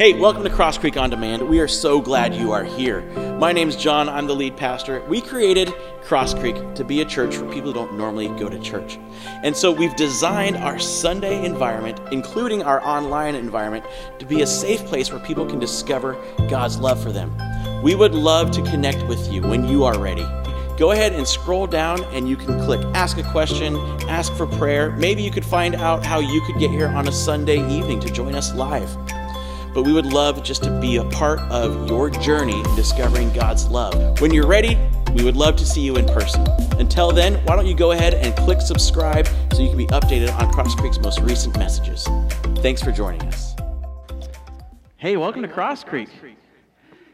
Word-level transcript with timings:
Hey, 0.00 0.14
welcome 0.14 0.42
to 0.44 0.48
Crosscreek 0.48 0.98
On 0.98 1.10
Demand. 1.10 1.46
We 1.46 1.60
are 1.60 1.68
so 1.68 2.00
glad 2.00 2.34
you 2.34 2.52
are 2.52 2.64
here. 2.64 3.02
My 3.38 3.52
name's 3.52 3.76
John, 3.76 4.08
I'm 4.08 4.26
the 4.26 4.34
lead 4.34 4.56
pastor. 4.56 5.04
We 5.10 5.20
created 5.20 5.68
Crosscreek 6.04 6.74
to 6.76 6.84
be 6.84 7.02
a 7.02 7.04
church 7.04 7.36
for 7.36 7.44
people 7.52 7.70
who 7.70 7.74
don't 7.74 7.98
normally 7.98 8.28
go 8.28 8.48
to 8.48 8.58
church. 8.60 8.98
And 9.44 9.54
so 9.54 9.70
we've 9.70 9.94
designed 9.96 10.56
our 10.56 10.78
Sunday 10.78 11.44
environment, 11.44 12.00
including 12.12 12.62
our 12.62 12.82
online 12.82 13.34
environment, 13.34 13.84
to 14.18 14.24
be 14.24 14.40
a 14.40 14.46
safe 14.46 14.86
place 14.86 15.12
where 15.12 15.20
people 15.20 15.44
can 15.44 15.58
discover 15.58 16.16
God's 16.48 16.78
love 16.78 17.02
for 17.02 17.12
them. 17.12 17.36
We 17.82 17.94
would 17.94 18.14
love 18.14 18.52
to 18.52 18.62
connect 18.62 19.06
with 19.06 19.30
you 19.30 19.42
when 19.42 19.68
you 19.68 19.84
are 19.84 19.98
ready. 19.98 20.24
Go 20.78 20.92
ahead 20.92 21.12
and 21.12 21.28
scroll 21.28 21.66
down 21.66 22.04
and 22.04 22.26
you 22.26 22.38
can 22.38 22.58
click 22.64 22.80
ask 22.94 23.18
a 23.18 23.32
question, 23.32 23.76
ask 24.08 24.32
for 24.32 24.46
prayer. 24.46 24.92
Maybe 24.92 25.22
you 25.22 25.30
could 25.30 25.44
find 25.44 25.74
out 25.74 26.02
how 26.06 26.20
you 26.20 26.40
could 26.46 26.58
get 26.58 26.70
here 26.70 26.88
on 26.88 27.06
a 27.06 27.12
Sunday 27.12 27.58
evening 27.70 28.00
to 28.00 28.10
join 28.10 28.34
us 28.34 28.54
live 28.54 28.96
but 29.74 29.84
we 29.84 29.92
would 29.92 30.06
love 30.06 30.42
just 30.42 30.62
to 30.64 30.80
be 30.80 30.96
a 30.96 31.04
part 31.10 31.38
of 31.50 31.88
your 31.88 32.10
journey 32.10 32.58
in 32.58 32.76
discovering 32.76 33.32
God's 33.32 33.68
love. 33.68 34.20
When 34.20 34.32
you're 34.32 34.46
ready, 34.46 34.78
we 35.14 35.24
would 35.24 35.36
love 35.36 35.56
to 35.56 35.66
see 35.66 35.80
you 35.80 35.96
in 35.96 36.06
person. 36.06 36.46
Until 36.78 37.12
then, 37.12 37.34
why 37.44 37.56
don't 37.56 37.66
you 37.66 37.74
go 37.74 37.92
ahead 37.92 38.14
and 38.14 38.34
click 38.36 38.60
subscribe 38.60 39.28
so 39.52 39.62
you 39.62 39.68
can 39.68 39.78
be 39.78 39.86
updated 39.86 40.32
on 40.38 40.52
Crosscreek's 40.52 40.98
most 41.00 41.20
recent 41.20 41.56
messages. 41.56 42.06
Thanks 42.56 42.82
for 42.82 42.92
joining 42.92 43.22
us. 43.22 43.54
Hey, 44.96 45.16
welcome 45.16 45.42
to 45.42 45.48
Crosscreek. 45.48 46.08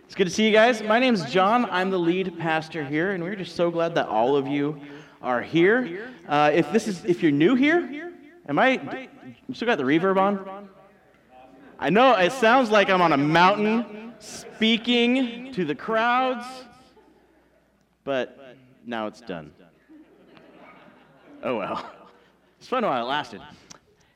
It's 0.05 0.15
good 0.15 0.27
to 0.27 0.31
see 0.31 0.47
you 0.47 0.53
guys. 0.53 0.83
My 0.83 0.99
name 0.99 1.15
is 1.15 1.25
John. 1.27 1.67
I'm 1.71 1.91
the 1.91 1.99
lead 1.99 2.39
pastor 2.39 2.85
here, 2.85 3.13
and 3.13 3.23
we're 3.23 3.37
just 3.37 3.57
so 3.57 3.71
glad 3.71 3.95
that 3.97 4.09
all 4.09 4.37
of 4.37 4.47
you 4.47 4.81
are 5.21 5.43
here. 5.43 6.11
Uh, 6.29 6.51
if 6.55 6.71
this 6.73 6.89
is 6.89 7.05
if 7.05 7.23
you're 7.23 7.33
new 7.33 7.55
here, 7.55 8.13
am 8.49 8.59
I? 8.59 9.09
Still 9.53 9.67
got 9.67 9.79
the 9.79 9.85
reverb 9.85 10.17
on? 10.17 10.69
I 11.79 11.91
know 11.91 12.15
it 12.15 12.33
sounds 12.33 12.71
like 12.71 12.89
I'm 12.89 13.03
on 13.03 13.13
a 13.13 13.19
mountain 13.19 14.15
speaking 14.19 15.53
to 15.53 15.67
the 15.67 15.75
crowds, 15.75 16.47
but 18.03 18.57
now 18.87 19.07
it's 19.07 19.21
done. 19.21 19.53
Oh 21.43 21.57
well. 21.59 21.91
It's 22.59 22.67
fun 22.67 22.83
while 22.83 23.05
it 23.05 23.09
lasted. 23.09 23.43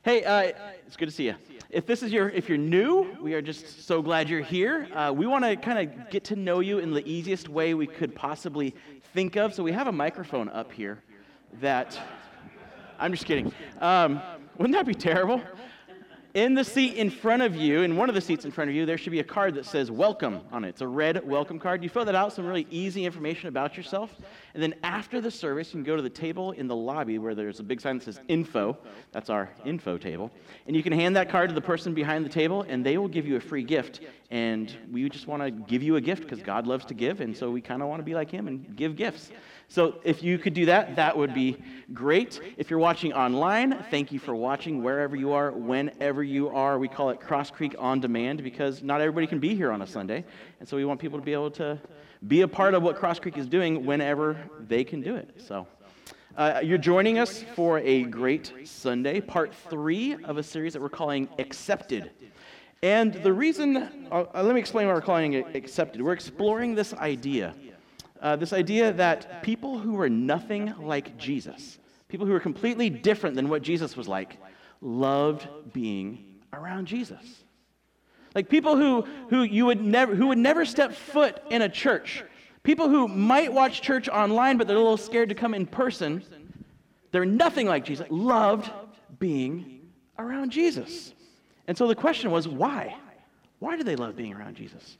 Hey, 0.03 0.23
uh, 0.23 0.53
it's 0.87 0.97
good 0.97 1.05
to 1.05 1.11
see 1.11 1.25
you. 1.25 1.35
If 1.69 1.85
this 1.85 2.01
is 2.01 2.11
your, 2.11 2.29
if 2.29 2.49
you're 2.49 2.57
new, 2.57 3.15
we 3.21 3.35
are 3.35 3.41
just 3.41 3.85
so 3.85 4.01
glad 4.01 4.27
you're 4.27 4.41
here. 4.41 4.87
Uh, 4.93 5.13
we 5.15 5.27
want 5.27 5.45
to 5.45 5.55
kind 5.55 5.87
of 5.87 6.09
get 6.09 6.23
to 6.25 6.35
know 6.35 6.61
you 6.61 6.79
in 6.79 6.91
the 6.91 7.07
easiest 7.07 7.47
way 7.47 7.75
we 7.75 7.85
could 7.85 8.15
possibly 8.15 8.73
think 9.13 9.35
of. 9.35 9.53
So 9.53 9.61
we 9.61 9.71
have 9.71 9.85
a 9.85 9.91
microphone 9.91 10.49
up 10.49 10.71
here 10.71 11.03
that. 11.61 11.97
I'm 12.99 13.11
just 13.11 13.25
kidding. 13.25 13.53
Um, 13.79 14.19
wouldn't 14.57 14.75
that 14.75 14.85
be 14.85 14.93
terrible? 14.93 15.41
In 16.33 16.53
the 16.53 16.63
seat 16.63 16.95
in 16.95 17.09
front 17.09 17.41
of 17.41 17.57
you, 17.57 17.81
in 17.81 17.97
one 17.97 18.07
of 18.07 18.15
the 18.15 18.21
seats 18.21 18.45
in 18.45 18.51
front 18.51 18.69
of 18.69 18.75
you, 18.75 18.85
there 18.85 18.97
should 18.97 19.11
be 19.11 19.19
a 19.19 19.23
card 19.23 19.53
that 19.55 19.65
says 19.65 19.91
welcome 19.91 20.39
on 20.49 20.63
it. 20.63 20.69
It's 20.69 20.81
a 20.81 20.87
red 20.87 21.27
welcome 21.27 21.59
card. 21.59 21.83
You 21.83 21.89
fill 21.89 22.05
that 22.05 22.15
out, 22.15 22.31
some 22.31 22.45
really 22.45 22.65
easy 22.71 23.05
information 23.05 23.49
about 23.49 23.75
yourself. 23.75 24.15
And 24.53 24.63
then 24.63 24.73
after 24.81 25.19
the 25.19 25.29
service, 25.29 25.67
you 25.67 25.73
can 25.73 25.83
go 25.83 25.97
to 25.97 26.01
the 26.01 26.09
table 26.09 26.53
in 26.53 26.67
the 26.67 26.75
lobby 26.75 27.17
where 27.17 27.35
there's 27.35 27.59
a 27.59 27.63
big 27.63 27.81
sign 27.81 27.97
that 27.97 28.05
says 28.05 28.21
info. 28.29 28.77
That's 29.11 29.29
our 29.29 29.49
info 29.65 29.97
table. 29.97 30.31
And 30.67 30.75
you 30.75 30.83
can 30.83 30.93
hand 30.93 31.17
that 31.17 31.29
card 31.29 31.49
to 31.49 31.55
the 31.55 31.59
person 31.59 31.93
behind 31.93 32.23
the 32.23 32.29
table, 32.29 32.61
and 32.69 32.85
they 32.85 32.97
will 32.97 33.09
give 33.09 33.27
you 33.27 33.35
a 33.35 33.41
free 33.41 33.63
gift. 33.63 33.99
And 34.29 34.73
we 34.89 35.09
just 35.09 35.27
want 35.27 35.43
to 35.43 35.51
give 35.51 35.83
you 35.83 35.97
a 35.97 36.01
gift 36.01 36.23
because 36.23 36.41
God 36.41 36.65
loves 36.65 36.85
to 36.85 36.93
give. 36.93 37.19
And 37.19 37.35
so 37.35 37.51
we 37.51 37.59
kind 37.59 37.81
of 37.81 37.89
want 37.89 37.99
to 37.99 38.05
be 38.05 38.15
like 38.15 38.31
Him 38.31 38.47
and 38.47 38.73
give 38.77 38.95
gifts. 38.95 39.31
So 39.71 39.95
if 40.03 40.21
you 40.21 40.37
could 40.37 40.53
do 40.53 40.65
that, 40.65 40.97
that 40.97 41.17
would 41.17 41.33
be 41.33 41.55
great. 41.93 42.41
If 42.57 42.69
you're 42.69 42.77
watching 42.77 43.13
online, 43.13 43.85
thank 43.89 44.11
you 44.11 44.19
for 44.19 44.35
watching 44.35 44.83
wherever 44.83 45.15
you 45.15 45.31
are, 45.31 45.51
whenever 45.51 46.21
you 46.25 46.49
are. 46.49 46.77
We 46.77 46.89
call 46.89 47.09
it 47.11 47.21
Crosscreek 47.21 47.75
On 47.79 48.01
Demand 48.01 48.43
because 48.43 48.83
not 48.83 48.99
everybody 48.99 49.27
can 49.27 49.39
be 49.39 49.55
here 49.55 49.71
on 49.71 49.81
a 49.81 49.87
Sunday. 49.87 50.25
And 50.59 50.67
so 50.67 50.75
we 50.75 50.83
want 50.83 50.99
people 50.99 51.17
to 51.17 51.23
be 51.23 51.31
able 51.31 51.51
to 51.51 51.79
be 52.27 52.41
a 52.41 52.49
part 52.49 52.73
of 52.73 52.83
what 52.83 52.97
Crosscreek 52.97 53.37
is 53.37 53.47
doing 53.47 53.85
whenever 53.85 54.37
they 54.59 54.83
can 54.83 54.99
do 54.99 55.15
it. 55.15 55.35
So 55.37 55.65
uh, 56.35 56.59
you're 56.61 56.77
joining 56.77 57.17
us 57.17 57.45
for 57.55 57.79
a 57.79 58.03
great 58.03 58.51
Sunday, 58.65 59.21
part 59.21 59.55
three 59.55 60.21
of 60.25 60.37
a 60.37 60.43
series 60.43 60.73
that 60.73 60.81
we're 60.81 60.89
calling 60.89 61.29
Accepted. 61.39 62.11
And 62.83 63.13
the 63.13 63.31
reason, 63.31 63.77
uh, 64.11 64.25
let 64.33 64.53
me 64.53 64.59
explain 64.59 64.87
why 64.87 64.93
we're 64.93 64.99
calling 64.99 65.31
it 65.31 65.55
Accepted. 65.55 66.01
We're 66.01 66.11
exploring 66.11 66.75
this 66.75 66.93
idea 66.93 67.55
uh, 68.21 68.35
this 68.35 68.53
idea 68.53 68.93
that 68.93 69.41
people 69.43 69.79
who 69.79 69.93
were 69.93 70.09
nothing 70.09 70.73
like 70.79 71.17
Jesus, 71.17 71.79
people 72.07 72.25
who 72.27 72.33
were 72.33 72.39
completely 72.39 72.89
different 72.89 73.35
than 73.35 73.49
what 73.49 73.61
Jesus 73.61 73.97
was 73.97 74.07
like, 74.07 74.37
loved 74.81 75.47
being 75.73 76.39
around 76.53 76.85
Jesus. 76.85 77.43
Like 78.35 78.47
people 78.47 78.77
who, 78.77 79.01
who, 79.29 79.43
you 79.43 79.65
would 79.65 79.81
never, 79.81 80.15
who 80.15 80.27
would 80.27 80.37
never 80.37 80.65
step 80.65 80.93
foot 80.93 81.41
in 81.49 81.61
a 81.61 81.69
church, 81.69 82.23
people 82.63 82.89
who 82.89 83.07
might 83.07 83.51
watch 83.51 83.81
church 83.81 84.07
online, 84.07 84.57
but 84.57 84.67
they're 84.67 84.77
a 84.77 84.79
little 84.79 84.97
scared 84.97 85.29
to 85.29 85.35
come 85.35 85.53
in 85.53 85.65
person, 85.65 86.23
they're 87.11 87.25
nothing 87.25 87.67
like 87.67 87.83
Jesus, 87.83 88.07
loved 88.09 88.71
being 89.19 89.89
around 90.17 90.51
Jesus. 90.51 91.13
And 91.67 91.77
so 91.77 91.87
the 91.87 91.95
question 91.95 92.31
was, 92.31 92.47
why? 92.47 92.95
Why 93.59 93.77
do 93.77 93.83
they 93.83 93.95
love 93.95 94.15
being 94.15 94.33
around 94.33 94.55
Jesus? 94.55 94.97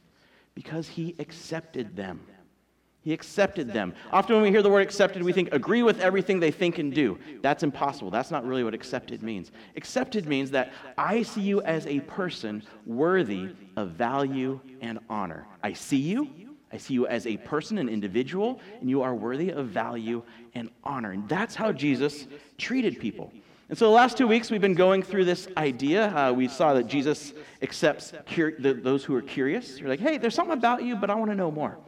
Because 0.54 0.88
he 0.88 1.14
accepted 1.18 1.96
them. 1.96 2.20
He 3.02 3.12
accepted 3.12 3.72
them. 3.72 3.94
Often 4.12 4.36
when 4.36 4.42
we 4.44 4.50
hear 4.50 4.62
the 4.62 4.70
word 4.70 4.82
accepted, 4.82 5.22
we 5.22 5.32
think 5.32 5.52
agree 5.52 5.82
with 5.82 6.00
everything 6.00 6.38
they 6.38 6.52
think 6.52 6.78
and 6.78 6.94
do. 6.94 7.18
That's 7.42 7.64
impossible. 7.64 8.12
That's 8.12 8.30
not 8.30 8.46
really 8.46 8.62
what 8.62 8.74
accepted 8.74 9.22
means. 9.24 9.50
Accepted 9.76 10.28
means 10.28 10.52
that 10.52 10.72
I 10.96 11.22
see 11.22 11.40
you 11.40 11.62
as 11.62 11.84
a 11.88 11.98
person 12.00 12.62
worthy 12.86 13.48
of 13.76 13.90
value 13.90 14.60
and 14.80 15.00
honor. 15.10 15.46
I 15.64 15.72
see 15.72 15.96
you. 15.96 16.30
I 16.72 16.78
see 16.78 16.94
you 16.94 17.06
as 17.08 17.26
a 17.26 17.36
person, 17.38 17.76
an 17.78 17.88
individual, 17.88 18.60
and 18.80 18.88
you 18.88 19.02
are 19.02 19.14
worthy 19.14 19.50
of 19.50 19.66
value 19.66 20.22
and 20.54 20.70
honor. 20.84 21.10
And 21.10 21.28
that's 21.28 21.54
how 21.54 21.72
Jesus 21.72 22.26
treated 22.56 23.00
people. 23.00 23.32
And 23.68 23.76
so 23.76 23.86
the 23.86 23.92
last 23.92 24.16
two 24.16 24.28
weeks, 24.28 24.50
we've 24.50 24.60
been 24.60 24.74
going 24.74 25.02
through 25.02 25.24
this 25.24 25.48
idea. 25.56 26.14
Uh, 26.16 26.32
we 26.32 26.46
saw 26.46 26.72
that 26.74 26.86
Jesus 26.86 27.32
accepts 27.62 28.12
cur- 28.26 28.54
the, 28.58 28.74
those 28.74 29.04
who 29.04 29.14
are 29.14 29.22
curious. 29.22 29.78
You're 29.78 29.88
like, 29.88 30.00
hey, 30.00 30.18
there's 30.18 30.34
something 30.34 30.56
about 30.56 30.82
you, 30.82 30.94
but 30.94 31.10
I 31.10 31.14
want 31.14 31.30
to 31.30 31.36
know 31.36 31.50
more. 31.50 31.78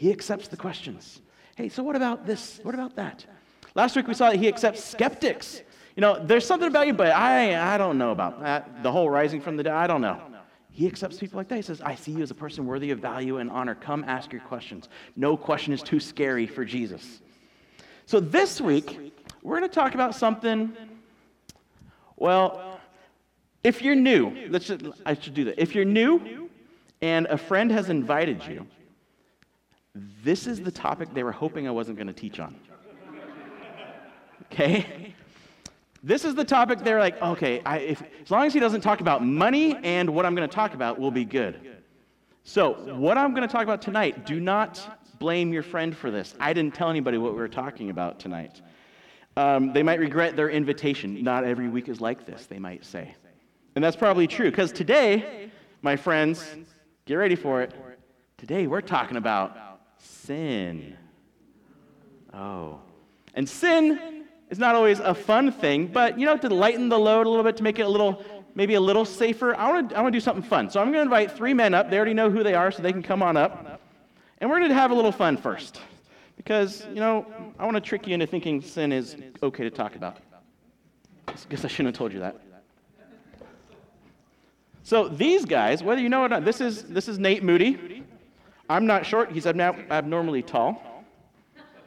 He 0.00 0.10
accepts 0.10 0.48
the 0.48 0.56
questions. 0.56 1.20
Hey, 1.56 1.68
so 1.68 1.82
what 1.82 1.94
about 1.94 2.24
this? 2.24 2.58
What 2.62 2.74
about 2.74 2.96
that? 2.96 3.26
Last 3.74 3.96
week 3.96 4.08
we 4.08 4.14
saw 4.14 4.30
that 4.30 4.38
he 4.38 4.48
accepts 4.48 4.82
skeptics. 4.82 5.60
You 5.94 6.00
know, 6.00 6.18
there's 6.18 6.46
something 6.46 6.68
about 6.68 6.86
you, 6.86 6.94
but 6.94 7.08
I, 7.08 7.74
I 7.74 7.76
don't 7.76 7.98
know 7.98 8.10
about 8.10 8.40
that. 8.40 8.82
The 8.82 8.90
whole 8.90 9.10
rising 9.10 9.42
from 9.42 9.58
the 9.58 9.62
dead, 9.62 9.74
I 9.74 9.86
don't 9.86 10.00
know. 10.00 10.18
He 10.70 10.86
accepts 10.86 11.18
people 11.18 11.36
like 11.36 11.48
that. 11.48 11.56
He 11.56 11.60
says, 11.60 11.82
I 11.82 11.96
see 11.96 12.12
you 12.12 12.22
as 12.22 12.30
a 12.30 12.34
person 12.34 12.64
worthy 12.64 12.92
of 12.92 13.00
value 13.00 13.36
and 13.36 13.50
honor. 13.50 13.74
Come 13.74 14.02
ask 14.04 14.32
your 14.32 14.40
questions. 14.40 14.88
No 15.16 15.36
question 15.36 15.74
is 15.74 15.82
too 15.82 16.00
scary 16.00 16.46
for 16.46 16.64
Jesus. 16.64 17.20
So 18.06 18.20
this 18.20 18.58
week, 18.58 19.12
we're 19.42 19.58
going 19.58 19.68
to 19.68 19.74
talk 19.74 19.94
about 19.94 20.14
something, 20.14 20.74
well, 22.16 22.80
if 23.62 23.82
you're 23.82 23.94
new, 23.94 24.48
let's 24.48 24.68
just, 24.68 24.80
I 25.04 25.12
should 25.12 25.34
do 25.34 25.44
that. 25.44 25.60
If 25.60 25.74
you're 25.74 25.84
new 25.84 26.48
and 27.02 27.26
a 27.26 27.36
friend 27.36 27.70
has 27.70 27.90
invited 27.90 28.46
you, 28.46 28.66
this 30.22 30.46
is 30.46 30.60
the 30.60 30.70
topic 30.70 31.12
they 31.14 31.22
were 31.22 31.32
hoping 31.32 31.66
I 31.66 31.70
wasn't 31.70 31.96
going 31.96 32.06
to 32.06 32.12
teach 32.12 32.40
on. 32.40 32.54
Okay? 34.46 35.14
This 36.02 36.24
is 36.24 36.34
the 36.34 36.44
topic 36.44 36.80
they're 36.80 36.98
like, 36.98 37.20
okay, 37.20 37.60
I, 37.64 37.78
if, 37.78 38.02
as 38.22 38.30
long 38.30 38.46
as 38.46 38.54
he 38.54 38.60
doesn't 38.60 38.80
talk 38.80 39.00
about 39.00 39.24
money 39.24 39.76
and 39.82 40.08
what 40.10 40.24
I'm 40.24 40.34
going 40.34 40.48
to 40.48 40.54
talk 40.54 40.74
about 40.74 40.98
will 40.98 41.10
be 41.10 41.24
good. 41.24 41.60
So, 42.42 42.72
what 42.94 43.18
I'm 43.18 43.34
going 43.34 43.46
to 43.46 43.52
talk 43.52 43.64
about 43.64 43.82
tonight, 43.82 44.24
do 44.24 44.40
not 44.40 45.00
blame 45.18 45.52
your 45.52 45.62
friend 45.62 45.94
for 45.94 46.10
this. 46.10 46.34
I 46.40 46.54
didn't 46.54 46.74
tell 46.74 46.88
anybody 46.88 47.18
what 47.18 47.32
we 47.32 47.38
were 47.38 47.48
talking 47.48 47.90
about 47.90 48.18
tonight. 48.18 48.62
Um, 49.36 49.74
they 49.74 49.82
might 49.82 50.00
regret 50.00 50.36
their 50.36 50.48
invitation. 50.48 51.22
Not 51.22 51.44
every 51.44 51.68
week 51.68 51.88
is 51.88 52.00
like 52.00 52.24
this, 52.24 52.46
they 52.46 52.58
might 52.58 52.84
say. 52.84 53.14
And 53.74 53.84
that's 53.84 53.96
probably 53.96 54.26
true, 54.26 54.50
because 54.50 54.72
today, 54.72 55.50
my 55.82 55.96
friends, 55.96 56.44
get 57.04 57.14
ready 57.16 57.36
for 57.36 57.60
it. 57.62 57.74
Today, 58.38 58.66
we're 58.66 58.80
talking 58.80 59.18
about 59.18 59.69
sin. 60.00 60.96
Oh. 62.32 62.80
And 63.34 63.48
sin 63.48 64.24
is 64.50 64.58
not 64.58 64.74
always 64.74 64.98
a 65.00 65.14
fun 65.14 65.52
thing, 65.52 65.86
but 65.86 66.18
you 66.18 66.26
know, 66.26 66.36
to 66.36 66.48
lighten 66.48 66.88
the 66.88 66.98
load 66.98 67.26
a 67.26 67.28
little 67.28 67.44
bit, 67.44 67.56
to 67.58 67.62
make 67.62 67.78
it 67.78 67.82
a 67.82 67.88
little, 67.88 68.24
maybe 68.54 68.74
a 68.74 68.80
little 68.80 69.04
safer, 69.04 69.54
I 69.54 69.70
want 69.70 69.90
to 69.90 69.96
I 69.96 70.02
want 70.02 70.12
to 70.12 70.16
do 70.16 70.20
something 70.20 70.42
fun. 70.42 70.70
So 70.70 70.80
I'm 70.80 70.86
going 70.86 70.98
to 70.98 71.02
invite 71.02 71.32
three 71.32 71.54
men 71.54 71.74
up. 71.74 71.90
They 71.90 71.96
already 71.96 72.14
know 72.14 72.30
who 72.30 72.42
they 72.42 72.54
are, 72.54 72.70
so 72.70 72.82
they 72.82 72.92
can 72.92 73.02
come 73.02 73.22
on 73.22 73.36
up. 73.36 73.80
And 74.38 74.48
we're 74.48 74.58
going 74.58 74.70
to 74.70 74.74
have 74.74 74.90
a 74.90 74.94
little 74.94 75.12
fun 75.12 75.36
first. 75.36 75.80
Because, 76.36 76.86
you 76.88 77.00
know, 77.00 77.26
I 77.58 77.64
want 77.66 77.74
to 77.74 77.82
trick 77.82 78.06
you 78.06 78.14
into 78.14 78.26
thinking 78.26 78.62
sin 78.62 78.92
is 78.92 79.14
okay 79.42 79.62
to 79.62 79.70
talk 79.70 79.94
about. 79.94 80.16
I 81.28 81.34
guess 81.50 81.64
I 81.64 81.68
shouldn't 81.68 81.94
have 81.94 81.98
told 81.98 82.14
you 82.14 82.20
that. 82.20 82.40
So 84.82 85.06
these 85.06 85.44
guys, 85.44 85.82
whether 85.82 86.00
you 86.00 86.08
know 86.08 86.22
it 86.22 86.26
or 86.26 86.28
not, 86.30 86.44
this 86.46 86.62
is, 86.62 86.84
this 86.84 87.08
is 87.08 87.18
Nate 87.18 87.42
Moody. 87.42 87.99
I'm 88.70 88.86
not 88.86 89.04
short, 89.04 89.32
he's 89.32 89.46
abnormally 89.46 90.42
tall. 90.42 91.04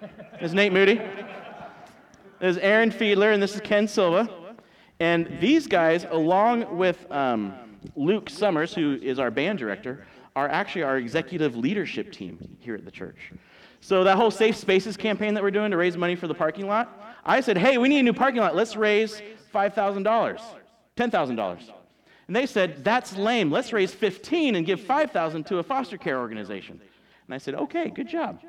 This 0.01 0.11
is 0.41 0.53
Nate 0.53 0.73
Moody. 0.73 0.95
This 0.95 2.57
is 2.57 2.57
Aaron 2.57 2.91
Fiedler, 2.91 3.33
and 3.33 3.41
this 3.41 3.55
is 3.55 3.61
Ken 3.61 3.87
Silva. 3.87 4.29
And 4.99 5.37
these 5.39 5.65
guys, 5.65 6.05
along 6.09 6.75
with 6.77 7.09
um, 7.09 7.53
Luke 7.95 8.29
Summers, 8.29 8.75
who 8.75 8.99
is 9.01 9.17
our 9.17 9.31
band 9.31 9.59
director, 9.59 10.05
are 10.35 10.49
actually 10.49 10.83
our 10.83 10.97
executive 10.97 11.55
leadership 11.55 12.11
team 12.11 12.57
here 12.59 12.75
at 12.75 12.83
the 12.83 12.91
church. 12.91 13.31
So 13.79 14.03
that 14.03 14.17
whole 14.17 14.29
Safe 14.29 14.57
Spaces 14.57 14.97
campaign 14.97 15.35
that 15.35 15.43
we're 15.43 15.51
doing 15.51 15.71
to 15.71 15.77
raise 15.77 15.95
money 15.95 16.17
for 16.17 16.27
the 16.27 16.35
parking 16.35 16.67
lot, 16.67 17.17
I 17.23 17.39
said, 17.39 17.57
hey, 17.57 17.77
we 17.77 17.87
need 17.87 17.99
a 17.99 18.03
new 18.03 18.11
parking 18.11 18.41
lot. 18.41 18.57
Let's 18.57 18.75
raise 18.75 19.21
$5,000, 19.53 20.41
$10,000. 20.97 21.73
And 22.27 22.35
they 22.35 22.45
said, 22.45 22.83
that's 22.83 23.17
lame. 23.17 23.51
Let's 23.51 23.73
raise 23.73 23.93
15 23.93 24.55
and 24.55 24.65
give 24.65 24.81
5,000 24.81 25.45
to 25.47 25.57
a 25.57 25.63
foster 25.63 25.97
care 25.97 26.19
organization. 26.19 26.79
And 27.27 27.35
I 27.35 27.37
said, 27.37 27.55
okay, 27.55 27.89
good 27.89 28.07
job. 28.07 28.41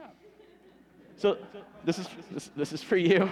So 1.16 1.38
this 1.84 1.98
is, 1.98 2.08
this, 2.30 2.50
this 2.56 2.72
is 2.72 2.82
for 2.82 2.96
you. 2.96 3.30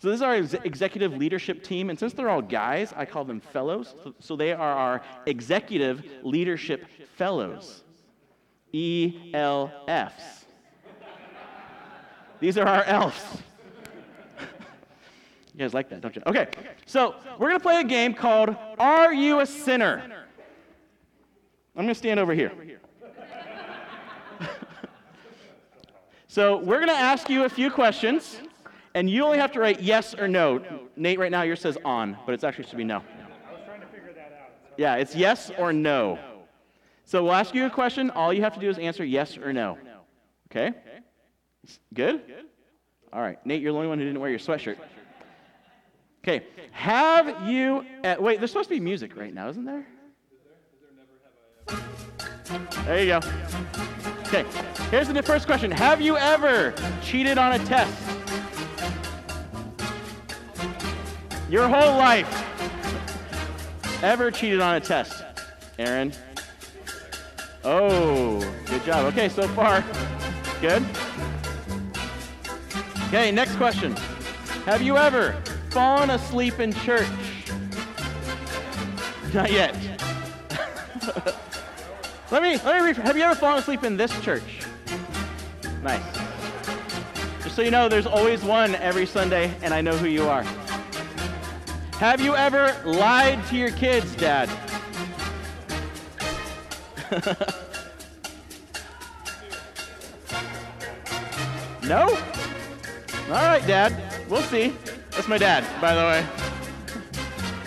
So 0.00 0.08
this 0.10 0.16
is 0.16 0.22
our 0.22 0.34
ex- 0.34 0.54
executive 0.64 1.16
leadership 1.16 1.64
team, 1.64 1.90
and 1.90 1.98
since 1.98 2.12
they're 2.12 2.30
all 2.30 2.42
guys, 2.42 2.92
I 2.96 3.04
call 3.04 3.24
them 3.24 3.40
fellows. 3.40 3.94
So, 4.04 4.14
so 4.20 4.36
they 4.36 4.52
are 4.52 4.72
our 4.72 5.02
executive 5.26 6.04
leadership 6.22 6.86
fellows, 7.16 7.82
ELFs. 8.72 10.44
These 12.38 12.58
are 12.58 12.66
our 12.66 12.84
elves. 12.84 13.42
You 15.58 15.64
guys 15.64 15.74
like 15.74 15.88
that, 15.88 16.00
don't 16.00 16.14
you? 16.14 16.22
Okay, 16.24 16.46
so 16.86 17.16
we're 17.36 17.48
gonna 17.48 17.58
play 17.58 17.80
a 17.80 17.84
game 17.84 18.14
called 18.14 18.54
Are 18.78 19.12
You 19.12 19.40
a 19.40 19.46
Sinner? 19.46 20.04
I'm 21.76 21.82
gonna 21.82 21.96
stand 21.96 22.20
over 22.20 22.32
here. 22.32 22.52
so 26.28 26.58
we're 26.58 26.78
gonna 26.78 26.92
ask 26.92 27.28
you 27.28 27.42
a 27.44 27.48
few 27.48 27.72
questions. 27.72 28.40
And 28.94 29.10
you 29.10 29.24
only 29.24 29.38
have 29.38 29.52
to 29.52 29.60
write 29.60 29.80
yes 29.80 30.14
or 30.14 30.28
no. 30.28 30.62
Nate, 30.96 31.18
right 31.18 31.30
now, 31.30 31.42
yours 31.42 31.60
says 31.60 31.76
on, 31.84 32.16
but 32.24 32.34
it's 32.34 32.42
actually 32.42 32.64
should 32.64 32.78
be 32.78 32.84
no. 32.84 32.96
I 32.96 33.52
was 33.52 33.60
trying 33.64 33.80
to 33.80 33.86
figure 33.88 34.12
that 34.14 34.40
out. 34.40 34.50
Yeah, 34.76 34.94
it's 34.94 35.14
yes 35.14 35.50
or 35.58 35.72
no. 35.72 36.18
So 37.04 37.22
we'll 37.22 37.34
ask 37.34 37.54
you 37.54 37.66
a 37.66 37.70
question. 37.70 38.10
All 38.10 38.32
you 38.32 38.42
have 38.42 38.54
to 38.54 38.60
do 38.60 38.70
is 38.70 38.78
answer 38.78 39.04
yes 39.04 39.36
or 39.36 39.52
no. 39.52 39.76
Okay? 40.50 40.72
Good? 41.94 42.22
All 43.12 43.20
right. 43.20 43.44
Nate, 43.44 43.60
you're 43.60 43.72
the 43.72 43.76
only 43.76 43.88
one 43.88 43.98
who 43.98 44.04
didn't 44.04 44.20
wear 44.20 44.30
your 44.30 44.38
sweatshirt. 44.38 44.78
Okay. 46.28 46.44
Have 46.72 47.48
you. 47.48 47.86
Uh, 48.04 48.16
wait, 48.18 48.38
there's 48.38 48.50
supposed 48.50 48.68
to 48.68 48.74
be 48.74 48.80
music 48.80 49.16
right 49.16 49.32
now, 49.32 49.48
isn't 49.48 49.64
there? 49.64 49.86
There 52.84 53.02
you 53.02 53.06
go. 53.06 53.20
Okay. 54.26 54.44
Here's 54.90 55.08
the 55.08 55.22
first 55.22 55.46
question 55.46 55.70
Have 55.70 56.02
you 56.02 56.18
ever 56.18 56.74
cheated 57.02 57.38
on 57.38 57.58
a 57.58 57.64
test? 57.64 57.96
Your 61.48 61.66
whole 61.66 61.96
life. 61.96 62.44
Ever 64.02 64.30
cheated 64.30 64.60
on 64.60 64.74
a 64.74 64.80
test? 64.80 65.24
Aaron? 65.78 66.12
Oh, 67.64 68.38
good 68.66 68.84
job. 68.84 69.06
Okay, 69.06 69.30
so 69.30 69.48
far, 69.48 69.82
good. 70.60 70.84
Okay, 73.06 73.32
next 73.32 73.56
question. 73.56 73.96
Have 74.66 74.82
you 74.82 74.98
ever 74.98 75.42
fallen 75.78 76.10
asleep 76.10 76.58
in 76.58 76.72
church? 76.72 77.06
Not 79.32 79.52
yet. 79.52 79.76
let 82.32 82.42
me, 82.42 82.58
let 82.64 82.84
me, 82.84 82.92
have 83.00 83.16
you 83.16 83.22
ever 83.22 83.36
fallen 83.36 83.60
asleep 83.60 83.84
in 83.84 83.96
this 83.96 84.10
church? 84.22 84.42
Nice. 85.84 86.02
Just 87.44 87.54
so 87.54 87.62
you 87.62 87.70
know, 87.70 87.88
there's 87.88 88.08
always 88.08 88.42
one 88.42 88.74
every 88.74 89.06
Sunday, 89.06 89.54
and 89.62 89.72
I 89.72 89.80
know 89.80 89.96
who 89.96 90.08
you 90.08 90.28
are. 90.28 90.42
Have 92.00 92.20
you 92.20 92.34
ever 92.34 92.74
lied 92.84 93.46
to 93.46 93.56
your 93.56 93.70
kids, 93.70 94.16
Dad? 94.16 94.48
no? 101.84 102.18
All 103.28 103.28
right, 103.28 103.64
Dad. 103.64 103.94
We'll 104.28 104.42
see. 104.42 104.74
That's 105.18 105.26
my 105.26 105.36
dad, 105.36 105.66
by 105.80 105.96
the 105.96 106.02
way. 106.02 106.24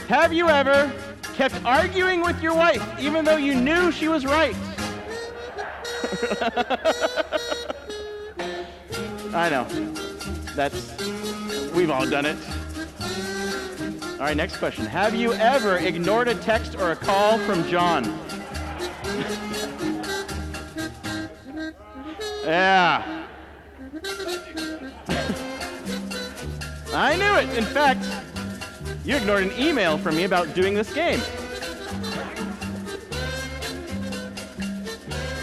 Have 0.07 0.31
you 0.31 0.47
ever 0.47 0.89
kept 1.33 1.61
arguing 1.65 2.21
with 2.21 2.41
your 2.41 2.55
wife 2.55 2.81
even 2.97 3.25
though 3.25 3.35
you 3.35 3.55
knew 3.55 3.91
she 3.91 4.07
was 4.07 4.25
right? 4.25 4.55
I 9.33 9.49
know. 9.49 9.65
That's, 10.55 10.97
we've 11.73 11.91
all 11.91 12.09
done 12.09 12.25
it. 12.25 12.37
All 14.13 14.19
right, 14.19 14.37
next 14.37 14.55
question. 14.55 14.85
Have 14.85 15.13
you 15.13 15.33
ever 15.33 15.75
ignored 15.75 16.29
a 16.29 16.35
text 16.35 16.75
or 16.75 16.91
a 16.91 16.95
call 16.95 17.37
from 17.39 17.67
John? 17.67 18.05
yeah. 22.45 23.20
I 26.93 27.15
knew 27.15 27.35
it. 27.37 27.57
In 27.57 27.63
fact, 27.63 28.05
you 29.05 29.15
ignored 29.15 29.43
an 29.43 29.51
email 29.57 29.97
from 29.97 30.15
me 30.17 30.25
about 30.25 30.53
doing 30.53 30.73
this 30.73 30.93
game. 30.93 31.21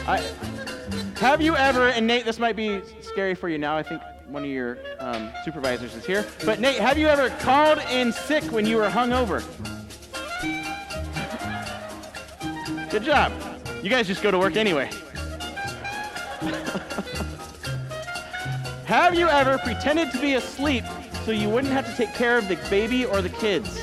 I, 0.07 0.23
have 1.17 1.41
you 1.41 1.57
ever, 1.57 1.89
and 1.89 2.07
Nate, 2.07 2.25
this 2.25 2.39
might 2.39 2.55
be 2.55 2.83
scary 3.01 3.35
for 3.35 3.49
you 3.49 3.57
now. 3.59 3.77
I 3.77 3.83
think 3.83 4.03
one 4.27 4.45
of 4.45 4.51
your 4.51 4.79
um, 4.99 5.31
supervisors 5.45 5.95
is 5.95 6.05
here. 6.05 6.27
But 6.45 6.61
Nate, 6.61 6.81
have 6.81 6.99
you 6.99 7.09
ever 7.09 7.31
called 7.41 7.79
in 7.91 8.13
sick 8.13 8.45
when 8.45 8.67
you 8.67 8.77
were 8.77 8.89
hungover? 8.89 9.43
Good 12.91 13.05
job. 13.05 13.33
You 13.83 13.89
guys 13.89 14.07
just 14.07 14.23
go 14.23 14.31
to 14.31 14.39
work 14.39 14.57
anyway. 14.57 14.91
have 18.85 19.15
you 19.15 19.29
ever 19.29 19.59
pretended 19.59 20.13
to 20.13 20.21
be 20.21 20.35
asleep 20.35 20.85
so 21.29 21.33
you 21.33 21.51
wouldn't 21.51 21.75
have 21.75 21.85
to 21.85 21.95
take 21.95 22.15
care 22.15 22.39
of 22.39 22.49
the 22.49 22.57
baby 22.71 23.05
or 23.05 23.21
the 23.21 23.29
kids? 23.29 23.79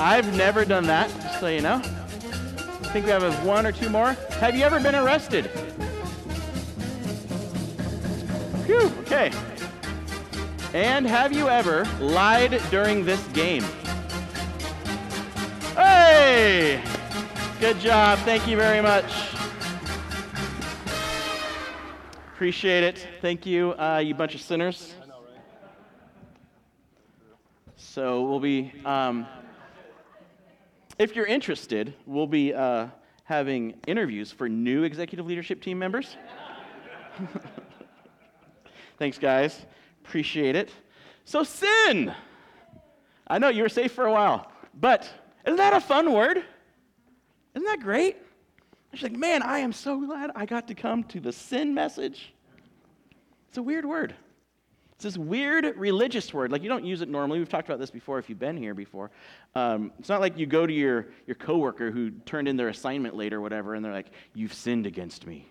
I've 0.00 0.36
never 0.36 0.64
done 0.64 0.84
that, 0.88 1.08
just 1.22 1.38
so 1.38 1.46
you 1.46 1.60
know. 1.60 1.76
I 1.76 2.88
think 2.92 3.06
we 3.06 3.12
have 3.12 3.46
one 3.46 3.66
or 3.66 3.70
two 3.70 3.88
more. 3.88 4.14
Have 4.40 4.56
you 4.56 4.64
ever 4.64 4.80
been 4.80 4.96
arrested? 4.96 5.48
Phew, 8.66 8.92
okay. 9.02 9.30
And 10.74 11.06
have 11.06 11.32
you 11.32 11.48
ever 11.48 11.84
lied 12.00 12.60
during 12.72 13.04
this 13.04 13.24
game? 13.28 13.62
Hey! 15.76 16.82
Good 17.60 17.78
job. 17.78 18.18
Thank 18.20 18.48
you 18.48 18.56
very 18.56 18.82
much. 18.82 19.19
Appreciate 22.40 22.84
it. 22.84 23.06
Thank 23.20 23.44
you, 23.44 23.72
uh, 23.72 23.98
you 23.98 24.14
bunch 24.14 24.34
of 24.34 24.40
sinners. 24.40 24.94
So 27.76 28.22
we'll 28.22 28.40
be. 28.40 28.72
Um, 28.82 29.26
if 30.98 31.14
you're 31.14 31.26
interested, 31.26 31.92
we'll 32.06 32.26
be 32.26 32.54
uh, 32.54 32.86
having 33.24 33.78
interviews 33.86 34.32
for 34.32 34.48
new 34.48 34.84
executive 34.84 35.26
leadership 35.26 35.60
team 35.60 35.78
members. 35.78 36.16
Thanks, 38.98 39.18
guys. 39.18 39.66
Appreciate 40.06 40.56
it. 40.56 40.70
So, 41.26 41.42
sin. 41.42 42.14
I 43.26 43.36
know 43.38 43.50
you 43.50 43.64
were 43.64 43.68
safe 43.68 43.92
for 43.92 44.06
a 44.06 44.12
while, 44.12 44.50
but 44.72 45.06
isn't 45.44 45.58
that 45.58 45.74
a 45.74 45.80
fun 45.80 46.10
word? 46.10 46.42
Isn't 47.54 47.66
that 47.66 47.80
great? 47.80 48.16
She's 48.92 49.02
like, 49.04 49.16
man, 49.16 49.42
I 49.42 49.60
am 49.60 49.72
so 49.72 50.04
glad 50.04 50.30
I 50.34 50.46
got 50.46 50.68
to 50.68 50.74
come 50.74 51.04
to 51.04 51.20
the 51.20 51.32
sin 51.32 51.74
message. 51.74 52.32
It's 53.48 53.58
a 53.58 53.62
weird 53.62 53.84
word. 53.84 54.14
It's 54.92 55.04
this 55.04 55.16
weird 55.16 55.64
religious 55.76 56.34
word. 56.34 56.52
Like 56.52 56.62
you 56.62 56.68
don't 56.68 56.84
use 56.84 57.00
it 57.00 57.08
normally. 57.08 57.38
We've 57.38 57.48
talked 57.48 57.68
about 57.68 57.78
this 57.78 57.90
before 57.90 58.18
if 58.18 58.28
you've 58.28 58.38
been 58.38 58.56
here 58.56 58.74
before. 58.74 59.10
Um, 59.54 59.92
it's 59.98 60.08
not 60.08 60.20
like 60.20 60.36
you 60.36 60.44
go 60.44 60.66
to 60.66 60.72
your, 60.72 61.06
your 61.26 61.36
coworker 61.36 61.90
who 61.90 62.10
turned 62.10 62.48
in 62.48 62.56
their 62.56 62.68
assignment 62.68 63.16
late 63.16 63.32
or 63.32 63.40
whatever, 63.40 63.74
and 63.74 63.84
they're 63.84 63.94
like, 63.94 64.10
You've 64.34 64.52
sinned 64.52 64.86
against 64.86 65.26
me. 65.26 65.48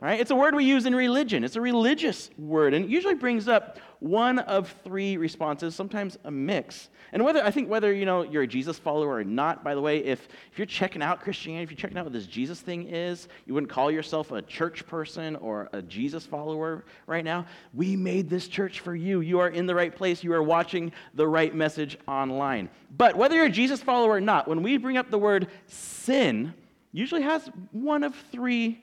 Right? 0.00 0.20
It's 0.20 0.30
a 0.30 0.36
word 0.36 0.54
we 0.54 0.64
use 0.64 0.86
in 0.86 0.94
religion. 0.94 1.42
It's 1.42 1.56
a 1.56 1.60
religious 1.60 2.30
word, 2.38 2.72
and 2.72 2.84
it 2.84 2.90
usually 2.90 3.16
brings 3.16 3.48
up 3.48 3.78
one 3.98 4.38
of 4.38 4.72
three 4.84 5.16
responses, 5.16 5.74
sometimes 5.74 6.16
a 6.24 6.30
mix. 6.30 6.88
And 7.12 7.24
whether 7.24 7.42
I 7.42 7.50
think 7.50 7.68
whether 7.68 7.92
you 7.92 8.04
know 8.04 8.22
you're 8.22 8.42
a 8.42 8.46
Jesus 8.46 8.78
follower 8.78 9.14
or 9.16 9.24
not, 9.24 9.64
by 9.64 9.74
the 9.74 9.80
way, 9.80 9.98
if, 9.98 10.28
if 10.52 10.58
you're 10.58 10.66
checking 10.66 11.02
out 11.02 11.20
Christianity, 11.20 11.64
if 11.64 11.70
you're 11.70 11.78
checking 11.78 11.98
out 11.98 12.04
what 12.04 12.12
this 12.12 12.26
Jesus 12.26 12.60
thing 12.60 12.86
is, 12.86 13.28
you 13.46 13.54
wouldn't 13.54 13.70
call 13.72 13.90
yourself 13.90 14.30
a 14.30 14.42
church 14.42 14.86
person 14.86 15.34
or 15.36 15.68
a 15.72 15.82
Jesus 15.82 16.24
follower 16.24 16.84
right 17.06 17.24
now. 17.24 17.46
We 17.74 17.96
made 17.96 18.30
this 18.30 18.46
church 18.46 18.80
for 18.80 18.94
you. 18.94 19.20
You 19.20 19.40
are 19.40 19.48
in 19.48 19.66
the 19.66 19.74
right 19.74 19.94
place. 19.94 20.22
You 20.22 20.32
are 20.34 20.42
watching 20.42 20.92
the 21.14 21.26
right 21.26 21.54
message 21.54 21.98
online. 22.06 22.68
But 22.96 23.16
whether 23.16 23.34
you're 23.34 23.46
a 23.46 23.50
Jesus 23.50 23.82
follower 23.82 24.12
or 24.12 24.20
not, 24.20 24.46
when 24.46 24.62
we 24.62 24.76
bring 24.76 24.96
up 24.96 25.10
the 25.10 25.18
word 25.18 25.48
sin, 25.66 26.54
usually 26.92 27.22
has 27.22 27.50
one 27.72 28.04
of 28.04 28.14
three 28.30 28.80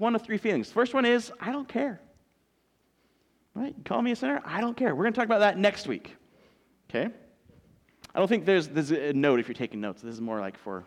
one 0.00 0.14
of 0.14 0.22
three 0.22 0.38
feelings. 0.38 0.70
First 0.72 0.94
one 0.94 1.04
is, 1.04 1.30
I 1.38 1.52
don't 1.52 1.68
care. 1.68 2.00
Right? 3.54 3.74
Call 3.84 4.00
me 4.00 4.12
a 4.12 4.16
sinner? 4.16 4.40
I 4.46 4.62
don't 4.62 4.76
care. 4.76 4.94
We're 4.94 5.04
going 5.04 5.12
to 5.12 5.18
talk 5.18 5.26
about 5.26 5.40
that 5.40 5.58
next 5.58 5.86
week. 5.86 6.16
Okay? 6.88 7.10
I 8.14 8.18
don't 8.18 8.26
think 8.26 8.46
there's, 8.46 8.68
there's 8.68 8.92
a 8.92 9.12
note 9.12 9.40
if 9.40 9.46
you're 9.46 9.54
taking 9.54 9.80
notes. 9.80 10.00
This 10.00 10.14
is 10.14 10.20
more 10.20 10.40
like 10.40 10.56
for 10.56 10.84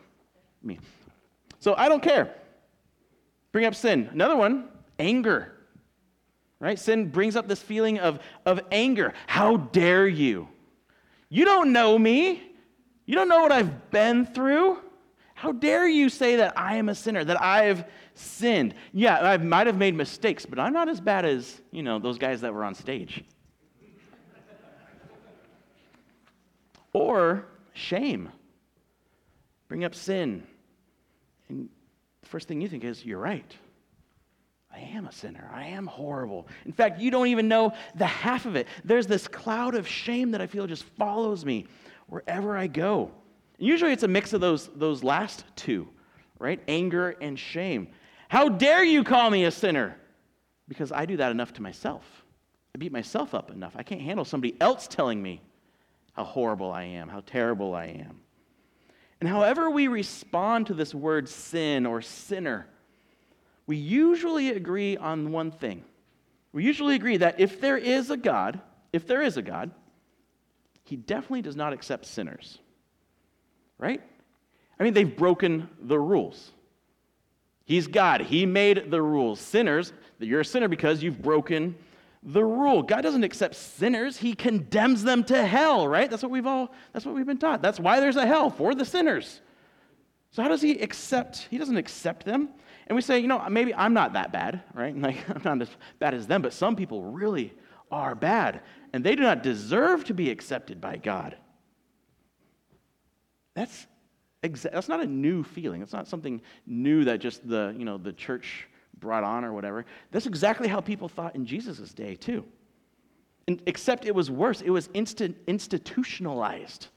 me. 0.63 0.79
So 1.59 1.75
I 1.75 1.89
don't 1.89 2.01
care. 2.01 2.33
Bring 3.51 3.65
up 3.65 3.75
sin. 3.75 4.09
Another 4.11 4.35
one, 4.35 4.69
anger. 4.97 5.53
Right? 6.59 6.79
Sin 6.79 7.09
brings 7.09 7.35
up 7.35 7.47
this 7.47 7.61
feeling 7.61 7.99
of, 7.99 8.19
of 8.47 8.61
anger. 8.71 9.13
How 9.27 9.57
dare 9.57 10.07
you? 10.07 10.47
You 11.29 11.45
don't 11.45 11.71
know 11.71 11.99
me. 11.99 12.41
You 13.05 13.13
don't 13.13 13.29
know 13.29 13.41
what 13.41 13.51
I've 13.51 13.91
been 13.91 14.25
through. 14.25 14.79
How 15.43 15.51
dare 15.51 15.85
you 15.89 16.07
say 16.07 16.37
that 16.37 16.57
I 16.57 16.77
am 16.77 16.87
a 16.87 16.95
sinner, 16.95 17.21
that 17.25 17.41
I've 17.41 17.83
sinned? 18.13 18.75
Yeah, 18.93 19.19
I 19.19 19.35
might 19.35 19.67
have 19.67 19.75
made 19.75 19.93
mistakes, 19.93 20.45
but 20.45 20.57
I'm 20.57 20.71
not 20.71 20.87
as 20.87 21.01
bad 21.01 21.25
as, 21.25 21.61
you 21.69 21.83
know, 21.83 21.99
those 21.99 22.17
guys 22.17 22.39
that 22.39 22.53
were 22.53 22.63
on 22.63 22.73
stage. 22.73 23.25
or 26.93 27.45
shame. 27.73 28.29
Bring 29.67 29.83
up 29.83 29.95
sin. 29.95 30.43
And 31.49 31.67
the 32.21 32.29
first 32.29 32.47
thing 32.47 32.61
you 32.61 32.69
think 32.69 32.85
is, 32.85 33.03
you're 33.03 33.19
right. 33.19 33.53
I 34.73 34.79
am 34.79 35.07
a 35.07 35.11
sinner. 35.11 35.51
I 35.53 35.65
am 35.65 35.87
horrible. 35.87 36.47
In 36.65 36.71
fact, 36.71 37.01
you 37.01 37.11
don't 37.11 37.27
even 37.27 37.49
know 37.49 37.73
the 37.95 38.05
half 38.05 38.45
of 38.45 38.55
it. 38.55 38.69
There's 38.85 39.07
this 39.07 39.27
cloud 39.27 39.75
of 39.75 39.89
shame 39.89 40.31
that 40.31 40.39
I 40.39 40.47
feel 40.47 40.67
just 40.67 40.85
follows 40.97 41.43
me 41.43 41.65
wherever 42.07 42.55
I 42.55 42.67
go. 42.67 43.11
Usually 43.63 43.93
it's 43.93 44.03
a 44.03 44.09
mix 44.09 44.33
of 44.33 44.41
those, 44.41 44.67
those 44.75 45.03
last 45.03 45.45
two, 45.55 45.87
right? 46.37 46.61
Anger 46.67 47.11
and 47.21 47.39
shame. 47.39 47.87
How 48.27 48.49
dare 48.49 48.83
you 48.83 49.05
call 49.05 49.29
me 49.29 49.45
a 49.45 49.51
sinner? 49.51 49.95
Because 50.67 50.91
I 50.91 51.05
do 51.05 51.15
that 51.17 51.31
enough 51.31 51.53
to 51.53 51.61
myself. 51.61 52.03
I 52.75 52.77
beat 52.77 52.91
myself 52.91 53.33
up 53.33 53.51
enough. 53.51 53.73
I 53.77 53.83
can't 53.83 54.01
handle 54.01 54.25
somebody 54.25 54.57
else 54.59 54.87
telling 54.87 55.21
me 55.21 55.41
how 56.11 56.25
horrible 56.25 56.71
I 56.73 56.83
am, 56.83 57.07
how 57.07 57.21
terrible 57.25 57.73
I 57.73 57.85
am. 57.85 58.19
And 59.21 59.29
however 59.29 59.69
we 59.69 59.87
respond 59.87 60.67
to 60.67 60.73
this 60.73 60.93
word 60.93 61.29
sin 61.29 61.85
or 61.85 62.01
sinner, 62.01 62.67
we 63.65 63.77
usually 63.77 64.49
agree 64.49 64.97
on 64.97 65.31
one 65.31 65.51
thing. 65.51 65.85
We 66.51 66.65
usually 66.65 66.95
agree 66.95 67.15
that 67.17 67.39
if 67.39 67.61
there 67.61 67.77
is 67.77 68.09
a 68.09 68.17
God, 68.17 68.59
if 68.91 69.07
there 69.07 69.21
is 69.21 69.37
a 69.37 69.41
God, 69.41 69.71
he 70.83 70.97
definitely 70.97 71.43
does 71.43 71.55
not 71.55 71.71
accept 71.71 72.05
sinners. 72.05 72.59
Right? 73.83 74.01
I 74.79 74.83
mean, 74.83 74.93
they've 74.93 75.13
broken 75.13 75.69
the 75.81 75.99
rules. 75.99 76.51
He's 77.65 77.87
God. 77.87 78.21
He 78.21 78.45
made 78.45 78.89
the 78.89 79.01
rules. 79.01 79.41
Sinners, 79.41 79.91
you're 80.19 80.39
a 80.39 80.45
sinner 80.45 80.69
because 80.69 81.03
you've 81.03 81.21
broken 81.21 81.75
the 82.23 82.45
rule. 82.45 82.81
God 82.81 83.01
doesn't 83.01 83.25
accept 83.25 83.55
sinners, 83.55 84.15
he 84.15 84.33
condemns 84.33 85.03
them 85.03 85.25
to 85.25 85.45
hell, 85.45 85.85
right? 85.85 86.09
That's 86.09 86.23
what 86.23 86.31
we've 86.31 86.47
all 86.47 86.73
that's 86.93 87.05
what 87.05 87.13
we've 87.13 87.25
been 87.25 87.37
taught. 87.37 87.61
That's 87.61 87.77
why 87.77 87.99
there's 87.99 88.15
a 88.15 88.25
hell 88.25 88.49
for 88.49 88.73
the 88.73 88.85
sinners. 88.85 89.41
So 90.31 90.41
how 90.41 90.47
does 90.47 90.61
he 90.61 90.79
accept? 90.79 91.47
He 91.51 91.57
doesn't 91.57 91.75
accept 91.75 92.25
them. 92.25 92.47
And 92.87 92.95
we 92.95 93.01
say, 93.01 93.19
you 93.19 93.27
know, 93.27 93.45
maybe 93.49 93.75
I'm 93.75 93.93
not 93.93 94.13
that 94.13 94.31
bad, 94.31 94.61
right? 94.73 94.95
Like 95.01 95.29
I'm 95.29 95.41
not 95.43 95.61
as 95.61 95.69
bad 95.99 96.13
as 96.13 96.25
them, 96.25 96.41
but 96.41 96.53
some 96.53 96.77
people 96.77 97.03
really 97.03 97.53
are 97.91 98.15
bad, 98.15 98.61
and 98.93 99.03
they 99.03 99.15
do 99.15 99.23
not 99.23 99.43
deserve 99.43 100.05
to 100.05 100.13
be 100.13 100.31
accepted 100.31 100.79
by 100.79 100.95
God. 100.95 101.35
That's 103.55 103.87
exa- 104.43 104.71
that's 104.71 104.89
not 104.89 104.99
a 104.99 105.07
new 105.07 105.43
feeling. 105.43 105.81
It's 105.81 105.93
not 105.93 106.07
something 106.07 106.41
new 106.65 107.05
that 107.05 107.19
just 107.19 107.47
the, 107.47 107.73
you 107.77 107.85
know, 107.85 107.97
the 107.97 108.13
church 108.13 108.67
brought 108.99 109.23
on 109.23 109.43
or 109.43 109.53
whatever. 109.53 109.85
That's 110.11 110.25
exactly 110.25 110.67
how 110.67 110.79
people 110.79 111.07
thought 111.07 111.35
in 111.35 111.45
Jesus' 111.45 111.93
day, 111.93 112.15
too. 112.15 112.45
And, 113.47 113.61
except 113.65 114.05
it 114.05 114.15
was 114.15 114.31
worse, 114.31 114.61
it 114.61 114.69
was 114.69 114.89
instant, 114.93 115.37
institutionalized. 115.47 116.87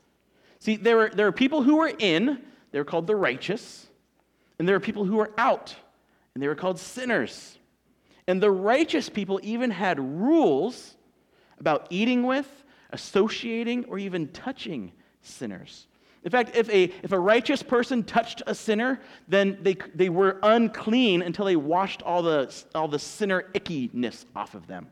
See, 0.60 0.76
there 0.76 0.96
were, 0.96 1.10
there 1.10 1.26
were 1.26 1.32
people 1.32 1.62
who 1.62 1.76
were 1.76 1.92
in, 1.98 2.42
they 2.70 2.78
were 2.78 2.84
called 2.84 3.06
the 3.06 3.16
righteous, 3.16 3.88
and 4.58 4.66
there 4.66 4.76
were 4.76 4.80
people 4.80 5.04
who 5.04 5.16
were 5.16 5.32
out, 5.36 5.74
and 6.34 6.42
they 6.42 6.48
were 6.48 6.54
called 6.54 6.78
sinners. 6.78 7.58
And 8.28 8.42
the 8.42 8.50
righteous 8.50 9.08
people 9.08 9.40
even 9.42 9.70
had 9.70 9.98
rules 9.98 10.96
about 11.58 11.86
eating 11.90 12.24
with, 12.24 12.48
associating, 12.90 13.84
or 13.86 13.98
even 13.98 14.28
touching 14.28 14.92
sinners. 15.22 15.86
In 16.26 16.32
fact, 16.32 16.56
if 16.56 16.68
a, 16.70 16.92
if 17.04 17.12
a 17.12 17.18
righteous 17.18 17.62
person 17.62 18.02
touched 18.02 18.42
a 18.48 18.54
sinner, 18.54 19.00
then 19.28 19.58
they, 19.62 19.76
they 19.94 20.08
were 20.08 20.40
unclean 20.42 21.22
until 21.22 21.44
they 21.44 21.54
washed 21.54 22.02
all 22.02 22.20
the, 22.20 22.52
all 22.74 22.88
the 22.88 22.98
sinner 22.98 23.44
ickiness 23.54 24.24
off 24.34 24.56
of 24.56 24.66
them. 24.66 24.88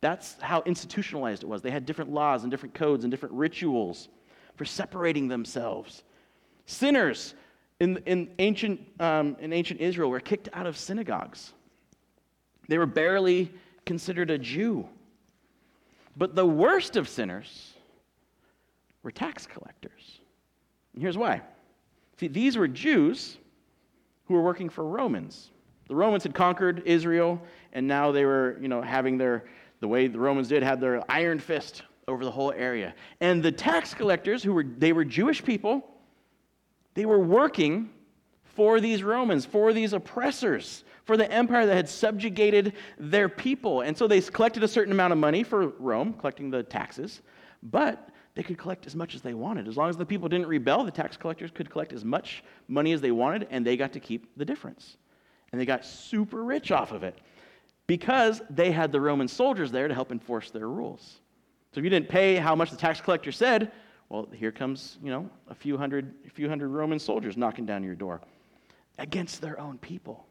That's 0.00 0.34
how 0.40 0.62
institutionalized 0.66 1.44
it 1.44 1.46
was. 1.46 1.62
They 1.62 1.70
had 1.70 1.86
different 1.86 2.10
laws 2.10 2.42
and 2.42 2.50
different 2.50 2.74
codes 2.74 3.04
and 3.04 3.12
different 3.12 3.36
rituals 3.36 4.08
for 4.56 4.64
separating 4.64 5.28
themselves. 5.28 6.02
Sinners 6.66 7.36
in, 7.78 7.98
in, 7.98 8.28
ancient, 8.40 8.80
um, 8.98 9.36
in 9.38 9.52
ancient 9.52 9.80
Israel 9.80 10.10
were 10.10 10.18
kicked 10.18 10.48
out 10.52 10.66
of 10.66 10.76
synagogues. 10.76 11.52
They 12.68 12.78
were 12.78 12.86
barely 12.86 13.52
considered 13.86 14.32
a 14.32 14.38
Jew. 14.38 14.88
But 16.16 16.34
the 16.34 16.46
worst 16.46 16.96
of 16.96 17.08
sinners 17.08 17.74
were 19.04 19.12
tax 19.12 19.46
collectors. 19.46 20.20
And 20.94 21.02
here's 21.02 21.18
why. 21.18 21.42
See, 22.18 22.28
these 22.28 22.56
were 22.56 22.68
Jews 22.68 23.38
who 24.26 24.34
were 24.34 24.42
working 24.42 24.68
for 24.68 24.84
Romans. 24.84 25.50
The 25.88 25.94
Romans 25.94 26.22
had 26.22 26.34
conquered 26.34 26.82
Israel, 26.86 27.42
and 27.72 27.86
now 27.86 28.10
they 28.10 28.24
were, 28.24 28.56
you 28.60 28.68
know, 28.68 28.80
having 28.80 29.18
their, 29.18 29.44
the 29.80 29.88
way 29.88 30.06
the 30.06 30.18
Romans 30.18 30.48
did, 30.48 30.62
had 30.62 30.80
their 30.80 31.02
iron 31.10 31.38
fist 31.38 31.82
over 32.08 32.24
the 32.24 32.30
whole 32.30 32.52
area. 32.52 32.94
And 33.20 33.42
the 33.42 33.52
tax 33.52 33.92
collectors, 33.92 34.42
who 34.42 34.52
were, 34.52 34.64
they 34.64 34.92
were 34.92 35.04
Jewish 35.04 35.44
people, 35.44 35.86
they 36.94 37.06
were 37.06 37.18
working 37.18 37.90
for 38.44 38.80
these 38.80 39.02
Romans, 39.02 39.44
for 39.44 39.72
these 39.72 39.92
oppressors, 39.92 40.84
for 41.04 41.16
the 41.16 41.30
empire 41.30 41.66
that 41.66 41.74
had 41.74 41.88
subjugated 41.88 42.74
their 42.98 43.28
people. 43.28 43.80
And 43.80 43.96
so 43.96 44.06
they 44.06 44.20
collected 44.20 44.62
a 44.62 44.68
certain 44.68 44.92
amount 44.92 45.12
of 45.12 45.18
money 45.18 45.42
for 45.42 45.68
Rome, 45.78 46.14
collecting 46.14 46.50
the 46.50 46.62
taxes, 46.62 47.20
but 47.62 48.10
they 48.34 48.42
could 48.42 48.58
collect 48.58 48.86
as 48.86 48.96
much 48.96 49.14
as 49.14 49.22
they 49.22 49.34
wanted. 49.34 49.68
As 49.68 49.76
long 49.76 49.88
as 49.88 49.96
the 49.96 50.04
people 50.04 50.28
didn't 50.28 50.48
rebel, 50.48 50.84
the 50.84 50.90
tax 50.90 51.16
collectors 51.16 51.50
could 51.52 51.70
collect 51.70 51.92
as 51.92 52.04
much 52.04 52.42
money 52.66 52.92
as 52.92 53.00
they 53.00 53.12
wanted, 53.12 53.46
and 53.50 53.64
they 53.64 53.76
got 53.76 53.92
to 53.92 54.00
keep 54.00 54.36
the 54.36 54.44
difference. 54.44 54.96
And 55.52 55.60
they 55.60 55.64
got 55.66 55.84
super 55.84 56.42
rich 56.42 56.72
off 56.72 56.90
of 56.90 57.04
it 57.04 57.16
because 57.86 58.42
they 58.50 58.72
had 58.72 58.90
the 58.90 59.00
Roman 59.00 59.28
soldiers 59.28 59.70
there 59.70 59.86
to 59.86 59.94
help 59.94 60.10
enforce 60.10 60.50
their 60.50 60.68
rules. 60.68 61.20
So 61.72 61.78
if 61.78 61.84
you 61.84 61.90
didn't 61.90 62.08
pay 62.08 62.36
how 62.36 62.56
much 62.56 62.70
the 62.70 62.76
tax 62.76 63.00
collector 63.00 63.30
said, 63.30 63.70
well, 64.08 64.28
here 64.32 64.52
comes, 64.52 64.98
you 65.02 65.10
know, 65.10 65.28
a 65.48 65.54
few 65.54 65.76
hundred, 65.76 66.14
a 66.26 66.30
few 66.30 66.48
hundred 66.48 66.68
Roman 66.68 66.98
soldiers 66.98 67.36
knocking 67.36 67.66
down 67.66 67.84
your 67.84 67.94
door 67.94 68.20
against 68.98 69.40
their 69.40 69.58
own 69.60 69.78
people. 69.78 70.26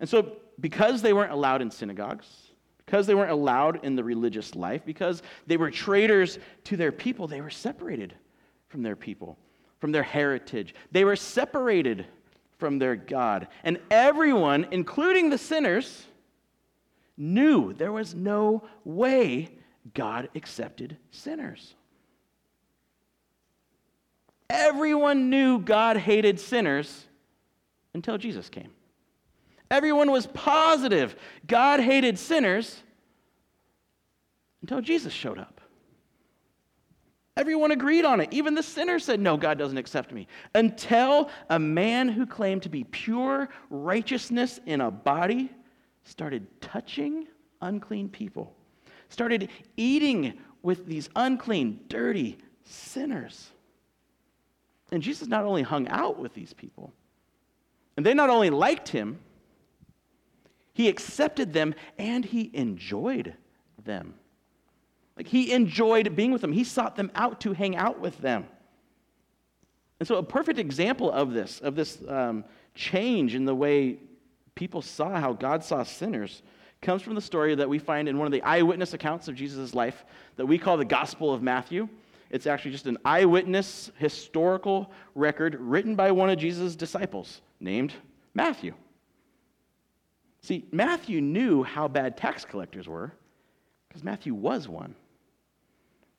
And 0.00 0.08
so, 0.08 0.36
because 0.60 1.02
they 1.02 1.12
weren't 1.12 1.32
allowed 1.32 1.62
in 1.62 1.70
synagogues, 1.70 2.45
because 2.86 3.06
they 3.06 3.14
weren't 3.14 3.32
allowed 3.32 3.84
in 3.84 3.96
the 3.96 4.04
religious 4.04 4.54
life, 4.54 4.82
because 4.86 5.22
they 5.46 5.56
were 5.56 5.70
traitors 5.70 6.38
to 6.64 6.76
their 6.76 6.92
people, 6.92 7.26
they 7.26 7.40
were 7.40 7.50
separated 7.50 8.14
from 8.68 8.82
their 8.82 8.96
people, 8.96 9.36
from 9.80 9.90
their 9.90 10.04
heritage. 10.04 10.74
They 10.92 11.04
were 11.04 11.16
separated 11.16 12.06
from 12.58 12.78
their 12.78 12.94
God. 12.94 13.48
And 13.64 13.78
everyone, 13.90 14.68
including 14.70 15.30
the 15.30 15.38
sinners, 15.38 16.06
knew 17.16 17.72
there 17.72 17.92
was 17.92 18.14
no 18.14 18.62
way 18.84 19.50
God 19.94 20.28
accepted 20.34 20.96
sinners. 21.10 21.74
Everyone 24.48 25.28
knew 25.28 25.58
God 25.58 25.96
hated 25.96 26.38
sinners 26.38 27.06
until 27.94 28.16
Jesus 28.16 28.48
came. 28.48 28.70
Everyone 29.70 30.10
was 30.10 30.26
positive 30.28 31.16
God 31.46 31.80
hated 31.80 32.18
sinners 32.18 32.82
until 34.62 34.80
Jesus 34.80 35.12
showed 35.12 35.38
up. 35.38 35.60
Everyone 37.36 37.70
agreed 37.70 38.06
on 38.06 38.20
it. 38.20 38.32
Even 38.32 38.54
the 38.54 38.62
sinner 38.62 38.98
said, 38.98 39.20
No, 39.20 39.36
God 39.36 39.58
doesn't 39.58 39.76
accept 39.76 40.10
me. 40.10 40.26
Until 40.54 41.28
a 41.50 41.58
man 41.58 42.08
who 42.08 42.24
claimed 42.26 42.62
to 42.62 42.70
be 42.70 42.84
pure 42.84 43.48
righteousness 43.68 44.58
in 44.64 44.80
a 44.80 44.90
body 44.90 45.50
started 46.04 46.46
touching 46.62 47.26
unclean 47.60 48.08
people, 48.08 48.54
started 49.10 49.50
eating 49.76 50.38
with 50.62 50.86
these 50.86 51.10
unclean, 51.14 51.80
dirty 51.88 52.38
sinners. 52.64 53.50
And 54.90 55.02
Jesus 55.02 55.28
not 55.28 55.44
only 55.44 55.62
hung 55.62 55.88
out 55.88 56.18
with 56.18 56.32
these 56.32 56.54
people, 56.54 56.92
and 57.96 58.06
they 58.06 58.14
not 58.14 58.30
only 58.30 58.50
liked 58.50 58.88
him, 58.88 59.18
he 60.76 60.90
accepted 60.90 61.54
them 61.54 61.74
and 61.96 62.22
he 62.22 62.50
enjoyed 62.52 63.32
them. 63.82 64.12
Like 65.16 65.26
he 65.26 65.50
enjoyed 65.50 66.14
being 66.14 66.32
with 66.32 66.42
them, 66.42 66.52
he 66.52 66.64
sought 66.64 66.96
them 66.96 67.10
out 67.14 67.40
to 67.40 67.54
hang 67.54 67.76
out 67.76 67.98
with 67.98 68.18
them. 68.18 68.46
And 69.98 70.06
so, 70.06 70.16
a 70.16 70.22
perfect 70.22 70.58
example 70.58 71.10
of 71.10 71.32
this, 71.32 71.60
of 71.60 71.76
this 71.76 72.02
um, 72.06 72.44
change 72.74 73.34
in 73.34 73.46
the 73.46 73.54
way 73.54 73.96
people 74.54 74.82
saw 74.82 75.18
how 75.18 75.32
God 75.32 75.64
saw 75.64 75.82
sinners, 75.82 76.42
comes 76.82 77.00
from 77.00 77.14
the 77.14 77.22
story 77.22 77.54
that 77.54 77.70
we 77.70 77.78
find 77.78 78.06
in 78.06 78.18
one 78.18 78.26
of 78.26 78.32
the 78.32 78.42
eyewitness 78.42 78.92
accounts 78.92 79.28
of 79.28 79.34
Jesus' 79.34 79.74
life 79.74 80.04
that 80.36 80.44
we 80.44 80.58
call 80.58 80.76
the 80.76 80.84
Gospel 80.84 81.32
of 81.32 81.40
Matthew. 81.40 81.88
It's 82.28 82.46
actually 82.46 82.72
just 82.72 82.84
an 82.84 82.98
eyewitness 83.02 83.90
historical 83.96 84.92
record 85.14 85.54
written 85.58 85.96
by 85.96 86.10
one 86.10 86.28
of 86.28 86.38
Jesus' 86.38 86.76
disciples 86.76 87.40
named 87.60 87.94
Matthew. 88.34 88.74
See, 90.46 90.64
Matthew 90.70 91.20
knew 91.20 91.64
how 91.64 91.88
bad 91.88 92.16
tax 92.16 92.44
collectors 92.44 92.86
were 92.86 93.10
because 93.88 94.04
Matthew 94.04 94.32
was 94.32 94.68
one. 94.68 94.94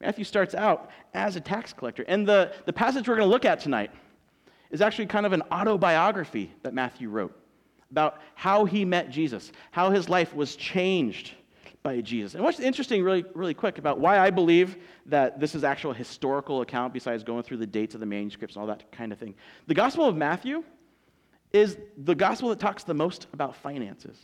Matthew 0.01 0.25
starts 0.25 0.53
out 0.53 0.91
as 1.13 1.37
a 1.37 1.39
tax 1.39 1.71
collector. 1.71 2.03
And 2.09 2.27
the, 2.27 2.51
the 2.65 2.73
passage 2.73 3.07
we're 3.07 3.15
going 3.15 3.25
to 3.25 3.31
look 3.31 3.45
at 3.45 3.61
tonight 3.61 3.89
is 4.69 4.81
actually 4.81 5.05
kind 5.05 5.25
of 5.25 5.31
an 5.31 5.43
autobiography 5.49 6.51
that 6.63 6.73
Matthew 6.73 7.07
wrote 7.07 7.33
about 7.89 8.19
how 8.35 8.65
he 8.65 8.83
met 8.83 9.09
Jesus, 9.11 9.53
how 9.71 9.91
his 9.91 10.09
life 10.09 10.35
was 10.35 10.57
changed 10.57 11.31
by 11.81 12.01
Jesus. 12.01 12.35
And 12.35 12.43
what's 12.43 12.59
interesting, 12.59 13.03
really, 13.03 13.23
really 13.33 13.53
quick, 13.53 13.77
about 13.77 13.97
why 13.97 14.19
I 14.19 14.29
believe 14.29 14.75
that 15.05 15.39
this 15.39 15.55
is 15.55 15.63
actual 15.63 15.93
historical 15.93 16.59
account, 16.59 16.93
besides 16.93 17.23
going 17.23 17.43
through 17.43 17.57
the 17.57 17.65
dates 17.65 17.93
of 17.93 18.01
the 18.01 18.05
manuscripts 18.05 18.57
and 18.57 18.61
all 18.61 18.67
that 18.67 18.91
kind 18.91 19.13
of 19.13 19.19
thing. 19.19 19.35
The 19.67 19.73
Gospel 19.73 20.03
of 20.03 20.17
Matthew 20.17 20.65
is 21.53 21.77
the 21.97 22.15
gospel 22.15 22.49
that 22.49 22.59
talks 22.59 22.83
the 22.83 22.93
most 22.93 23.27
about 23.33 23.55
finances. 23.55 24.17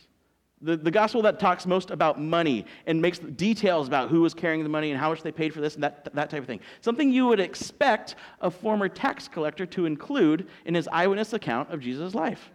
The, 0.62 0.76
the 0.76 0.90
gospel 0.90 1.20
that 1.22 1.38
talks 1.38 1.66
most 1.66 1.90
about 1.90 2.20
money 2.20 2.64
and 2.86 3.02
makes 3.02 3.18
details 3.18 3.86
about 3.86 4.08
who 4.08 4.22
was 4.22 4.32
carrying 4.32 4.62
the 4.62 4.68
money 4.68 4.90
and 4.90 4.98
how 4.98 5.10
much 5.10 5.22
they 5.22 5.32
paid 5.32 5.52
for 5.52 5.60
this 5.60 5.74
and 5.74 5.82
that, 5.82 6.14
that 6.14 6.30
type 6.30 6.40
of 6.40 6.46
thing. 6.46 6.60
Something 6.80 7.12
you 7.12 7.26
would 7.26 7.40
expect 7.40 8.14
a 8.40 8.50
former 8.50 8.88
tax 8.88 9.28
collector 9.28 9.66
to 9.66 9.84
include 9.84 10.48
in 10.64 10.74
his 10.74 10.88
eyewitness 10.88 11.32
account 11.32 11.70
of 11.70 11.80
Jesus' 11.80 12.14
life. 12.14 12.50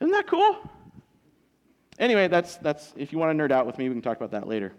Isn't 0.00 0.12
that 0.12 0.26
cool? 0.26 0.58
Anyway, 1.98 2.26
that's, 2.26 2.56
that's 2.56 2.92
if 2.96 3.12
you 3.12 3.18
want 3.18 3.36
to 3.36 3.42
nerd 3.42 3.52
out 3.52 3.66
with 3.66 3.78
me, 3.78 3.88
we 3.88 3.94
can 3.94 4.02
talk 4.02 4.16
about 4.16 4.32
that 4.32 4.48
later. 4.48 4.72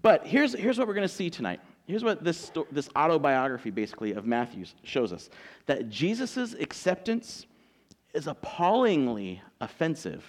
But 0.00 0.26
here's, 0.26 0.54
here's 0.54 0.78
what 0.78 0.88
we're 0.88 0.94
going 0.94 1.06
to 1.06 1.14
see 1.14 1.28
tonight. 1.30 1.60
Here's 1.92 2.02
what 2.02 2.24
this, 2.24 2.50
this 2.70 2.88
autobiography, 2.96 3.68
basically, 3.68 4.12
of 4.12 4.24
Matthew 4.24 4.64
shows 4.82 5.12
us 5.12 5.28
that 5.66 5.90
Jesus' 5.90 6.54
acceptance 6.54 7.44
is 8.14 8.28
appallingly 8.28 9.42
offensive 9.60 10.24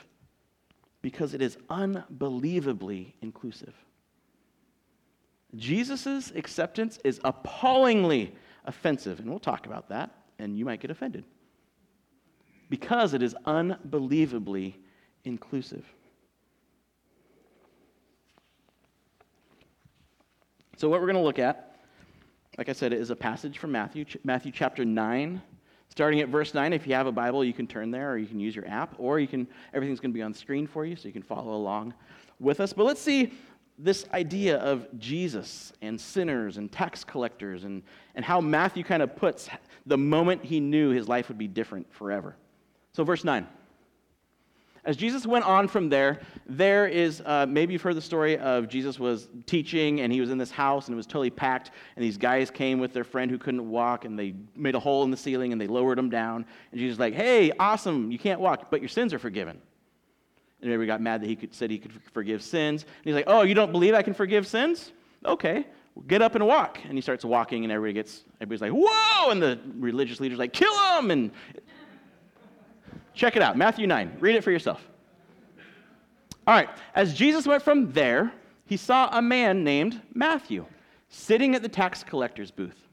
because 1.02 1.34
it 1.34 1.42
is 1.42 1.58
unbelievably 1.70 3.16
inclusive. 3.22 3.74
Jesus' 5.56 6.34
acceptance 6.36 7.00
is 7.06 7.22
appallingly 7.24 8.36
offensive, 8.66 9.22
and 9.22 9.30
we'll 9.30 9.40
talk 9.40 9.66
about 9.66 9.88
that, 9.88 10.12
and 10.40 10.58
you 10.58 10.66
might 10.66 10.82
get 10.82 10.92
offended 10.92 11.24
because 12.70 13.14
it 13.14 13.24
is 13.24 13.38
unbelievably 13.46 14.78
inclusive. 15.24 15.86
So, 20.84 20.90
what 20.90 21.00
we're 21.00 21.08
going 21.08 21.16
to 21.16 21.24
look 21.24 21.40
at, 21.40 21.78
like 22.58 22.68
I 22.68 22.74
said, 22.74 22.92
is 22.92 23.10
a 23.10 23.16
passage 23.16 23.58
from 23.58 23.72
Matthew, 23.72 24.04
Matthew 24.26 24.52
chapter 24.52 24.84
9, 24.84 25.42
starting 25.88 26.20
at 26.20 26.28
verse 26.28 26.54
9. 26.54 26.74
If 26.74 26.86
you 26.86 26.94
have 26.94 27.08
a 27.08 27.12
Bible, 27.14 27.46
you 27.46 27.54
can 27.54 27.68
turn 27.68 27.90
there, 27.90 28.12
or 28.12 28.18
you 28.18 28.28
can 28.28 28.38
use 28.38 28.54
your 28.54 28.68
app, 28.68 28.94
or 28.98 29.18
you 29.18 29.28
can, 29.30 29.48
everything's 29.74 30.02
going 30.02 30.12
to 30.12 30.14
be 30.14 30.22
on 30.22 30.34
screen 30.34 30.68
for 30.68 30.86
you, 30.86 30.98
so 30.98 31.08
you 31.08 31.14
can 31.14 31.24
follow 31.24 31.54
along 31.54 31.94
with 32.42 32.60
us. 32.60 32.74
But 32.74 32.84
let's 32.84 33.00
see 33.00 33.32
this 33.80 34.06
idea 34.12 34.58
of 34.58 34.86
Jesus 35.00 35.72
and 35.82 35.98
sinners 35.98 36.58
and 36.58 36.70
tax 36.70 37.06
collectors, 37.06 37.64
and, 37.64 37.82
and 38.16 38.26
how 38.26 38.42
Matthew 38.42 38.84
kind 38.84 39.02
of 39.02 39.16
puts 39.16 39.48
the 39.86 39.98
moment 39.98 40.44
he 40.44 40.60
knew 40.60 40.90
his 40.90 41.08
life 41.08 41.30
would 41.30 41.38
be 41.38 41.48
different 41.48 41.94
forever. 41.94 42.36
So, 42.92 43.06
verse 43.06 43.24
9. 43.24 43.48
As 44.86 44.98
Jesus 44.98 45.26
went 45.26 45.46
on 45.46 45.70
from 45.70 45.88
there, 45.88 46.20
there 46.46 46.88
is, 46.88 47.22
uh, 47.26 47.46
maybe 47.48 47.72
you've 47.72 47.82
heard 47.82 47.96
the 47.96 48.02
story 48.02 48.38
of 48.38 48.68
Jesus 48.68 49.00
was 49.00 49.30
teaching 49.46 50.02
and 50.02 50.12
he 50.12 50.20
was 50.20 50.30
in 50.30 50.38
this 50.38 50.52
house 50.52 50.88
and 50.88 50.94
it 50.94 50.98
was 50.98 51.06
totally 51.06 51.30
packed. 51.30 51.72
And 51.96 52.04
these 52.04 52.18
guys 52.18 52.52
came 52.52 52.80
with 52.80 52.92
their 52.92 53.06
friend 53.06 53.32
who 53.32 53.38
couldn't 53.38 53.70
walk 53.70 54.04
and 54.04 54.20
they 54.20 54.36
made 54.58 54.76
a 54.76 54.80
hole 54.80 55.04
in 55.04 55.12
the 55.12 55.16
ceiling 55.16 55.54
and 55.54 55.62
they 55.62 55.68
lowered 55.68 55.98
him 55.98 56.10
down. 56.10 56.46
And 56.72 56.80
Jesus 56.80 56.94
was 56.94 57.00
like, 57.00 57.14
hey, 57.14 57.54
awesome, 57.60 58.12
you 58.12 58.20
can't 58.20 58.42
walk, 58.42 58.70
but 58.70 58.82
your 58.82 58.90
sins 58.90 59.14
are 59.14 59.20
forgiven. 59.20 59.62
And 60.62 60.72
everybody 60.72 60.88
got 60.88 61.02
mad 61.02 61.22
that 61.22 61.28
he 61.28 61.38
could, 61.38 61.54
said 61.54 61.72
he 61.72 61.80
could 61.80 61.94
forgive 62.12 62.42
sins. 62.42 62.84
And 62.84 63.06
he's 63.06 63.16
like, 63.16 63.26
oh, 63.28 63.44
you 63.44 63.54
don't 63.54 63.72
believe 63.72 63.94
I 63.94 64.02
can 64.02 64.14
forgive 64.14 64.46
sins? 64.46 64.92
Okay, 65.26 65.66
get 66.08 66.22
up 66.22 66.36
and 66.36 66.46
walk. 66.46 66.80
And 66.84 66.94
he 66.94 67.02
starts 67.02 67.24
walking 67.24 67.64
and 67.64 67.72
everybody 67.72 67.94
gets, 67.94 68.24
everybody's 68.42 68.62
like, 68.62 68.72
whoa! 68.72 69.32
And 69.32 69.42
the 69.42 69.60
religious 69.78 70.20
leader's 70.20 70.40
like, 70.40 70.52
kill 70.52 70.74
him! 70.98 71.12
And 71.12 71.32
Check 73.14 73.36
it 73.36 73.42
out 73.42 73.58
Matthew 73.58 73.88
9. 73.88 74.18
Read 74.20 74.36
it 74.36 74.44
for 74.44 74.52
yourself. 74.52 74.82
All 76.46 76.54
right. 76.54 76.70
As 76.96 77.14
Jesus 77.14 77.46
went 77.48 77.64
from 77.64 77.92
there, 77.92 78.34
he 78.66 78.78
saw 78.78 79.10
a 79.12 79.22
man 79.22 79.64
named 79.64 80.02
Matthew 80.14 80.66
sitting 81.10 81.56
at 81.56 81.62
the 81.62 81.70
tax 81.70 82.04
collector's 82.04 82.52
booth. 82.52 82.88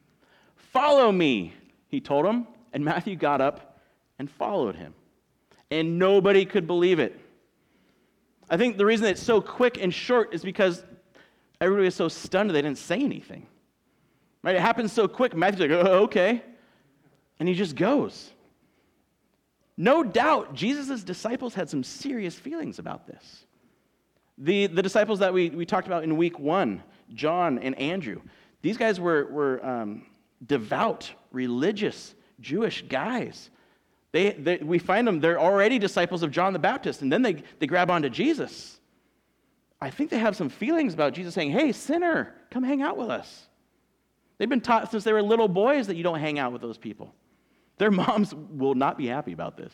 Follow 0.57 1.11
me, 1.11 1.55
he 1.89 2.01
told 2.01 2.27
him. 2.27 2.47
And 2.73 2.85
Matthew 2.85 3.17
got 3.17 3.41
up 3.41 3.81
and 4.19 4.31
followed 4.31 4.77
him. 4.77 4.95
And 5.71 5.99
nobody 5.99 6.45
could 6.45 6.67
believe 6.67 7.01
it. 7.01 7.19
I 8.49 8.57
think 8.57 8.77
the 8.77 8.87
reason 8.87 9.07
it's 9.07 9.23
so 9.23 9.41
quick 9.41 9.83
and 9.83 9.93
short 9.93 10.35
is 10.35 10.43
because 10.43 10.85
everybody 11.61 11.87
was 11.87 11.95
so 11.95 12.09
stunned 12.09 12.51
they 12.51 12.63
didn't 12.63 12.79
say 12.79 13.01
anything. 13.01 13.47
Right? 14.43 14.55
It 14.55 14.61
happens 14.61 14.93
so 14.93 15.09
quick. 15.09 15.35
Matthew's 15.35 15.61
like, 15.61 15.71
oh, 15.71 16.03
okay. 16.05 16.43
And 17.39 17.49
he 17.49 17.55
just 17.55 17.75
goes. 17.75 18.31
No 19.81 20.05
doubt, 20.05 20.53
Jesus' 20.53 21.03
disciples 21.03 21.55
had 21.55 21.71
some 21.71 21.83
serious 21.83 22.35
feelings 22.35 22.79
about 22.79 23.07
this. 23.07 23.47
The, 24.37 24.67
the 24.67 24.83
disciples 24.83 25.21
that 25.21 25.33
we, 25.33 25.49
we 25.49 25.65
talked 25.65 25.87
about 25.87 26.05
in 26.05 26.19
week 26.19 26.39
one, 26.39 26.83
John 27.15 27.59
and 27.59 27.75
Andrew, 27.79 28.21
these 28.61 28.77
guys 28.77 29.01
were, 29.01 29.25
were 29.33 29.65
um, 29.65 30.05
devout, 30.47 31.11
religious, 31.33 32.15
Jewish 32.43 32.83
guys. 32.91 33.49
They, 34.13 34.33
they, 34.33 34.59
we 34.59 34.79
find 34.79 35.09
them, 35.09 35.19
they're 35.19 35.41
already 35.41 35.79
disciples 35.79 36.23
of 36.23 36.31
John 36.31 36.53
the 36.53 36.59
Baptist, 36.59 37.01
and 37.01 37.11
then 37.11 37.23
they, 37.23 37.43
they 37.59 37.67
grab 37.67 37.91
onto 37.91 38.11
Jesus. 38.11 38.79
I 39.81 39.89
think 39.89 40.11
they 40.11 40.19
have 40.19 40.37
some 40.37 40.51
feelings 40.51 40.93
about 40.93 41.15
Jesus 41.15 41.33
saying, 41.33 41.53
Hey, 41.53 41.73
sinner, 41.73 42.35
come 42.51 42.65
hang 42.65 42.83
out 42.83 42.99
with 42.99 43.09
us. 43.09 43.47
They've 44.37 44.47
been 44.47 44.61
taught 44.61 44.91
since 44.91 45.05
they 45.05 45.15
were 45.15 45.23
little 45.23 45.49
boys 45.49 45.87
that 45.87 45.97
you 45.97 46.03
don't 46.03 46.21
hang 46.21 46.39
out 46.39 46.53
with 46.53 46.61
those 46.61 46.77
people. 46.77 47.15
Their 47.81 47.91
moms 47.91 48.35
will 48.35 48.75
not 48.75 48.99
be 48.99 49.07
happy 49.07 49.33
about 49.33 49.57
this. 49.57 49.73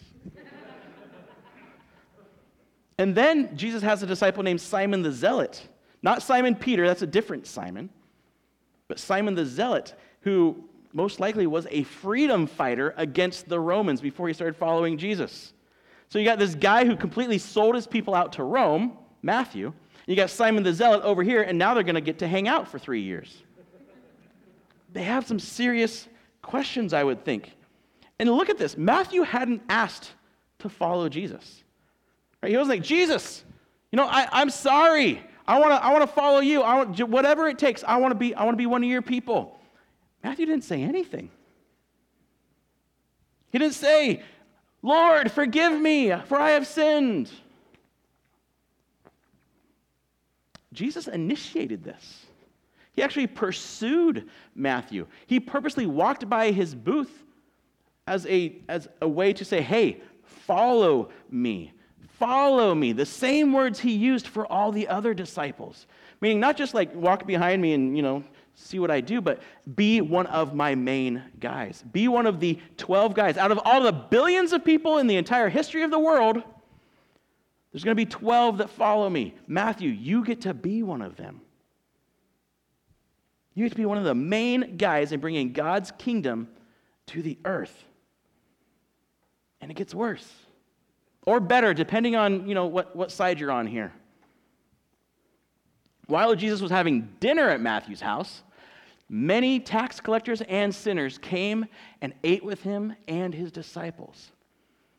and 2.98 3.16
then 3.16 3.56
Jesus 3.56 3.82
has 3.82 4.00
a 4.00 4.06
disciple 4.06 4.44
named 4.44 4.60
Simon 4.60 5.02
the 5.02 5.10
Zealot. 5.10 5.66
Not 6.02 6.22
Simon 6.22 6.54
Peter, 6.54 6.86
that's 6.86 7.02
a 7.02 7.06
different 7.06 7.48
Simon, 7.48 7.90
but 8.86 9.00
Simon 9.00 9.34
the 9.34 9.44
Zealot, 9.44 9.96
who 10.20 10.68
most 10.92 11.18
likely 11.18 11.48
was 11.48 11.66
a 11.72 11.82
freedom 11.82 12.46
fighter 12.46 12.94
against 12.96 13.48
the 13.48 13.58
Romans 13.58 14.00
before 14.00 14.28
he 14.28 14.34
started 14.34 14.54
following 14.54 14.96
Jesus. 14.96 15.52
So 16.08 16.20
you 16.20 16.24
got 16.24 16.38
this 16.38 16.54
guy 16.54 16.84
who 16.84 16.94
completely 16.94 17.38
sold 17.38 17.74
his 17.74 17.88
people 17.88 18.14
out 18.14 18.34
to 18.34 18.44
Rome, 18.44 18.96
Matthew. 19.22 19.72
You 20.06 20.14
got 20.14 20.30
Simon 20.30 20.62
the 20.62 20.72
Zealot 20.72 21.02
over 21.02 21.24
here, 21.24 21.42
and 21.42 21.58
now 21.58 21.74
they're 21.74 21.82
going 21.82 21.96
to 21.96 22.00
get 22.00 22.20
to 22.20 22.28
hang 22.28 22.46
out 22.46 22.68
for 22.68 22.78
three 22.78 23.02
years. 23.02 23.42
They 24.92 25.02
have 25.02 25.26
some 25.26 25.40
serious 25.40 26.06
questions, 26.40 26.92
I 26.92 27.02
would 27.02 27.24
think. 27.24 27.50
And 28.18 28.30
look 28.30 28.48
at 28.48 28.58
this 28.58 28.76
Matthew 28.76 29.22
hadn't 29.22 29.62
asked 29.68 30.10
to 30.60 30.68
follow 30.68 31.08
Jesus. 31.08 31.62
Right? 32.42 32.50
He 32.50 32.58
was 32.58 32.68
like, 32.68 32.82
Jesus, 32.82 33.44
you 33.92 33.96
know, 33.96 34.06
I, 34.06 34.28
I'm 34.32 34.50
sorry. 34.50 35.22
I 35.46 35.58
want 35.58 35.70
to 35.70 35.84
I 35.84 35.92
wanna 35.92 36.06
follow 36.06 36.40
you. 36.40 36.62
I 36.62 36.76
want, 36.76 37.08
whatever 37.08 37.48
it 37.48 37.58
takes, 37.58 37.84
I 37.84 37.96
want 37.96 38.12
to 38.12 38.16
be 38.16 38.34
I 38.34 38.44
want 38.44 38.54
to 38.54 38.58
be 38.58 38.66
one 38.66 38.82
of 38.82 38.88
your 38.88 39.02
people. 39.02 39.58
Matthew 40.24 40.46
didn't 40.46 40.64
say 40.64 40.82
anything. 40.82 41.30
He 43.52 43.58
didn't 43.58 43.74
say, 43.74 44.22
Lord, 44.82 45.30
forgive 45.30 45.80
me, 45.80 46.12
for 46.26 46.36
I 46.36 46.50
have 46.50 46.66
sinned. 46.66 47.30
Jesus 50.72 51.08
initiated 51.08 51.82
this. 51.82 52.26
He 52.92 53.02
actually 53.02 53.28
pursued 53.28 54.28
Matthew. 54.54 55.06
He 55.26 55.40
purposely 55.40 55.86
walked 55.86 56.28
by 56.28 56.50
his 56.50 56.74
booth 56.74 57.24
as 58.06 58.26
a, 58.26 58.56
as 58.68 58.88
a 59.00 59.08
way 59.08 59.32
to 59.32 59.44
say, 59.44 59.60
hey, 59.60 60.00
follow 60.22 61.10
me. 61.30 61.72
Follow 62.18 62.74
me. 62.74 62.92
The 62.92 63.06
same 63.06 63.52
words 63.52 63.80
he 63.80 63.92
used 63.92 64.26
for 64.26 64.50
all 64.50 64.72
the 64.72 64.88
other 64.88 65.12
disciples. 65.12 65.86
Meaning, 66.20 66.40
not 66.40 66.56
just 66.56 66.72
like 66.72 66.94
walk 66.94 67.26
behind 67.26 67.60
me 67.60 67.74
and, 67.74 67.96
you 67.96 68.02
know, 68.02 68.24
see 68.54 68.78
what 68.78 68.90
I 68.90 69.00
do, 69.00 69.20
but 69.20 69.42
be 69.74 70.00
one 70.00 70.26
of 70.28 70.54
my 70.54 70.74
main 70.74 71.22
guys. 71.40 71.84
Be 71.92 72.08
one 72.08 72.26
of 72.26 72.40
the 72.40 72.58
12 72.78 73.12
guys. 73.12 73.36
Out 73.36 73.50
of 73.50 73.60
all 73.64 73.82
the 73.82 73.92
billions 73.92 74.52
of 74.52 74.64
people 74.64 74.98
in 74.98 75.08
the 75.08 75.16
entire 75.16 75.50
history 75.50 75.82
of 75.82 75.90
the 75.90 75.98
world, 75.98 76.42
there's 77.72 77.84
going 77.84 77.94
to 77.94 78.02
be 78.02 78.06
12 78.06 78.58
that 78.58 78.70
follow 78.70 79.10
me. 79.10 79.34
Matthew, 79.46 79.90
you 79.90 80.24
get 80.24 80.42
to 80.42 80.54
be 80.54 80.82
one 80.82 81.02
of 81.02 81.16
them. 81.16 81.42
You 83.54 83.64
get 83.64 83.70
to 83.72 83.76
be 83.76 83.84
one 83.84 83.98
of 83.98 84.04
the 84.04 84.14
main 84.14 84.76
guys 84.76 85.12
in 85.12 85.20
bringing 85.20 85.52
God's 85.52 85.90
kingdom 85.98 86.48
to 87.08 87.20
the 87.20 87.38
earth 87.44 87.84
and 89.60 89.70
it 89.70 89.74
gets 89.74 89.94
worse. 89.94 90.30
Or 91.26 91.40
better, 91.40 91.74
depending 91.74 92.16
on 92.16 92.48
you 92.48 92.54
know, 92.54 92.66
what, 92.66 92.94
what 92.94 93.10
side 93.10 93.40
you're 93.40 93.50
on 93.50 93.66
here. 93.66 93.92
While 96.06 96.34
Jesus 96.36 96.60
was 96.60 96.70
having 96.70 97.08
dinner 97.18 97.48
at 97.48 97.60
Matthew's 97.60 98.00
house, 98.00 98.42
Many 99.08 99.60
tax 99.60 100.00
collectors 100.00 100.40
and 100.42 100.74
sinners 100.74 101.18
came 101.18 101.66
and 102.00 102.12
ate 102.24 102.44
with 102.44 102.62
him 102.62 102.94
and 103.06 103.32
his 103.32 103.52
disciples. 103.52 104.32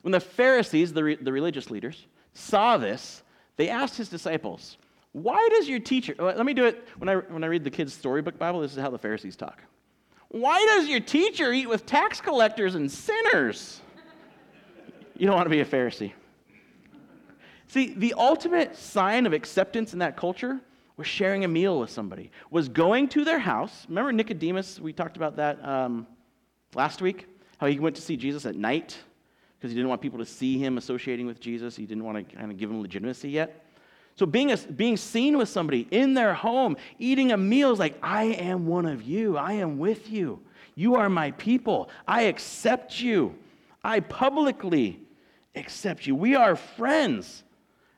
When 0.01 0.13
the 0.13 0.19
Pharisees, 0.19 0.93
the, 0.93 1.03
re- 1.03 1.15
the 1.15 1.31
religious 1.31 1.69
leaders, 1.69 2.05
saw 2.33 2.77
this, 2.77 3.23
they 3.57 3.67
asked 3.67 3.97
his 3.97 4.07
disciples, 4.07 4.77
Why 5.11 5.45
does 5.51 5.67
your 5.67 5.79
teacher, 5.79 6.15
uh, 6.19 6.23
let 6.23 6.45
me 6.45 6.53
do 6.53 6.65
it 6.65 6.87
when 6.97 7.09
I, 7.09 7.15
when 7.15 7.43
I 7.43 7.47
read 7.47 7.65
the 7.65 7.69
kids' 7.69 7.93
storybook 7.93 8.37
Bible, 8.37 8.61
this 8.61 8.71
is 8.71 8.77
how 8.77 8.89
the 8.89 8.97
Pharisees 8.97 9.35
talk. 9.35 9.61
Why 10.29 10.65
does 10.75 10.87
your 10.87 10.99
teacher 10.99 11.51
eat 11.51 11.67
with 11.67 11.85
tax 11.85 12.21
collectors 12.21 12.75
and 12.75 12.89
sinners? 12.89 13.81
You 15.19 15.25
don't 15.25 15.35
want 15.35 15.47
to 15.47 15.49
be 15.49 15.61
a 15.61 15.65
Pharisee. 15.65 16.13
See, 17.67 17.93
the 17.95 18.13
ultimate 18.17 18.75
sign 18.75 19.25
of 19.25 19.33
acceptance 19.33 19.93
in 19.93 19.99
that 19.99 20.15
culture 20.15 20.59
was 20.95 21.07
sharing 21.07 21.43
a 21.43 21.47
meal 21.47 21.79
with 21.79 21.89
somebody, 21.89 22.31
was 22.49 22.69
going 22.69 23.07
to 23.09 23.23
their 23.23 23.39
house. 23.39 23.85
Remember 23.89 24.11
Nicodemus? 24.11 24.79
We 24.79 24.93
talked 24.93 25.17
about 25.17 25.35
that 25.35 25.63
um, 25.67 26.07
last 26.75 27.01
week, 27.01 27.27
how 27.57 27.67
he 27.67 27.79
went 27.79 27.95
to 27.95 28.01
see 28.01 28.15
Jesus 28.15 28.45
at 28.45 28.55
night 28.55 28.97
because 29.57 29.71
he 29.71 29.75
didn't 29.75 29.89
want 29.89 30.01
people 30.01 30.19
to 30.19 30.25
see 30.25 30.57
him 30.57 30.77
associating 30.77 31.25
with 31.25 31.39
Jesus. 31.39 31.75
He 31.75 31.85
didn't 31.85 32.03
want 32.03 32.29
to 32.29 32.35
kind 32.35 32.51
of 32.51 32.57
give 32.57 32.69
him 32.69 32.81
legitimacy 32.81 33.29
yet. 33.29 33.63
So 34.15 34.25
being, 34.25 34.51
a, 34.51 34.57
being 34.57 34.97
seen 34.97 35.37
with 35.37 35.49
somebody 35.49 35.87
in 35.91 36.13
their 36.13 36.33
home, 36.33 36.77
eating 36.99 37.31
a 37.31 37.37
meal 37.37 37.71
is 37.71 37.79
like, 37.79 37.97
I 38.01 38.25
am 38.25 38.65
one 38.65 38.85
of 38.85 39.03
you. 39.03 39.37
I 39.37 39.53
am 39.53 39.77
with 39.77 40.09
you. 40.09 40.39
You 40.75 40.95
are 40.95 41.09
my 41.09 41.31
people. 41.31 41.89
I 42.07 42.23
accept 42.23 42.99
you. 42.99 43.35
I 43.83 43.99
publicly 43.99 44.99
accept 45.57 46.07
you. 46.07 46.15
We 46.15 46.35
are 46.35 46.55
friends. 46.55 47.43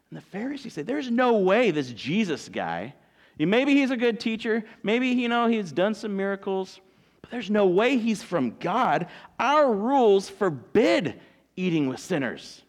And 0.10 0.17
the 0.17 0.26
Pharisees 0.26 0.74
say, 0.74 0.82
There's 0.82 1.12
no 1.12 1.38
way 1.38 1.72
this 1.72 1.91
Jesus 1.91 2.50
guy, 2.50 2.93
maybe 3.38 3.74
he's 3.74 3.91
a 3.91 3.98
good 3.98 4.19
teacher, 4.19 4.63
maybe, 4.84 5.08
you 5.10 5.30
know, 5.30 5.48
he's 5.48 5.72
done 5.72 5.93
some 5.93 6.15
miracles, 6.15 6.80
but 7.22 7.32
there's 7.32 7.50
no 7.50 7.67
way 7.67 7.98
he's 7.98 8.24
from 8.24 8.58
God. 8.58 9.08
Our 9.39 9.72
rules 9.72 10.30
forbid 10.30 11.19
eating 11.56 11.88
with 11.88 12.00
sinners. 12.00 12.63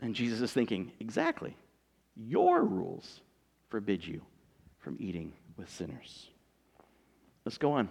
And 0.00 0.14
Jesus 0.14 0.40
is 0.40 0.52
thinking, 0.52 0.92
Exactly. 1.00 1.56
Your 2.16 2.64
rules 2.64 3.20
forbid 3.68 4.06
you 4.06 4.22
from 4.78 4.96
eating 4.98 5.32
with 5.56 5.70
sinners. 5.70 6.28
Let's 7.44 7.58
go 7.58 7.72
on. 7.72 7.88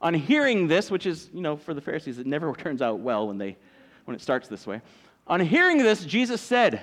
On 0.00 0.14
hearing 0.14 0.68
this, 0.68 0.90
which 0.90 1.06
is, 1.06 1.28
you 1.32 1.40
know, 1.40 1.56
for 1.56 1.74
the 1.74 1.80
Pharisees, 1.80 2.18
it 2.18 2.26
never 2.26 2.52
turns 2.58 2.80
out 2.80 3.00
well 3.00 3.26
when, 3.26 3.38
they, 3.38 3.56
when 4.08 4.16
it 4.16 4.22
starts 4.22 4.48
this 4.48 4.66
way. 4.66 4.80
On 5.26 5.38
hearing 5.38 5.76
this, 5.76 6.02
Jesus 6.02 6.40
said, 6.40 6.82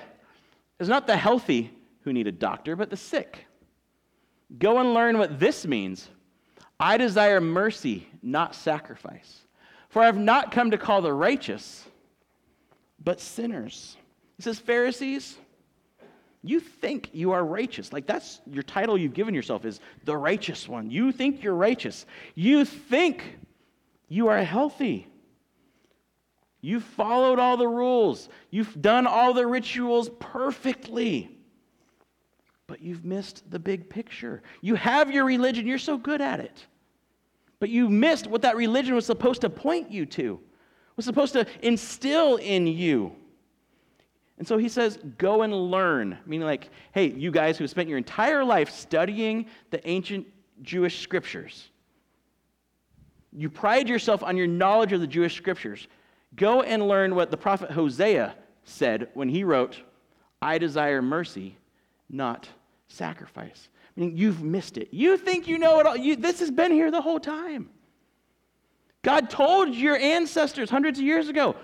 it's 0.78 0.88
not 0.88 1.08
the 1.08 1.16
healthy 1.16 1.72
who 2.02 2.12
need 2.12 2.28
a 2.28 2.32
doctor, 2.32 2.76
but 2.76 2.88
the 2.88 2.96
sick. 2.96 3.46
Go 4.60 4.78
and 4.78 4.94
learn 4.94 5.18
what 5.18 5.40
this 5.40 5.66
means. 5.66 6.08
I 6.78 6.98
desire 6.98 7.40
mercy, 7.40 8.06
not 8.22 8.54
sacrifice. 8.54 9.40
For 9.88 10.02
I 10.02 10.06
have 10.06 10.16
not 10.16 10.52
come 10.52 10.70
to 10.70 10.78
call 10.78 11.02
the 11.02 11.12
righteous, 11.12 11.84
but 13.02 13.20
sinners. 13.20 13.96
He 14.36 14.44
says, 14.44 14.60
Pharisees, 14.60 15.36
you 16.44 16.60
think 16.60 17.10
you 17.12 17.32
are 17.32 17.44
righteous. 17.44 17.92
Like 17.92 18.06
that's 18.06 18.40
your 18.48 18.62
title 18.62 18.96
you've 18.96 19.14
given 19.14 19.34
yourself 19.34 19.64
is 19.64 19.80
the 20.04 20.16
righteous 20.16 20.68
one. 20.68 20.92
You 20.92 21.10
think 21.10 21.42
you're 21.42 21.54
righteous. 21.54 22.06
You 22.36 22.64
think 22.64 23.36
you 24.08 24.28
are 24.28 24.44
healthy. 24.44 25.08
You've 26.66 26.82
followed 26.82 27.38
all 27.38 27.56
the 27.56 27.68
rules, 27.68 28.28
you've 28.50 28.82
done 28.82 29.06
all 29.06 29.32
the 29.32 29.46
rituals 29.46 30.10
perfectly. 30.18 31.30
But 32.66 32.82
you've 32.82 33.04
missed 33.04 33.48
the 33.48 33.60
big 33.60 33.88
picture. 33.88 34.42
You 34.62 34.74
have 34.74 35.12
your 35.12 35.24
religion, 35.24 35.64
you're 35.64 35.78
so 35.78 35.96
good 35.96 36.20
at 36.20 36.40
it. 36.40 36.66
But 37.60 37.68
you 37.68 37.88
missed 37.88 38.26
what 38.26 38.42
that 38.42 38.56
religion 38.56 38.96
was 38.96 39.06
supposed 39.06 39.42
to 39.42 39.48
point 39.48 39.92
you 39.92 40.06
to, 40.06 40.40
was 40.96 41.04
supposed 41.04 41.34
to 41.34 41.46
instill 41.62 42.34
in 42.34 42.66
you. 42.66 43.12
And 44.38 44.48
so 44.48 44.58
he 44.58 44.68
says, 44.68 44.98
go 45.18 45.42
and 45.42 45.54
learn. 45.54 46.18
Meaning, 46.26 46.48
like, 46.48 46.70
hey, 46.90 47.12
you 47.12 47.30
guys 47.30 47.56
who 47.56 47.62
have 47.62 47.70
spent 47.70 47.88
your 47.88 47.96
entire 47.96 48.42
life 48.44 48.70
studying 48.70 49.46
the 49.70 49.88
ancient 49.88 50.26
Jewish 50.62 51.00
scriptures, 51.00 51.70
you 53.32 53.48
pride 53.48 53.88
yourself 53.88 54.24
on 54.24 54.36
your 54.36 54.48
knowledge 54.48 54.92
of 54.92 55.00
the 55.00 55.06
Jewish 55.06 55.36
scriptures. 55.36 55.86
Go 56.36 56.62
and 56.62 56.86
learn 56.86 57.14
what 57.14 57.30
the 57.30 57.36
prophet 57.36 57.70
Hosea 57.70 58.34
said 58.64 59.08
when 59.14 59.28
he 59.28 59.42
wrote, 59.42 59.80
I 60.40 60.58
desire 60.58 61.00
mercy, 61.00 61.56
not 62.10 62.48
sacrifice. 62.88 63.68
I 63.96 64.00
mean, 64.00 64.16
you've 64.16 64.42
missed 64.42 64.76
it. 64.76 64.88
You 64.92 65.16
think 65.16 65.48
you 65.48 65.58
know 65.58 65.80
it 65.80 65.86
all. 65.86 65.96
You, 65.96 66.16
this 66.16 66.40
has 66.40 66.50
been 66.50 66.72
here 66.72 66.90
the 66.90 67.00
whole 67.00 67.20
time. 67.20 67.70
God 69.02 69.30
told 69.30 69.74
your 69.74 69.96
ancestors 69.96 70.68
hundreds 70.68 70.98
of 70.98 71.04
years 71.04 71.28
ago, 71.28 71.56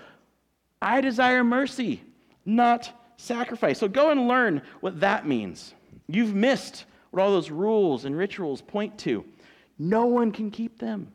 I 0.81 1.01
desire 1.01 1.43
mercy, 1.43 2.01
not 2.45 2.91
sacrifice. 3.17 3.79
So 3.79 3.87
go 3.87 4.09
and 4.09 4.27
learn 4.27 4.61
what 4.79 4.99
that 5.01 5.27
means. 5.27 5.73
You've 6.07 6.33
missed 6.33 6.85
what 7.11 7.21
all 7.21 7.31
those 7.31 7.51
rules 7.51 8.05
and 8.05 8.17
rituals 8.17 8.61
point 8.61 8.97
to. 8.99 9.23
No 9.77 10.05
one 10.05 10.31
can 10.31 10.51
keep 10.51 10.79
them. 10.79 11.11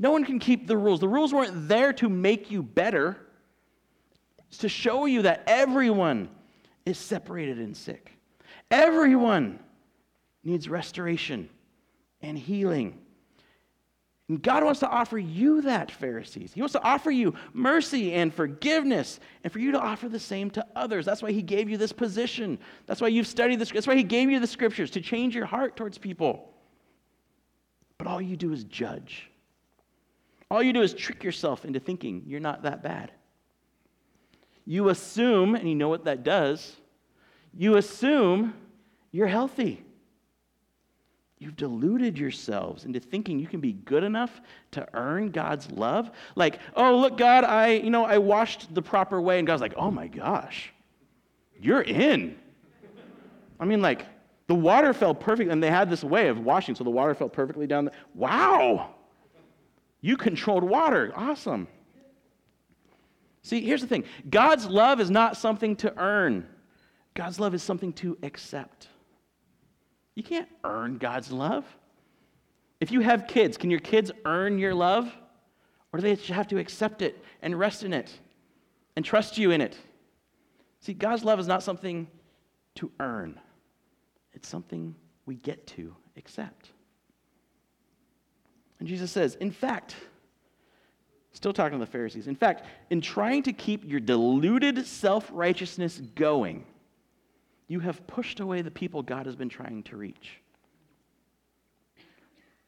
No 0.00 0.12
one 0.12 0.24
can 0.24 0.38
keep 0.38 0.66
the 0.66 0.78
rules. 0.78 0.98
The 0.98 1.08
rules 1.08 1.34
weren't 1.34 1.68
there 1.68 1.92
to 1.92 2.08
make 2.08 2.50
you 2.50 2.62
better, 2.62 3.18
it's 4.48 4.56
to 4.58 4.68
show 4.68 5.04
you 5.04 5.22
that 5.22 5.44
everyone 5.46 6.30
is 6.86 6.96
separated 6.96 7.58
and 7.58 7.76
sick. 7.76 8.10
Everyone 8.70 9.60
needs 10.42 10.70
restoration 10.70 11.50
and 12.22 12.38
healing. 12.38 12.98
And 14.30 14.42
God 14.42 14.64
wants 14.64 14.80
to 14.80 14.88
offer 14.88 15.18
you 15.18 15.60
that, 15.62 15.90
Pharisees. 15.90 16.54
He 16.54 16.62
wants 16.62 16.72
to 16.72 16.82
offer 16.82 17.10
you 17.10 17.34
mercy 17.52 18.14
and 18.14 18.32
forgiveness, 18.32 19.20
and 19.44 19.52
for 19.52 19.58
you 19.58 19.70
to 19.72 19.78
offer 19.78 20.08
the 20.08 20.18
same 20.18 20.50
to 20.52 20.66
others. 20.74 21.04
That's 21.04 21.22
why 21.22 21.32
He 21.32 21.42
gave 21.42 21.68
you 21.68 21.76
this 21.76 21.92
position. 21.92 22.58
That's 22.86 23.02
why 23.02 23.08
you've 23.08 23.26
studied 23.26 23.58
this. 23.58 23.70
That's 23.70 23.86
why 23.86 23.96
He 23.96 24.02
gave 24.02 24.30
you 24.30 24.40
the 24.40 24.46
scriptures 24.46 24.90
to 24.92 25.02
change 25.02 25.34
your 25.34 25.46
heart 25.46 25.76
towards 25.76 25.98
people. 25.98 26.54
But 27.98 28.06
all 28.06 28.22
you 28.22 28.36
do 28.36 28.52
is 28.52 28.64
judge. 28.64 29.29
All 30.50 30.62
you 30.62 30.72
do 30.72 30.82
is 30.82 30.92
trick 30.92 31.22
yourself 31.22 31.64
into 31.64 31.78
thinking 31.78 32.24
you're 32.26 32.40
not 32.40 32.62
that 32.62 32.82
bad. 32.82 33.12
You 34.66 34.88
assume, 34.88 35.54
and 35.54 35.68
you 35.68 35.74
know 35.74 35.88
what 35.88 36.04
that 36.04 36.24
does, 36.24 36.76
you 37.56 37.76
assume 37.76 38.54
you're 39.12 39.26
healthy. 39.26 39.84
You've 41.38 41.56
deluded 41.56 42.18
yourselves 42.18 42.84
into 42.84 43.00
thinking 43.00 43.38
you 43.38 43.46
can 43.46 43.60
be 43.60 43.72
good 43.72 44.04
enough 44.04 44.42
to 44.72 44.86
earn 44.92 45.30
God's 45.30 45.70
love. 45.70 46.10
Like, 46.36 46.58
oh, 46.76 46.98
look, 46.98 47.16
God, 47.16 47.44
I, 47.44 47.72
you 47.72 47.90
know, 47.90 48.04
I 48.04 48.18
washed 48.18 48.74
the 48.74 48.82
proper 48.82 49.20
way. 49.20 49.38
And 49.38 49.46
God's 49.46 49.62
like, 49.62 49.74
oh 49.76 49.90
my 49.90 50.06
gosh, 50.06 50.70
you're 51.58 51.80
in. 51.80 52.36
I 53.58 53.64
mean, 53.64 53.80
like, 53.80 54.06
the 54.48 54.54
water 54.54 54.92
fell 54.92 55.14
perfect, 55.14 55.50
and 55.50 55.62
they 55.62 55.70
had 55.70 55.88
this 55.88 56.04
way 56.04 56.28
of 56.28 56.40
washing, 56.40 56.74
so 56.74 56.84
the 56.84 56.90
water 56.90 57.14
fell 57.14 57.28
perfectly 57.28 57.66
down. 57.66 57.86
The, 57.86 57.92
wow. 58.14 58.94
You 60.00 60.16
controlled 60.16 60.64
water. 60.64 61.12
Awesome. 61.14 61.68
See, 63.42 63.62
here's 63.62 63.80
the 63.80 63.86
thing 63.86 64.04
God's 64.28 64.66
love 64.66 65.00
is 65.00 65.10
not 65.10 65.36
something 65.36 65.76
to 65.76 65.96
earn, 65.98 66.46
God's 67.14 67.40
love 67.40 67.54
is 67.54 67.62
something 67.62 67.92
to 67.94 68.18
accept. 68.22 68.88
You 70.14 70.22
can't 70.22 70.48
earn 70.64 70.98
God's 70.98 71.32
love. 71.32 71.64
If 72.80 72.90
you 72.90 73.00
have 73.00 73.26
kids, 73.26 73.56
can 73.56 73.70
your 73.70 73.80
kids 73.80 74.10
earn 74.24 74.58
your 74.58 74.74
love? 74.74 75.12
Or 75.92 76.00
do 76.00 76.02
they 76.02 76.32
have 76.32 76.48
to 76.48 76.58
accept 76.58 77.02
it 77.02 77.22
and 77.42 77.58
rest 77.58 77.82
in 77.82 77.92
it 77.92 78.12
and 78.96 79.04
trust 79.04 79.38
you 79.38 79.50
in 79.50 79.60
it? 79.60 79.76
See, 80.80 80.94
God's 80.94 81.24
love 81.24 81.40
is 81.40 81.48
not 81.48 81.62
something 81.62 82.06
to 82.76 82.90
earn, 83.00 83.38
it's 84.32 84.48
something 84.48 84.94
we 85.26 85.36
get 85.36 85.66
to 85.68 85.94
accept. 86.16 86.70
And 88.80 88.88
Jesus 88.88 89.12
says, 89.12 89.36
in 89.36 89.50
fact, 89.50 89.94
still 91.32 91.52
talking 91.52 91.78
to 91.78 91.84
the 91.84 91.90
Pharisees, 91.90 92.26
in 92.26 92.34
fact, 92.34 92.64
in 92.88 93.00
trying 93.00 93.42
to 93.44 93.52
keep 93.52 93.84
your 93.84 94.00
deluded 94.00 94.86
self 94.86 95.30
righteousness 95.32 96.00
going, 96.16 96.64
you 97.68 97.78
have 97.80 98.04
pushed 98.06 98.40
away 98.40 98.62
the 98.62 98.70
people 98.70 99.02
God 99.02 99.26
has 99.26 99.36
been 99.36 99.50
trying 99.50 99.84
to 99.84 99.96
reach. 99.96 100.40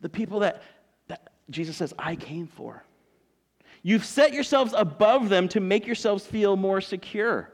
The 0.01 0.09
people 0.09 0.41
that, 0.41 0.63
that 1.09 1.33
Jesus 1.51 1.77
says, 1.77 1.93
I 1.99 2.15
came 2.15 2.47
for. 2.47 2.85
You've 3.83 4.05
set 4.05 4.33
yourselves 4.33 4.75
above 4.77 5.29
them 5.29 5.49
to 5.49 5.61
make 5.61 5.87
yourselves 5.87 6.25
feel 6.25 6.57
more 6.57 6.81
secure. 6.81 7.51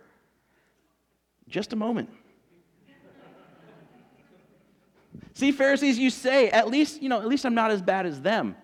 Just 1.49 1.73
a 1.73 1.77
moment. 1.77 2.11
See, 5.35 5.52
Pharisees, 5.52 5.98
you 5.98 6.11
say, 6.11 6.50
at 6.50 6.68
least, 6.68 7.02
you 7.02 7.09
know, 7.09 7.20
at 7.20 7.26
least 7.26 7.44
I'm 7.44 7.54
not 7.54 7.70
as 7.70 7.83
bad 7.83 8.07
as 8.07 8.20
them. 8.20 8.57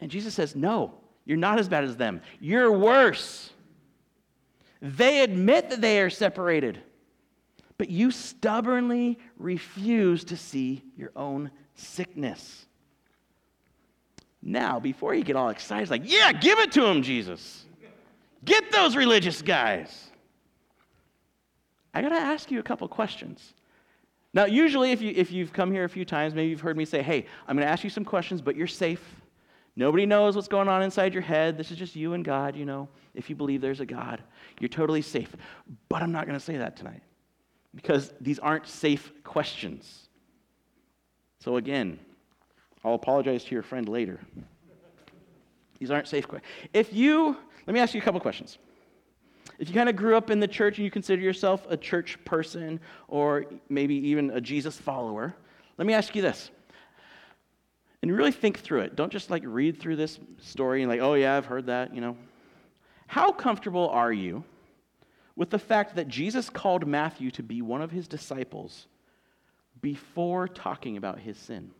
And 0.00 0.10
Jesus 0.10 0.34
says, 0.34 0.56
no, 0.56 0.94
you're 1.24 1.36
not 1.36 1.58
as 1.58 1.68
bad 1.68 1.84
as 1.84 1.96
them. 1.96 2.22
You're 2.40 2.72
worse. 2.72 3.50
They 4.80 5.22
admit 5.22 5.70
that 5.70 5.80
they 5.80 6.00
are 6.00 6.08
separated, 6.08 6.80
but 7.76 7.90
you 7.90 8.10
stubbornly 8.10 9.18
refuse 9.36 10.24
to 10.24 10.36
see 10.36 10.82
your 10.96 11.12
own 11.14 11.50
sickness. 11.74 12.66
Now, 14.42 14.80
before 14.80 15.14
you 15.14 15.22
get 15.22 15.36
all 15.36 15.50
excited, 15.50 15.90
like, 15.90 16.02
yeah, 16.04 16.32
give 16.32 16.58
it 16.60 16.72
to 16.72 16.86
him, 16.86 17.02
Jesus. 17.02 17.66
Get 18.42 18.72
those 18.72 18.96
religious 18.96 19.42
guys. 19.42 20.10
I 21.92 22.00
got 22.00 22.10
to 22.10 22.14
ask 22.14 22.50
you 22.50 22.58
a 22.58 22.62
couple 22.62 22.88
questions. 22.88 23.52
Now, 24.32 24.44
usually, 24.44 24.92
if, 24.92 25.02
you, 25.02 25.12
if 25.16 25.32
you've 25.32 25.52
come 25.52 25.72
here 25.72 25.84
a 25.84 25.88
few 25.88 26.04
times, 26.04 26.34
maybe 26.34 26.50
you've 26.50 26.60
heard 26.60 26.76
me 26.76 26.84
say, 26.84 27.02
hey, 27.02 27.26
I'm 27.48 27.56
going 27.56 27.66
to 27.66 27.72
ask 27.72 27.82
you 27.82 27.90
some 27.90 28.04
questions, 28.04 28.40
but 28.40 28.54
you're 28.54 28.68
safe. 28.68 29.02
Nobody 29.74 30.06
knows 30.06 30.36
what's 30.36 30.48
going 30.48 30.68
on 30.68 30.82
inside 30.82 31.12
your 31.12 31.22
head. 31.22 31.56
This 31.56 31.70
is 31.70 31.78
just 31.78 31.96
you 31.96 32.12
and 32.14 32.24
God, 32.24 32.54
you 32.54 32.64
know. 32.64 32.88
If 33.14 33.28
you 33.28 33.34
believe 33.34 33.60
there's 33.60 33.80
a 33.80 33.86
God, 33.86 34.22
you're 34.60 34.68
totally 34.68 35.02
safe. 35.02 35.34
But 35.88 36.02
I'm 36.02 36.12
not 36.12 36.26
going 36.26 36.38
to 36.38 36.44
say 36.44 36.56
that 36.58 36.76
tonight 36.76 37.02
because 37.74 38.12
these 38.20 38.38
aren't 38.38 38.66
safe 38.68 39.12
questions. 39.24 40.08
So, 41.40 41.56
again, 41.56 41.98
I'll 42.84 42.94
apologize 42.94 43.44
to 43.44 43.54
your 43.54 43.62
friend 43.62 43.88
later. 43.88 44.20
These 45.78 45.90
aren't 45.90 46.06
safe 46.06 46.28
questions. 46.28 46.52
If 46.72 46.92
you, 46.92 47.36
let 47.66 47.74
me 47.74 47.80
ask 47.80 47.94
you 47.94 48.00
a 48.00 48.04
couple 48.04 48.20
questions. 48.20 48.58
If 49.60 49.68
you 49.68 49.74
kind 49.74 49.90
of 49.90 49.94
grew 49.94 50.16
up 50.16 50.30
in 50.30 50.40
the 50.40 50.48
church 50.48 50.78
and 50.78 50.86
you 50.86 50.90
consider 50.90 51.20
yourself 51.20 51.66
a 51.68 51.76
church 51.76 52.18
person 52.24 52.80
or 53.08 53.44
maybe 53.68 53.94
even 53.94 54.30
a 54.30 54.40
Jesus 54.40 54.78
follower, 54.78 55.34
let 55.76 55.86
me 55.86 55.92
ask 55.92 56.16
you 56.16 56.22
this. 56.22 56.50
And 58.00 58.10
really 58.10 58.32
think 58.32 58.58
through 58.58 58.80
it. 58.80 58.96
Don't 58.96 59.12
just 59.12 59.28
like 59.28 59.42
read 59.44 59.78
through 59.78 59.96
this 59.96 60.18
story 60.38 60.82
and 60.82 60.90
like, 60.90 61.02
oh 61.02 61.12
yeah, 61.12 61.36
I've 61.36 61.44
heard 61.44 61.66
that, 61.66 61.94
you 61.94 62.00
know. 62.00 62.16
How 63.06 63.32
comfortable 63.32 63.90
are 63.90 64.12
you 64.12 64.44
with 65.36 65.50
the 65.50 65.58
fact 65.58 65.94
that 65.96 66.08
Jesus 66.08 66.48
called 66.48 66.86
Matthew 66.86 67.30
to 67.32 67.42
be 67.42 67.60
one 67.60 67.82
of 67.82 67.90
his 67.90 68.08
disciples 68.08 68.86
before 69.82 70.48
talking 70.48 70.96
about 70.96 71.18
his 71.18 71.36
sin? 71.36 71.70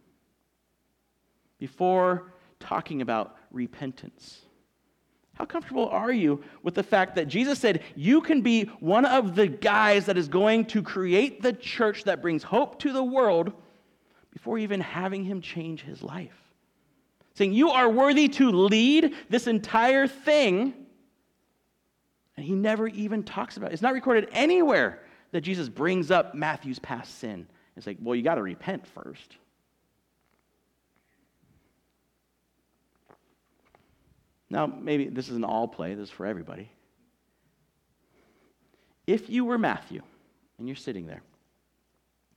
Before 1.59 2.35
talking 2.59 3.01
about 3.01 3.37
repentance? 3.51 4.43
How 5.41 5.47
comfortable 5.47 5.89
are 5.89 6.13
you 6.13 6.45
with 6.63 6.75
the 6.75 6.83
fact 6.83 7.15
that 7.15 7.27
Jesus 7.27 7.59
said, 7.59 7.83
You 7.97 8.21
can 8.21 8.43
be 8.43 8.65
one 8.79 9.07
of 9.07 9.35
the 9.35 9.47
guys 9.47 10.05
that 10.05 10.19
is 10.19 10.29
going 10.29 10.67
to 10.67 10.83
create 10.83 11.41
the 11.41 11.55
church 11.55 12.05
that 12.05 12.21
brings 12.21 12.43
hope 12.43 12.79
to 12.81 12.93
the 12.93 13.03
world 13.03 13.51
before 14.35 14.59
even 14.59 14.83
having 14.83 15.25
him 15.25 15.41
change 15.41 15.81
his 15.81 16.03
life? 16.03 16.37
Saying, 17.37 17.55
You 17.55 17.71
are 17.71 17.89
worthy 17.89 18.29
to 18.29 18.51
lead 18.51 19.15
this 19.31 19.47
entire 19.47 20.07
thing. 20.07 20.75
And 22.37 22.45
he 22.45 22.55
never 22.55 22.89
even 22.89 23.23
talks 23.23 23.57
about 23.57 23.71
it. 23.71 23.73
It's 23.73 23.81
not 23.81 23.95
recorded 23.95 24.29
anywhere 24.33 25.01
that 25.33 25.41
Jesus 25.41 25.71
brings 25.71 26.11
up 26.11 26.35
Matthew's 26.35 26.79
past 26.81 27.19
sin. 27.19 27.47
It's 27.79 27.87
like, 27.87 27.97
Well, 28.03 28.15
you 28.15 28.23
got 28.23 28.35
to 28.35 28.43
repent 28.43 28.87
first. 28.87 29.39
Now, 34.51 34.67
maybe 34.67 35.07
this 35.09 35.29
is 35.29 35.37
an 35.37 35.45
all 35.45 35.69
play, 35.69 35.95
this 35.95 36.09
is 36.09 36.11
for 36.11 36.27
everybody. 36.27 36.71
If 39.07 39.31
you 39.31 39.45
were 39.45 39.59
Matthew 39.59 40.03
and 40.59 40.69
you're 40.69 40.77
sitting 40.77 41.07
there, 41.07 41.23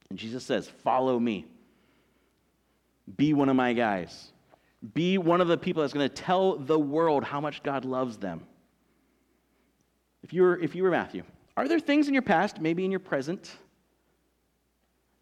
and 0.09 0.19
Jesus 0.19 0.43
says, 0.45 0.69
Follow 0.83 1.19
me, 1.19 1.45
be 3.17 3.33
one 3.33 3.49
of 3.49 3.55
my 3.55 3.73
guys, 3.73 4.31
be 4.93 5.17
one 5.17 5.41
of 5.41 5.47
the 5.47 5.57
people 5.57 5.81
that's 5.81 5.93
going 5.93 6.07
to 6.07 6.15
tell 6.15 6.57
the 6.57 6.79
world 6.79 7.23
how 7.23 7.41
much 7.41 7.63
God 7.63 7.83
loves 7.83 8.17
them. 8.17 8.45
If 10.21 10.33
you 10.33 10.43
were, 10.43 10.57
if 10.59 10.75
you 10.75 10.83
were 10.83 10.91
Matthew, 10.91 11.23
are 11.57 11.67
there 11.67 11.79
things 11.79 12.07
in 12.07 12.13
your 12.13 12.23
past, 12.23 12.61
maybe 12.61 12.85
in 12.85 12.91
your 12.91 12.99
present, 12.99 13.51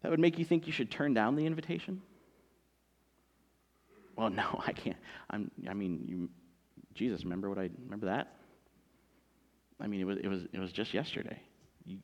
that 0.02 0.10
would 0.10 0.20
make 0.20 0.38
you 0.38 0.44
think 0.44 0.66
you 0.66 0.72
should 0.72 0.90
turn 0.90 1.14
down 1.14 1.36
the 1.36 1.46
invitation? 1.46 2.02
Well, 4.16 4.30
no, 4.30 4.62
I 4.66 4.72
can't. 4.72 4.96
I'm, 5.30 5.50
I 5.68 5.74
mean, 5.74 6.04
you, 6.06 6.28
Jesus, 6.94 7.24
remember 7.24 7.48
what 7.48 7.58
I 7.58 7.70
remember 7.84 8.06
that? 8.06 8.34
I 9.80 9.86
mean, 9.86 10.00
it 10.00 10.04
was 10.04 10.18
it 10.18 10.28
was 10.28 10.42
it 10.52 10.58
was 10.58 10.72
just 10.72 10.94
yesterday. 10.94 11.40
You 11.84 11.98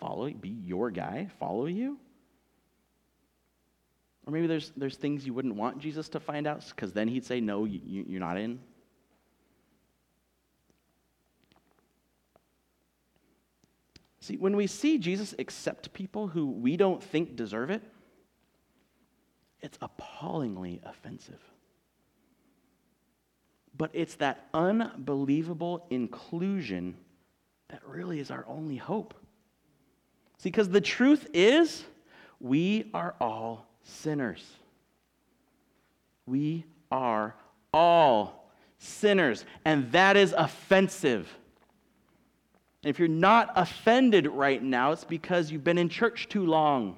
follow, 0.00 0.30
be 0.30 0.48
your 0.48 0.90
guy, 0.90 1.28
follow 1.38 1.66
you. 1.66 1.98
Or 4.26 4.32
maybe 4.32 4.46
there's 4.46 4.72
there's 4.76 4.96
things 4.96 5.24
you 5.24 5.34
wouldn't 5.34 5.54
want 5.54 5.78
Jesus 5.78 6.08
to 6.10 6.20
find 6.20 6.46
out 6.46 6.64
because 6.68 6.92
then 6.92 7.08
he'd 7.08 7.24
say, 7.24 7.40
"No, 7.40 7.64
you, 7.64 7.80
you're 7.84 8.20
not 8.20 8.36
in." 8.36 8.60
See, 14.20 14.36
when 14.36 14.56
we 14.56 14.66
see 14.66 14.98
Jesus 14.98 15.34
accept 15.38 15.92
people 15.94 16.28
who 16.28 16.50
we 16.50 16.76
don't 16.76 17.02
think 17.02 17.36
deserve 17.36 17.70
it, 17.70 17.82
it's 19.62 19.78
appallingly 19.80 20.80
offensive 20.84 21.40
but 23.78 23.90
it's 23.92 24.16
that 24.16 24.48
unbelievable 24.52 25.86
inclusion 25.88 26.96
that 27.68 27.80
really 27.86 28.18
is 28.18 28.30
our 28.30 28.44
only 28.48 28.76
hope. 28.76 29.14
See, 30.38 30.50
because 30.50 30.68
the 30.68 30.80
truth 30.80 31.28
is, 31.32 31.84
we 32.40 32.90
are 32.92 33.14
all 33.20 33.66
sinners. 33.82 34.44
We 36.26 36.64
are 36.90 37.34
all 37.72 38.50
sinners, 38.78 39.44
and 39.64 39.90
that 39.92 40.16
is 40.16 40.34
offensive. 40.36 41.32
If 42.82 42.98
you're 42.98 43.08
not 43.08 43.52
offended 43.56 44.26
right 44.26 44.62
now, 44.62 44.92
it's 44.92 45.04
because 45.04 45.50
you've 45.50 45.64
been 45.64 45.78
in 45.78 45.88
church 45.88 46.28
too 46.28 46.46
long. 46.46 46.96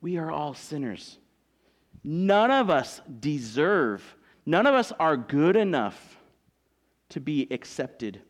We 0.00 0.18
are 0.18 0.30
all 0.30 0.54
sinners. 0.54 1.18
None 2.04 2.50
of 2.50 2.70
us 2.70 3.00
deserve, 3.20 4.16
none 4.44 4.66
of 4.66 4.74
us 4.74 4.92
are 4.98 5.16
good 5.16 5.56
enough 5.56 6.18
to 7.10 7.20
be 7.20 7.46
accepted 7.50 8.20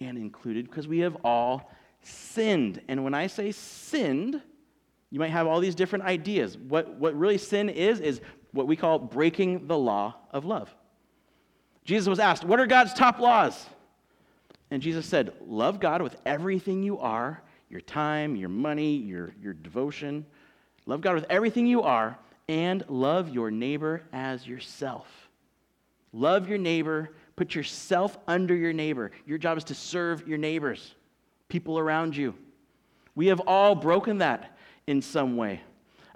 and 0.00 0.18
included 0.18 0.66
because 0.66 0.88
we 0.88 0.98
have 1.00 1.16
all 1.24 1.70
sinned. 2.02 2.80
And 2.88 3.04
when 3.04 3.14
I 3.14 3.26
say 3.26 3.52
sinned, 3.52 4.40
you 5.10 5.18
might 5.18 5.30
have 5.30 5.46
all 5.46 5.60
these 5.60 5.74
different 5.74 6.04
ideas. 6.04 6.56
What, 6.56 6.94
what 6.94 7.18
really 7.18 7.38
sin 7.38 7.68
is, 7.68 8.00
is 8.00 8.20
what 8.52 8.66
we 8.66 8.76
call 8.76 8.98
breaking 8.98 9.66
the 9.66 9.78
law 9.78 10.16
of 10.30 10.44
love. 10.44 10.74
Jesus 11.84 12.08
was 12.08 12.18
asked, 12.18 12.44
What 12.44 12.60
are 12.60 12.66
God's 12.66 12.92
top 12.92 13.18
laws? 13.18 13.66
And 14.70 14.82
Jesus 14.82 15.06
said, 15.06 15.32
Love 15.40 15.80
God 15.80 16.02
with 16.02 16.16
everything 16.26 16.82
you 16.82 16.98
are 16.98 17.42
your 17.68 17.80
time, 17.80 18.34
your 18.36 18.48
money, 18.48 18.96
your, 18.96 19.32
your 19.40 19.54
devotion. 19.54 20.26
Love 20.86 21.00
God 21.00 21.14
with 21.14 21.26
everything 21.30 21.66
you 21.66 21.82
are 21.82 22.18
and 22.50 22.84
love 22.88 23.28
your 23.28 23.48
neighbor 23.48 24.02
as 24.12 24.44
yourself. 24.44 25.06
Love 26.12 26.48
your 26.48 26.58
neighbor, 26.58 27.14
put 27.36 27.54
yourself 27.54 28.18
under 28.26 28.56
your 28.56 28.72
neighbor. 28.72 29.12
Your 29.24 29.38
job 29.38 29.56
is 29.56 29.62
to 29.64 29.74
serve 29.76 30.26
your 30.26 30.36
neighbors, 30.36 30.96
people 31.48 31.78
around 31.78 32.16
you. 32.16 32.34
We 33.14 33.28
have 33.28 33.38
all 33.46 33.76
broken 33.76 34.18
that 34.18 34.58
in 34.88 35.00
some 35.00 35.36
way. 35.36 35.60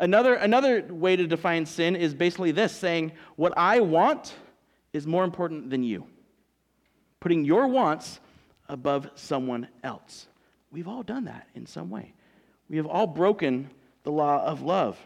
Another, 0.01 0.35
another 0.35 0.83
way 0.83 1.15
to 1.15 1.25
define 1.29 1.67
sin 1.67 1.95
is 1.95 2.15
basically 2.15 2.51
this 2.51 2.75
saying, 2.75 3.13
What 3.37 3.53
I 3.57 3.79
want 3.79 4.35
is 4.93 5.07
more 5.07 5.23
important 5.23 5.71
than 5.71 5.85
you. 5.85 6.05
Putting 7.21 7.45
your 7.45 7.69
wants 7.69 8.19
above 8.69 9.09
someone 9.15 9.69
else. 9.85 10.27
We've 10.73 10.89
all 10.89 11.05
done 11.05 11.27
that 11.27 11.47
in 11.55 11.65
some 11.67 11.91
way. 11.91 12.13
We 12.69 12.77
have 12.79 12.87
all 12.87 13.07
broken 13.07 13.71
the 14.03 14.11
law 14.11 14.45
of 14.45 14.63
love. 14.63 14.99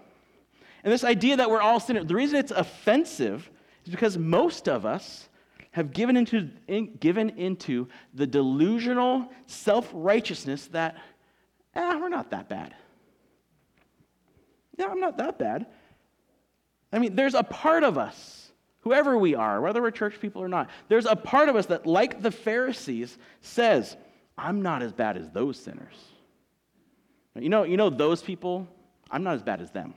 And 0.84 0.92
this 0.92 1.04
idea 1.04 1.36
that 1.36 1.50
we're 1.50 1.60
all 1.60 1.80
sinners, 1.80 2.06
the 2.06 2.14
reason 2.14 2.38
it's 2.38 2.52
offensive 2.52 3.50
is 3.84 3.90
because 3.90 4.16
most 4.16 4.68
of 4.68 4.86
us 4.86 5.28
have 5.72 5.92
given 5.92 6.16
into, 6.16 6.50
in, 6.66 6.94
given 6.96 7.30
into 7.30 7.88
the 8.14 8.26
delusional 8.26 9.30
self 9.46 9.90
righteousness 9.92 10.66
that, 10.68 10.96
eh, 11.74 11.96
we're 11.96 12.08
not 12.08 12.30
that 12.30 12.48
bad. 12.48 12.74
Yeah, 14.76 14.86
I'm 14.86 15.00
not 15.00 15.18
that 15.18 15.38
bad. 15.38 15.66
I 16.92 16.98
mean, 16.98 17.16
there's 17.16 17.34
a 17.34 17.42
part 17.42 17.82
of 17.82 17.98
us, 17.98 18.50
whoever 18.80 19.18
we 19.18 19.34
are, 19.34 19.60
whether 19.60 19.82
we're 19.82 19.90
church 19.90 20.20
people 20.20 20.42
or 20.42 20.48
not, 20.48 20.70
there's 20.88 21.06
a 21.06 21.16
part 21.16 21.48
of 21.48 21.56
us 21.56 21.66
that, 21.66 21.86
like 21.86 22.22
the 22.22 22.30
Pharisees, 22.30 23.18
says, 23.40 23.96
I'm 24.36 24.62
not 24.62 24.82
as 24.82 24.92
bad 24.92 25.16
as 25.16 25.28
those 25.30 25.58
sinners. 25.58 25.94
You 27.34 27.48
know, 27.48 27.64
you 27.64 27.76
know 27.76 27.90
those 27.90 28.22
people, 28.22 28.66
I'm 29.10 29.22
not 29.22 29.34
as 29.34 29.42
bad 29.42 29.60
as 29.60 29.70
them. 29.70 29.94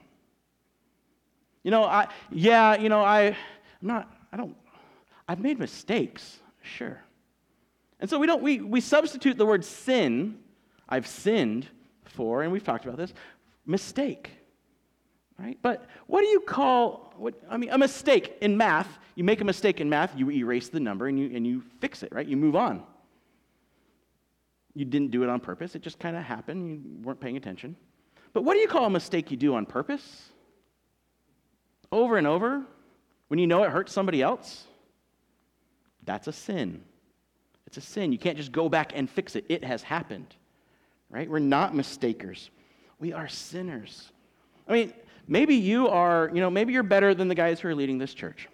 You 1.62 1.70
know, 1.70 1.84
I, 1.84 2.08
yeah, 2.30 2.76
you 2.76 2.88
know, 2.88 3.02
I, 3.02 3.26
I'm 3.26 3.36
not, 3.80 4.10
I 4.32 4.36
don't, 4.36 4.56
I've 5.28 5.40
made 5.40 5.58
mistakes, 5.58 6.40
sure. 6.62 7.00
And 8.00 8.10
so 8.10 8.18
we 8.18 8.26
don't, 8.26 8.42
we, 8.42 8.60
we 8.60 8.80
substitute 8.80 9.38
the 9.38 9.46
word 9.46 9.64
sin, 9.64 10.38
I've 10.88 11.06
sinned 11.06 11.68
for, 12.04 12.42
and 12.42 12.50
we've 12.50 12.64
talked 12.64 12.84
about 12.84 12.96
this, 12.96 13.14
mistake, 13.64 14.30
right? 15.38 15.56
But 15.62 15.86
what 16.08 16.22
do 16.22 16.28
you 16.28 16.40
call, 16.40 17.14
what, 17.16 17.34
I 17.48 17.56
mean, 17.56 17.70
a 17.70 17.78
mistake 17.78 18.38
in 18.40 18.56
math, 18.56 18.98
you 19.14 19.22
make 19.22 19.40
a 19.40 19.44
mistake 19.44 19.80
in 19.80 19.88
math, 19.88 20.12
you 20.16 20.30
erase 20.32 20.68
the 20.68 20.80
number 20.80 21.06
and 21.06 21.18
you, 21.18 21.30
and 21.34 21.46
you 21.46 21.62
fix 21.80 22.02
it, 22.02 22.12
right? 22.12 22.26
You 22.26 22.36
move 22.36 22.56
on. 22.56 22.82
You 24.74 24.84
didn't 24.84 25.12
do 25.12 25.22
it 25.22 25.28
on 25.28 25.38
purpose, 25.38 25.76
it 25.76 25.82
just 25.82 26.00
kind 26.00 26.16
of 26.16 26.24
happened, 26.24 26.68
you 26.84 27.02
weren't 27.04 27.20
paying 27.20 27.36
attention. 27.36 27.76
But 28.32 28.42
what 28.42 28.54
do 28.54 28.60
you 28.60 28.68
call 28.68 28.86
a 28.86 28.90
mistake 28.90 29.30
you 29.30 29.36
do 29.36 29.54
on 29.54 29.64
purpose? 29.64 30.31
Over 31.92 32.16
and 32.16 32.26
over 32.26 32.62
when 33.28 33.38
you 33.38 33.46
know 33.46 33.62
it 33.62 33.70
hurts 33.70 33.92
somebody 33.92 34.20
else, 34.20 34.64
that's 36.04 36.26
a 36.26 36.32
sin. 36.32 36.82
It's 37.66 37.76
a 37.76 37.80
sin. 37.80 38.12
You 38.12 38.18
can't 38.18 38.36
just 38.36 38.52
go 38.52 38.68
back 38.68 38.92
and 38.94 39.08
fix 39.08 39.36
it. 39.36 39.44
It 39.48 39.64
has 39.64 39.82
happened, 39.82 40.34
right? 41.08 41.28
We're 41.30 41.38
not 41.38 41.74
mistakers. 41.74 42.50
We 42.98 43.12
are 43.12 43.28
sinners. 43.28 44.10
I 44.66 44.72
mean, 44.72 44.92
maybe 45.28 45.54
you 45.54 45.88
are, 45.88 46.30
you 46.34 46.40
know, 46.40 46.50
maybe 46.50 46.72
you're 46.72 46.82
better 46.82 47.14
than 47.14 47.28
the 47.28 47.34
guys 47.34 47.60
who 47.60 47.68
are 47.68 47.74
leading 47.74 47.98
this 47.98 48.14
church. 48.14 48.48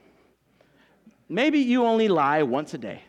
Maybe 1.29 1.59
you 1.59 1.85
only 1.85 2.09
lie 2.09 2.43
once 2.43 2.75
a 2.75 2.79
day. 2.79 3.03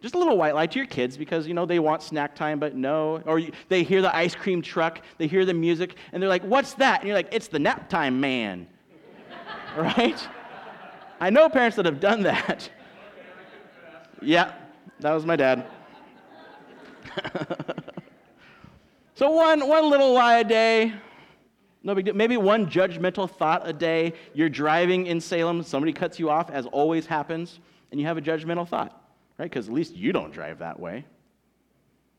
Just 0.00 0.14
a 0.14 0.18
little 0.18 0.36
white 0.36 0.54
lie 0.54 0.66
to 0.66 0.78
your 0.78 0.86
kids 0.86 1.16
because, 1.16 1.46
you 1.46 1.54
know, 1.54 1.66
they 1.66 1.78
want 1.78 2.02
snack 2.02 2.34
time, 2.34 2.58
but 2.58 2.74
no. 2.74 3.22
Or 3.26 3.38
you, 3.38 3.52
they 3.68 3.82
hear 3.82 4.02
the 4.02 4.14
ice 4.14 4.34
cream 4.34 4.62
truck, 4.62 5.00
they 5.18 5.26
hear 5.26 5.44
the 5.44 5.54
music, 5.54 5.96
and 6.12 6.22
they're 6.22 6.28
like, 6.28 6.44
what's 6.44 6.74
that? 6.74 7.00
And 7.00 7.08
you're 7.08 7.16
like, 7.16 7.28
it's 7.32 7.48
the 7.48 7.58
nap 7.58 7.88
time 7.88 8.20
man. 8.20 8.66
right? 9.96 10.28
I 11.20 11.28
know 11.28 11.50
parents 11.50 11.76
that 11.76 11.84
have 11.84 12.00
done 12.00 12.22
that. 12.22 12.70
yeah, 14.22 14.54
that 15.00 15.12
was 15.12 15.26
my 15.26 15.36
dad. 15.36 15.66
so 19.14 19.30
one, 19.30 19.68
one 19.68 19.90
little 19.90 20.14
lie 20.14 20.38
a 20.38 20.44
day, 20.44 20.94
no 21.82 21.94
big 21.94 22.06
deal. 22.06 22.14
Maybe 22.14 22.38
one 22.38 22.66
judgmental 22.70 23.30
thought 23.30 23.68
a 23.68 23.72
day. 23.72 24.14
You're 24.32 24.48
driving 24.48 25.06
in 25.08 25.20
Salem, 25.20 25.62
somebody 25.62 25.92
cuts 25.92 26.18
you 26.18 26.30
off, 26.30 26.50
as 26.50 26.64
always 26.66 27.04
happens, 27.04 27.60
and 27.90 28.00
you 28.00 28.06
have 28.06 28.16
a 28.16 28.22
judgmental 28.22 28.66
thought, 28.66 28.98
right? 29.38 29.50
Because 29.50 29.68
at 29.68 29.74
least 29.74 29.94
you 29.94 30.10
don't 30.10 30.32
drive 30.32 30.58
that 30.60 30.80
way. 30.80 31.04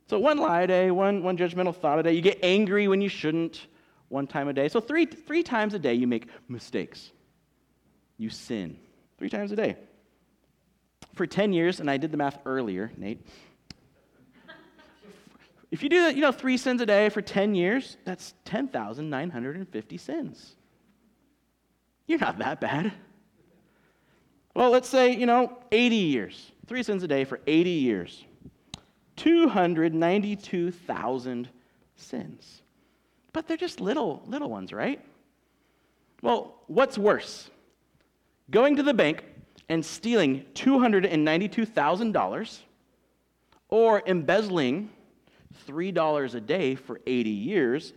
So 0.06 0.20
one 0.20 0.38
lie 0.38 0.62
a 0.62 0.68
day, 0.68 0.92
one, 0.92 1.24
one 1.24 1.38
judgmental 1.38 1.76
thought 1.76 1.98
a 1.98 2.04
day. 2.04 2.14
You 2.14 2.22
get 2.22 2.38
angry 2.44 2.88
when 2.88 3.02
you 3.02 3.10
shouldn't 3.10 3.66
one 4.10 4.28
time 4.28 4.48
a 4.48 4.54
day. 4.54 4.70
So 4.70 4.80
three, 4.80 5.06
three 5.06 5.42
times 5.42 5.74
a 5.74 5.80
day 5.80 5.96
you 5.96 6.06
make 6.06 6.28
mistakes. 6.48 7.12
You 8.18 8.30
sin. 8.30 8.78
Three 9.18 9.30
times 9.30 9.52
a 9.52 9.56
day. 9.56 9.78
For 11.16 11.26
10 11.26 11.54
years, 11.54 11.80
and 11.80 11.90
I 11.90 11.98
did 11.98 12.12
the 12.12 12.18
math 12.18 12.40
earlier, 12.46 12.92
Nate, 12.98 13.26
if 15.70 15.84
you 15.84 15.90
do 15.90 16.04
that, 16.04 16.16
you 16.16 16.22
know, 16.22 16.32
three 16.32 16.56
sins 16.58 16.82
a 16.82 16.86
day 16.86 17.10
for 17.10 17.22
10 17.22 17.54
years, 17.54 17.98
that's 18.06 18.34
10,950 18.46 19.98
sins. 19.98 20.56
You're 22.08 22.20
not 22.20 22.40
that 22.40 22.62
bad. 22.62 22.94
Well, 24.54 24.72
let's 24.72 24.88
say, 24.88 25.14
you 25.14 25.26
know, 25.26 25.58
80 25.72 25.96
years. 25.96 26.54
Three 26.68 26.84
sins 26.84 27.04
a 27.04 27.08
day 27.08 27.26
for 27.26 27.42
80 27.46 27.70
years. 27.70 28.24
292,000 29.18 31.50
sins. 31.96 32.62
But 33.34 33.46
they're 33.48 33.58
just 33.58 33.82
little, 33.82 34.24
little 34.26 34.50
ones, 34.50 34.72
right? 34.72 35.04
Well, 36.22 36.62
what's 36.68 36.98
worse? 36.98 37.50
Going 38.50 38.78
to 38.78 38.84
the 38.84 38.94
bank 38.94 39.26
and 39.70 39.86
stealing 39.86 40.46
$292,000 40.54 42.60
or 43.70 44.02
embezzling 44.06 44.90
$3 45.68 46.36
a 46.36 46.42
day 46.42 46.76
for 46.76 47.02
80 47.06 47.30
years 47.30 47.92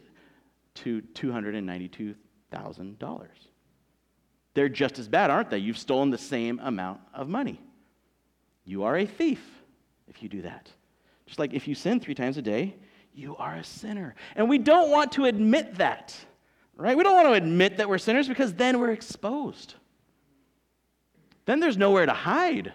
to 0.74 1.00
$292,000. 1.14 3.26
They're 4.54 4.68
just 4.68 4.98
as 4.98 5.06
bad, 5.08 5.30
aren't 5.30 5.50
they? 5.50 5.58
You've 5.58 5.78
stolen 5.78 6.10
the 6.10 6.18
same 6.18 6.58
amount 6.62 7.00
of 7.14 7.28
money. 7.28 7.60
You 8.64 8.82
are 8.84 8.98
a 8.98 9.06
thief 9.06 9.40
if 10.08 10.22
you 10.22 10.28
do 10.28 10.42
that. 10.42 10.68
Just 11.26 11.38
like 11.38 11.54
if 11.54 11.68
you 11.68 11.76
sin 11.76 12.00
three 12.00 12.14
times 12.14 12.36
a 12.36 12.42
day, 12.42 12.74
you 13.14 13.36
are 13.36 13.54
a 13.54 13.64
sinner. 13.64 14.16
And 14.34 14.48
we 14.48 14.58
don't 14.58 14.90
want 14.90 15.12
to 15.12 15.26
admit 15.26 15.76
that, 15.76 16.16
right? 16.76 16.96
We 16.96 17.04
don't 17.04 17.14
want 17.14 17.28
to 17.28 17.34
admit 17.34 17.76
that 17.76 17.88
we're 17.88 17.98
sinners 17.98 18.26
because 18.26 18.52
then 18.54 18.80
we're 18.80 18.90
exposed. 18.90 19.74
Then 21.46 21.60
there's 21.60 21.76
nowhere 21.76 22.06
to 22.06 22.12
hide. 22.12 22.72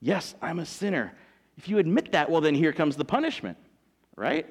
Yes, 0.00 0.34
I'm 0.40 0.58
a 0.58 0.66
sinner. 0.66 1.12
If 1.56 1.68
you 1.68 1.78
admit 1.78 2.12
that, 2.12 2.30
well, 2.30 2.40
then 2.40 2.54
here 2.54 2.72
comes 2.72 2.96
the 2.96 3.04
punishment 3.04 3.56
right? 4.16 4.46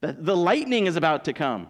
The, 0.00 0.12
the 0.12 0.36
lightning 0.36 0.86
is 0.86 0.96
about 0.96 1.24
to 1.24 1.32
come. 1.32 1.68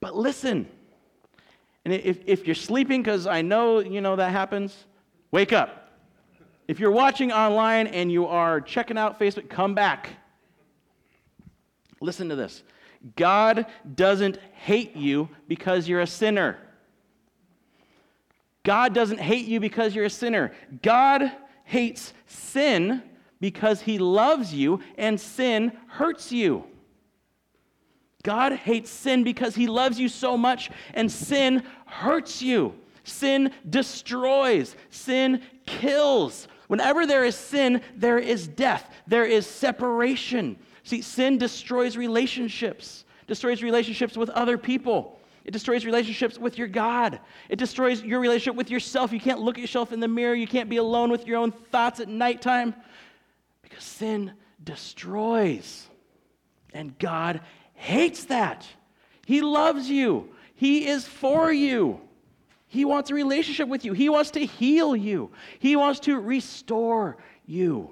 but 0.00 0.14
listen. 0.14 0.68
And 1.84 1.94
if, 1.94 2.18
if 2.26 2.46
you're 2.46 2.54
sleeping, 2.54 3.02
because 3.02 3.26
I 3.26 3.42
know, 3.42 3.80
you 3.80 4.00
know, 4.00 4.16
that 4.16 4.30
happens, 4.30 4.84
wake 5.30 5.52
up. 5.52 5.90
If 6.68 6.78
you're 6.78 6.90
watching 6.90 7.32
online 7.32 7.86
and 7.86 8.12
you 8.12 8.26
are 8.26 8.60
checking 8.60 8.98
out 8.98 9.18
Facebook, 9.18 9.48
come 9.48 9.74
back. 9.74 10.10
Listen 12.00 12.28
to 12.28 12.36
this 12.36 12.62
God 13.16 13.66
doesn't 13.94 14.38
hate 14.52 14.96
you 14.96 15.28
because 15.46 15.88
you're 15.88 16.00
a 16.00 16.06
sinner. 16.06 16.58
God 18.64 18.92
doesn't 18.94 19.20
hate 19.20 19.46
you 19.46 19.60
because 19.60 19.94
you're 19.94 20.04
a 20.04 20.10
sinner. 20.10 20.52
God 20.82 21.30
hates 21.64 22.12
sin 22.26 23.02
because 23.40 23.80
he 23.80 23.98
loves 23.98 24.52
you 24.52 24.80
and 24.96 25.18
sin 25.18 25.72
hurts 25.86 26.32
you. 26.32 26.64
God 28.22 28.52
hates 28.52 28.90
sin 28.90 29.22
because 29.24 29.54
he 29.54 29.68
loves 29.68 29.98
you 29.98 30.08
so 30.08 30.36
much 30.36 30.70
and 30.92 31.10
sin 31.10 31.62
hurts 31.86 32.42
you. 32.42 32.74
Sin 33.04 33.52
destroys, 33.68 34.76
sin 34.90 35.40
kills. 35.64 36.48
Whenever 36.66 37.06
there 37.06 37.24
is 37.24 37.36
sin, 37.36 37.80
there 37.96 38.18
is 38.18 38.46
death, 38.46 38.92
there 39.06 39.24
is 39.24 39.46
separation. 39.46 40.58
See, 40.88 41.02
sin 41.02 41.36
destroys 41.36 41.98
relationships, 41.98 43.04
destroys 43.26 43.62
relationships 43.62 44.16
with 44.16 44.30
other 44.30 44.56
people. 44.56 45.20
It 45.44 45.50
destroys 45.50 45.84
relationships 45.84 46.38
with 46.38 46.56
your 46.56 46.66
God. 46.66 47.20
It 47.50 47.56
destroys 47.56 48.02
your 48.02 48.20
relationship 48.20 48.56
with 48.56 48.70
yourself. 48.70 49.12
You 49.12 49.20
can't 49.20 49.38
look 49.38 49.58
at 49.58 49.60
yourself 49.60 49.92
in 49.92 50.00
the 50.00 50.08
mirror. 50.08 50.34
You 50.34 50.46
can't 50.46 50.70
be 50.70 50.78
alone 50.78 51.10
with 51.10 51.26
your 51.26 51.36
own 51.36 51.52
thoughts 51.52 52.00
at 52.00 52.08
nighttime 52.08 52.74
because 53.60 53.84
sin 53.84 54.32
destroys. 54.64 55.86
And 56.72 56.98
God 56.98 57.42
hates 57.74 58.24
that. 58.24 58.66
He 59.26 59.42
loves 59.42 59.90
you, 59.90 60.30
He 60.54 60.88
is 60.88 61.06
for 61.06 61.52
you. 61.52 62.00
He 62.66 62.86
wants 62.86 63.10
a 63.10 63.14
relationship 63.14 63.68
with 63.68 63.84
you. 63.84 63.92
He 63.92 64.08
wants 64.08 64.30
to 64.30 64.46
heal 64.46 64.96
you. 64.96 65.32
He 65.58 65.76
wants 65.76 66.00
to 66.00 66.18
restore 66.18 67.18
you. 67.44 67.90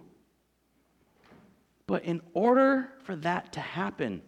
But 1.86 2.04
in 2.04 2.20
order 2.34 2.88
for 3.04 3.14
that 3.16 3.52
to 3.52 3.60
happen, 3.60 4.22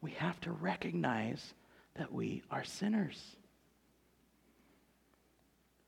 we 0.00 0.12
have 0.12 0.40
to 0.42 0.50
recognize 0.50 1.54
that 1.96 2.12
we 2.12 2.42
are 2.50 2.64
sinners. 2.64 3.36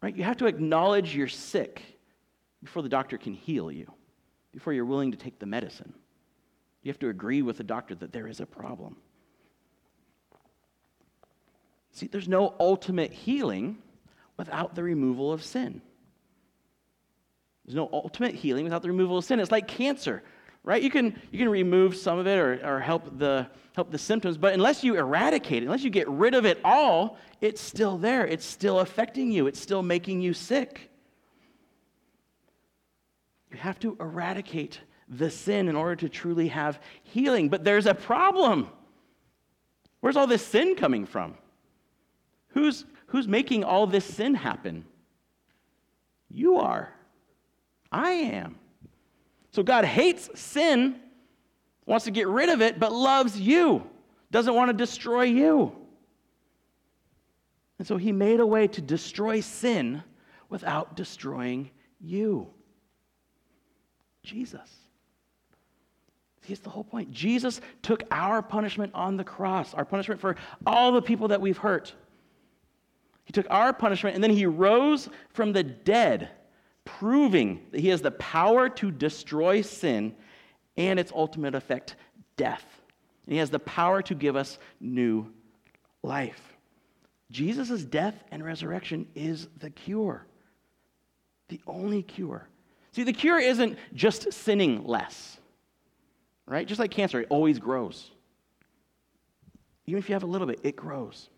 Right? 0.02 0.14
You 0.14 0.24
have 0.24 0.36
to 0.38 0.46
acknowledge 0.46 1.14
you're 1.14 1.28
sick 1.28 1.82
before 2.62 2.82
the 2.82 2.88
doctor 2.88 3.16
can 3.18 3.32
heal 3.32 3.72
you, 3.72 3.90
before 4.52 4.72
you're 4.72 4.84
willing 4.84 5.10
to 5.12 5.16
take 5.16 5.38
the 5.38 5.46
medicine. 5.46 5.92
You 6.82 6.90
have 6.90 6.98
to 7.00 7.08
agree 7.08 7.42
with 7.42 7.56
the 7.56 7.64
doctor 7.64 7.94
that 7.96 8.12
there 8.12 8.28
is 8.28 8.40
a 8.40 8.46
problem. 8.46 8.96
See, 11.92 12.06
there's 12.06 12.28
no 12.28 12.54
ultimate 12.60 13.12
healing 13.12 13.78
without 14.36 14.74
the 14.74 14.82
removal 14.82 15.32
of 15.32 15.42
sin. 15.42 15.80
There's 17.64 17.74
no 17.74 17.88
ultimate 17.92 18.34
healing 18.34 18.64
without 18.64 18.82
the 18.82 18.88
removal 18.88 19.18
of 19.18 19.24
sin. 19.24 19.40
It's 19.40 19.50
like 19.50 19.66
cancer 19.66 20.22
right? 20.66 20.82
You 20.82 20.90
can, 20.90 21.18
you 21.30 21.38
can 21.38 21.48
remove 21.48 21.96
some 21.96 22.18
of 22.18 22.26
it 22.26 22.36
or, 22.38 22.60
or 22.62 22.80
help, 22.80 23.18
the, 23.18 23.46
help 23.74 23.90
the 23.90 23.98
symptoms, 23.98 24.36
but 24.36 24.52
unless 24.52 24.84
you 24.84 24.96
eradicate 24.96 25.62
it, 25.62 25.66
unless 25.66 25.84
you 25.84 25.90
get 25.90 26.08
rid 26.08 26.34
of 26.34 26.44
it 26.44 26.60
all, 26.62 27.16
it's 27.40 27.60
still 27.60 27.96
there. 27.96 28.26
It's 28.26 28.44
still 28.44 28.80
affecting 28.80 29.30
you, 29.30 29.46
it's 29.46 29.60
still 29.60 29.82
making 29.82 30.20
you 30.20 30.34
sick. 30.34 30.90
You 33.52 33.58
have 33.58 33.78
to 33.80 33.96
eradicate 34.00 34.80
the 35.08 35.30
sin 35.30 35.68
in 35.68 35.76
order 35.76 35.94
to 35.96 36.08
truly 36.08 36.48
have 36.48 36.80
healing. 37.04 37.48
But 37.48 37.62
there's 37.62 37.86
a 37.86 37.94
problem. 37.94 38.68
Where's 40.00 40.16
all 40.16 40.26
this 40.26 40.44
sin 40.44 40.74
coming 40.74 41.06
from? 41.06 41.36
Who's, 42.48 42.84
who's 43.06 43.28
making 43.28 43.62
all 43.62 43.86
this 43.86 44.04
sin 44.04 44.34
happen? 44.34 44.84
You 46.28 46.56
are. 46.56 46.92
I 47.92 48.10
am. 48.10 48.58
So 49.56 49.62
God 49.62 49.86
hates 49.86 50.28
sin, 50.38 50.96
wants 51.86 52.04
to 52.04 52.10
get 52.10 52.28
rid 52.28 52.50
of 52.50 52.60
it, 52.60 52.78
but 52.78 52.92
loves 52.92 53.40
you, 53.40 53.88
doesn't 54.30 54.52
want 54.52 54.68
to 54.68 54.74
destroy 54.74 55.22
you. 55.22 55.72
And 57.78 57.88
so 57.88 57.96
he 57.96 58.12
made 58.12 58.40
a 58.40 58.46
way 58.46 58.68
to 58.68 58.82
destroy 58.82 59.40
sin 59.40 60.02
without 60.50 60.94
destroying 60.94 61.70
you. 62.02 62.48
Jesus. 64.22 64.70
Here's 66.42 66.60
the 66.60 66.68
whole 66.68 66.84
point. 66.84 67.10
Jesus 67.10 67.62
took 67.80 68.02
our 68.10 68.42
punishment 68.42 68.92
on 68.94 69.16
the 69.16 69.24
cross, 69.24 69.72
our 69.72 69.86
punishment 69.86 70.20
for 70.20 70.36
all 70.66 70.92
the 70.92 71.00
people 71.00 71.28
that 71.28 71.40
we've 71.40 71.56
hurt. 71.56 71.94
He 73.24 73.32
took 73.32 73.46
our 73.48 73.72
punishment 73.72 74.16
and 74.16 74.22
then 74.22 74.32
he 74.32 74.44
rose 74.44 75.08
from 75.30 75.54
the 75.54 75.62
dead 75.62 76.28
proving 76.86 77.66
that 77.72 77.80
he 77.80 77.88
has 77.88 78.00
the 78.00 78.12
power 78.12 78.70
to 78.70 78.90
destroy 78.90 79.60
sin 79.60 80.14
and 80.78 80.98
its 80.98 81.12
ultimate 81.14 81.54
effect, 81.54 81.96
death. 82.38 82.64
And 83.26 83.34
he 83.34 83.38
has 83.38 83.50
the 83.50 83.58
power 83.58 84.00
to 84.02 84.14
give 84.14 84.36
us 84.36 84.58
new 84.80 85.30
life. 86.02 86.40
Jesus' 87.30 87.84
death 87.84 88.14
and 88.30 88.42
resurrection 88.42 89.06
is 89.14 89.48
the 89.58 89.68
cure, 89.68 90.24
the 91.48 91.60
only 91.66 92.02
cure. 92.02 92.48
See, 92.92 93.02
the 93.02 93.12
cure 93.12 93.40
isn't 93.40 93.76
just 93.92 94.32
sinning 94.32 94.84
less, 94.84 95.38
right? 96.46 96.66
Just 96.66 96.78
like 96.78 96.92
cancer, 96.92 97.20
it 97.20 97.26
always 97.28 97.58
grows. 97.58 98.10
Even 99.86 99.98
if 99.98 100.08
you 100.08 100.14
have 100.14 100.22
a 100.22 100.26
little 100.26 100.46
bit, 100.46 100.60
it 100.62 100.76
grows. 100.76 101.28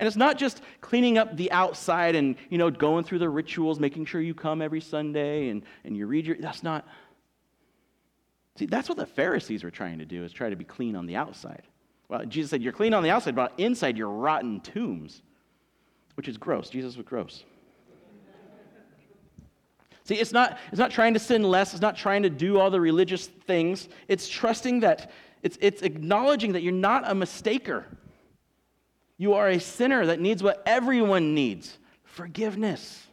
And 0.00 0.06
it's 0.06 0.16
not 0.16 0.38
just 0.38 0.62
cleaning 0.80 1.18
up 1.18 1.36
the 1.36 1.52
outside 1.52 2.16
and, 2.16 2.34
you 2.48 2.56
know, 2.56 2.70
going 2.70 3.04
through 3.04 3.18
the 3.18 3.28
rituals, 3.28 3.78
making 3.78 4.06
sure 4.06 4.22
you 4.22 4.34
come 4.34 4.62
every 4.62 4.80
Sunday 4.80 5.50
and, 5.50 5.62
and 5.84 5.94
you 5.94 6.06
read 6.06 6.26
your, 6.26 6.36
that's 6.36 6.62
not, 6.62 6.88
see, 8.56 8.64
that's 8.64 8.88
what 8.88 8.96
the 8.96 9.04
Pharisees 9.04 9.62
were 9.62 9.70
trying 9.70 9.98
to 9.98 10.06
do, 10.06 10.24
is 10.24 10.32
try 10.32 10.48
to 10.48 10.56
be 10.56 10.64
clean 10.64 10.96
on 10.96 11.04
the 11.04 11.16
outside. 11.16 11.64
Well, 12.08 12.24
Jesus 12.24 12.50
said, 12.50 12.62
you're 12.62 12.72
clean 12.72 12.94
on 12.94 13.02
the 13.02 13.10
outside, 13.10 13.36
but 13.36 13.52
inside 13.58 13.98
you're 13.98 14.08
rotten 14.08 14.60
tombs, 14.60 15.20
which 16.14 16.28
is 16.28 16.38
gross. 16.38 16.70
Jesus 16.70 16.96
was 16.96 17.04
gross. 17.04 17.44
See, 20.04 20.14
it's 20.14 20.32
not, 20.32 20.58
it's 20.72 20.78
not 20.78 20.90
trying 20.90 21.12
to 21.12 21.20
sin 21.20 21.42
less, 21.42 21.72
it's 21.74 21.82
not 21.82 21.94
trying 21.94 22.22
to 22.22 22.30
do 22.30 22.58
all 22.58 22.70
the 22.70 22.80
religious 22.80 23.26
things. 23.26 23.90
It's 24.08 24.30
trusting 24.30 24.80
that, 24.80 25.10
it's, 25.42 25.58
it's 25.60 25.82
acknowledging 25.82 26.52
that 26.52 26.62
you're 26.62 26.72
not 26.72 27.08
a 27.08 27.14
mistaker. 27.14 27.84
You 29.20 29.34
are 29.34 29.50
a 29.50 29.60
sinner 29.60 30.06
that 30.06 30.18
needs 30.18 30.42
what 30.42 30.62
everyone 30.64 31.34
needs 31.34 31.76
forgiveness. 32.04 33.06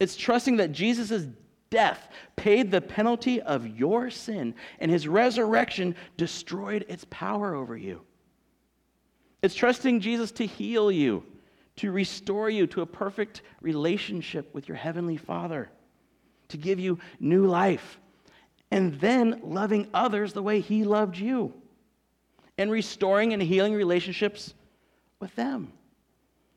It's 0.00 0.16
trusting 0.16 0.56
that 0.56 0.72
Jesus' 0.72 1.26
death 1.68 2.08
paid 2.34 2.70
the 2.70 2.80
penalty 2.80 3.42
of 3.42 3.66
your 3.66 4.08
sin, 4.08 4.54
and 4.80 4.90
his 4.90 5.06
resurrection 5.06 5.96
destroyed 6.16 6.86
its 6.88 7.04
power 7.10 7.54
over 7.54 7.76
you. 7.76 8.00
It's 9.42 9.54
trusting 9.54 10.00
Jesus 10.00 10.32
to 10.32 10.46
heal 10.46 10.90
you, 10.90 11.24
to 11.76 11.92
restore 11.92 12.48
you 12.48 12.66
to 12.68 12.80
a 12.80 12.86
perfect 12.86 13.42
relationship 13.60 14.54
with 14.54 14.66
your 14.66 14.78
heavenly 14.78 15.18
Father, 15.18 15.68
to 16.48 16.56
give 16.56 16.80
you 16.80 16.98
new 17.20 17.44
life, 17.44 18.00
and 18.70 18.98
then 18.98 19.42
loving 19.44 19.88
others 19.92 20.32
the 20.32 20.42
way 20.42 20.60
he 20.60 20.84
loved 20.84 21.18
you, 21.18 21.52
and 22.56 22.70
restoring 22.70 23.34
and 23.34 23.42
healing 23.42 23.74
relationships 23.74 24.54
with 25.20 25.34
them. 25.36 25.72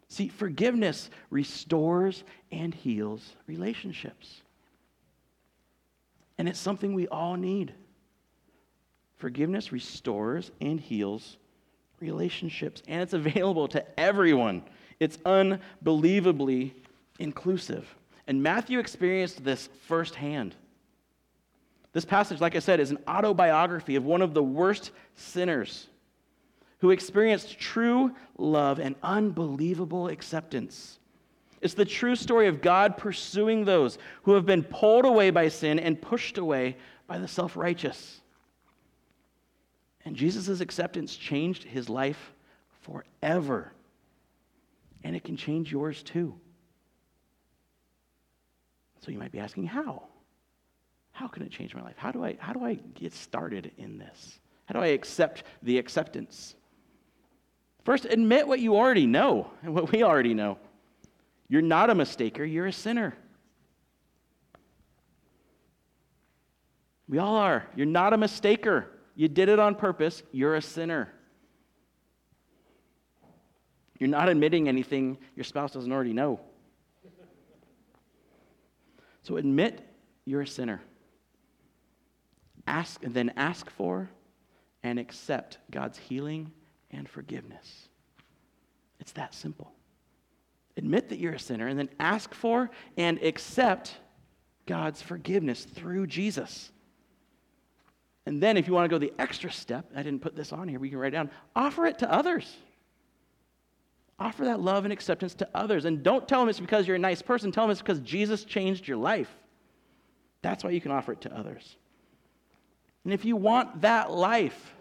See, 0.08 0.28
forgiveness 0.28 1.10
restores 1.30 2.24
and 2.52 2.74
heals 2.74 3.36
relationships. 3.48 4.42
And 6.38 6.50
it's 6.50 6.60
something 6.60 6.94
we 6.94 7.08
all 7.08 7.36
need. 7.36 7.74
Forgiveness 9.18 9.72
restores 9.72 10.52
and 10.62 10.80
heals 10.80 11.38
relationships, 12.00 12.82
and 12.88 13.02
it's 13.02 13.14
available 13.14 13.68
to 13.68 14.00
everyone. 14.00 14.64
It's 15.00 15.18
unbelievably 15.26 16.74
inclusive. 17.20 17.94
And 18.26 18.42
Matthew 18.42 18.80
experienced 18.80 19.44
this 19.44 19.68
firsthand. 19.86 20.56
This 21.92 22.06
passage, 22.06 22.40
like 22.40 22.56
I 22.56 22.60
said, 22.60 22.80
is 22.80 22.92
an 22.92 23.00
autobiography 23.08 23.96
of 23.96 24.06
one 24.06 24.22
of 24.22 24.34
the 24.34 24.44
worst 24.44 24.92
sinners 25.16 25.89
who 26.80 26.92
experienced 26.92 27.60
true 27.60 28.16
love 28.38 28.80
and 28.80 28.96
unbelievable 29.04 30.08
acceptance. 30.08 31.00
It's 31.62 31.74
the 31.74 31.86
true 31.86 32.16
story 32.16 32.48
of 32.48 32.62
God 32.62 32.98
pursuing 32.98 33.66
those 33.66 33.98
who 34.24 34.34
have 34.34 34.46
been 34.46 34.64
pulled 34.64 35.06
away 35.06 35.30
by 35.30 35.50
sin 35.50 35.78
and 35.78 36.02
pushed 36.02 36.38
away 36.38 36.78
by 37.08 37.18
the 37.18 37.28
self 37.28 37.58
righteous. 37.58 38.22
And 40.06 40.16
Jesus' 40.16 40.62
acceptance 40.62 41.16
changed 41.16 41.64
his 41.64 41.90
life 41.90 42.34
forever. 42.82 43.74
And 45.04 45.16
it 45.16 45.24
can 45.24 45.38
change 45.38 45.72
yours 45.72 46.02
too. 46.02 46.36
So 49.02 49.12
you 49.12 49.20
might 49.20 49.32
be 49.32 49.40
asking, 49.40 49.66
how? 49.66 50.04
How 51.12 51.28
can 51.28 51.44
it 51.44 51.52
change 51.52 51.76
my 51.76 51.82
life? 51.82 51.96
How 51.98 52.12
do 52.12 52.24
I, 52.24 52.38
how 52.40 52.54
do 52.54 52.64
I 52.64 52.76
get 52.96 53.14
started 53.14 53.72
in 53.78 53.98
this? 53.98 54.40
How 54.66 54.74
do 54.74 54.80
I 54.80 54.88
accept 54.88 55.44
the 55.64 55.78
acceptance? 55.78 56.56
First, 57.90 58.06
admit 58.06 58.48
what 58.48 58.60
you 58.60 58.76
already 58.76 59.08
know 59.08 59.50
and 59.64 59.74
what 59.74 59.92
we 59.92 60.04
already 60.04 60.36
know. 60.36 60.60
You're 61.48 61.64
not 61.64 61.90
a 61.90 61.96
mistaker, 61.96 62.48
you're 62.48 62.68
a 62.68 62.72
sinner. 62.72 63.18
We 67.08 67.18
all 67.18 67.36
are. 67.36 67.66
You're 67.76 67.88
not 67.88 68.14
a 68.14 68.18
mistaker. 68.20 68.86
You 69.16 69.28
did 69.28 69.50
it 69.50 69.58
on 69.58 69.74
purpose. 69.74 70.22
You're 70.32 70.54
a 70.54 70.62
sinner. 70.62 71.12
You're 73.98 74.10
not 74.10 74.30
admitting 74.30 74.70
anything 74.70 75.18
your 75.36 75.44
spouse 75.44 75.72
doesn't 75.72 75.92
already 75.92 76.14
know. 76.14 76.40
So 79.24 79.38
admit 79.38 79.82
you're 80.26 80.42
a 80.42 80.48
sinner. 80.48 80.80
Ask 82.68 83.04
and 83.04 83.16
then 83.16 83.34
ask 83.36 83.68
for 83.68 84.12
and 84.84 85.00
accept 85.00 85.58
God's 85.72 85.98
healing 85.98 86.52
and 86.92 87.08
forgiveness. 87.08 87.90
It's 89.00 89.12
that 89.14 89.34
simple. 89.34 89.72
Admit 90.78 91.10
that 91.10 91.20
you're 91.20 91.34
a 91.34 91.40
sinner 91.40 91.68
and 91.68 91.78
then 91.78 91.90
ask 92.00 92.34
for 92.34 92.70
and 92.98 93.22
accept 93.22 93.98
God's 94.66 95.02
forgiveness 95.02 95.66
through 95.66 96.08
Jesus. 96.08 96.72
And 98.26 98.42
then, 98.42 98.58
if 98.58 98.68
you 98.68 98.74
want 98.74 98.86
to 98.86 98.90
go 98.90 99.00
the 99.00 99.14
extra 99.18 99.52
step, 99.52 99.90
I 99.96 100.04
didn't 100.04 100.22
put 100.22 100.36
this 100.36 100.54
on 100.54 100.68
here, 100.68 100.78
but 100.78 100.86
you 100.86 100.92
can 100.92 101.00
write 101.00 101.14
down, 101.14 101.32
offer 101.56 101.88
it 101.88 101.98
to 102.00 102.12
others. 102.12 102.58
Offer 104.20 104.46
that 104.46 104.60
love 104.60 104.84
and 104.84 104.94
acceptance 104.94 105.34
to 105.36 105.50
others. 105.56 105.86
And 105.86 106.04
don't 106.04 106.28
tell 106.28 106.40
them 106.42 106.50
it's 106.50 106.60
because 106.60 106.86
you're 106.86 106.98
a 106.98 107.00
nice 107.00 107.22
person. 107.22 107.52
Tell 107.52 107.64
them 107.64 107.72
it's 107.72 107.82
because 107.82 108.02
Jesus 108.02 108.44
changed 108.44 108.88
your 108.88 108.98
life. 108.98 109.34
That's 110.42 110.64
why 110.64 110.72
you 110.72 110.82
can 110.82 110.92
offer 110.92 111.14
it 111.14 111.22
to 111.22 111.36
others. 111.36 111.78
And 113.04 113.14
if 113.14 113.26
you 113.26 113.36
want 113.36 113.82
that 113.82 114.12
life, 114.12 114.74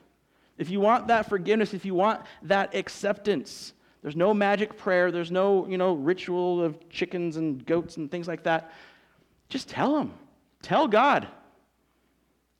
if 0.58 0.70
you 0.70 0.80
want 0.80 1.06
that 1.06 1.28
forgiveness, 1.28 1.72
if 1.72 1.84
you 1.84 1.94
want 1.94 2.20
that 2.42 2.74
acceptance, 2.74 3.72
there's 4.02 4.16
no 4.16 4.34
magic 4.34 4.76
prayer, 4.76 5.10
there's 5.10 5.30
no, 5.30 5.66
you 5.68 5.78
know, 5.78 5.94
ritual 5.94 6.62
of 6.62 6.88
chickens 6.90 7.36
and 7.36 7.64
goats 7.64 7.96
and 7.96 8.10
things 8.10 8.28
like 8.28 8.42
that. 8.42 8.72
Just 9.48 9.68
tell 9.68 9.94
them. 9.94 10.12
Tell 10.62 10.88
God. 10.88 11.28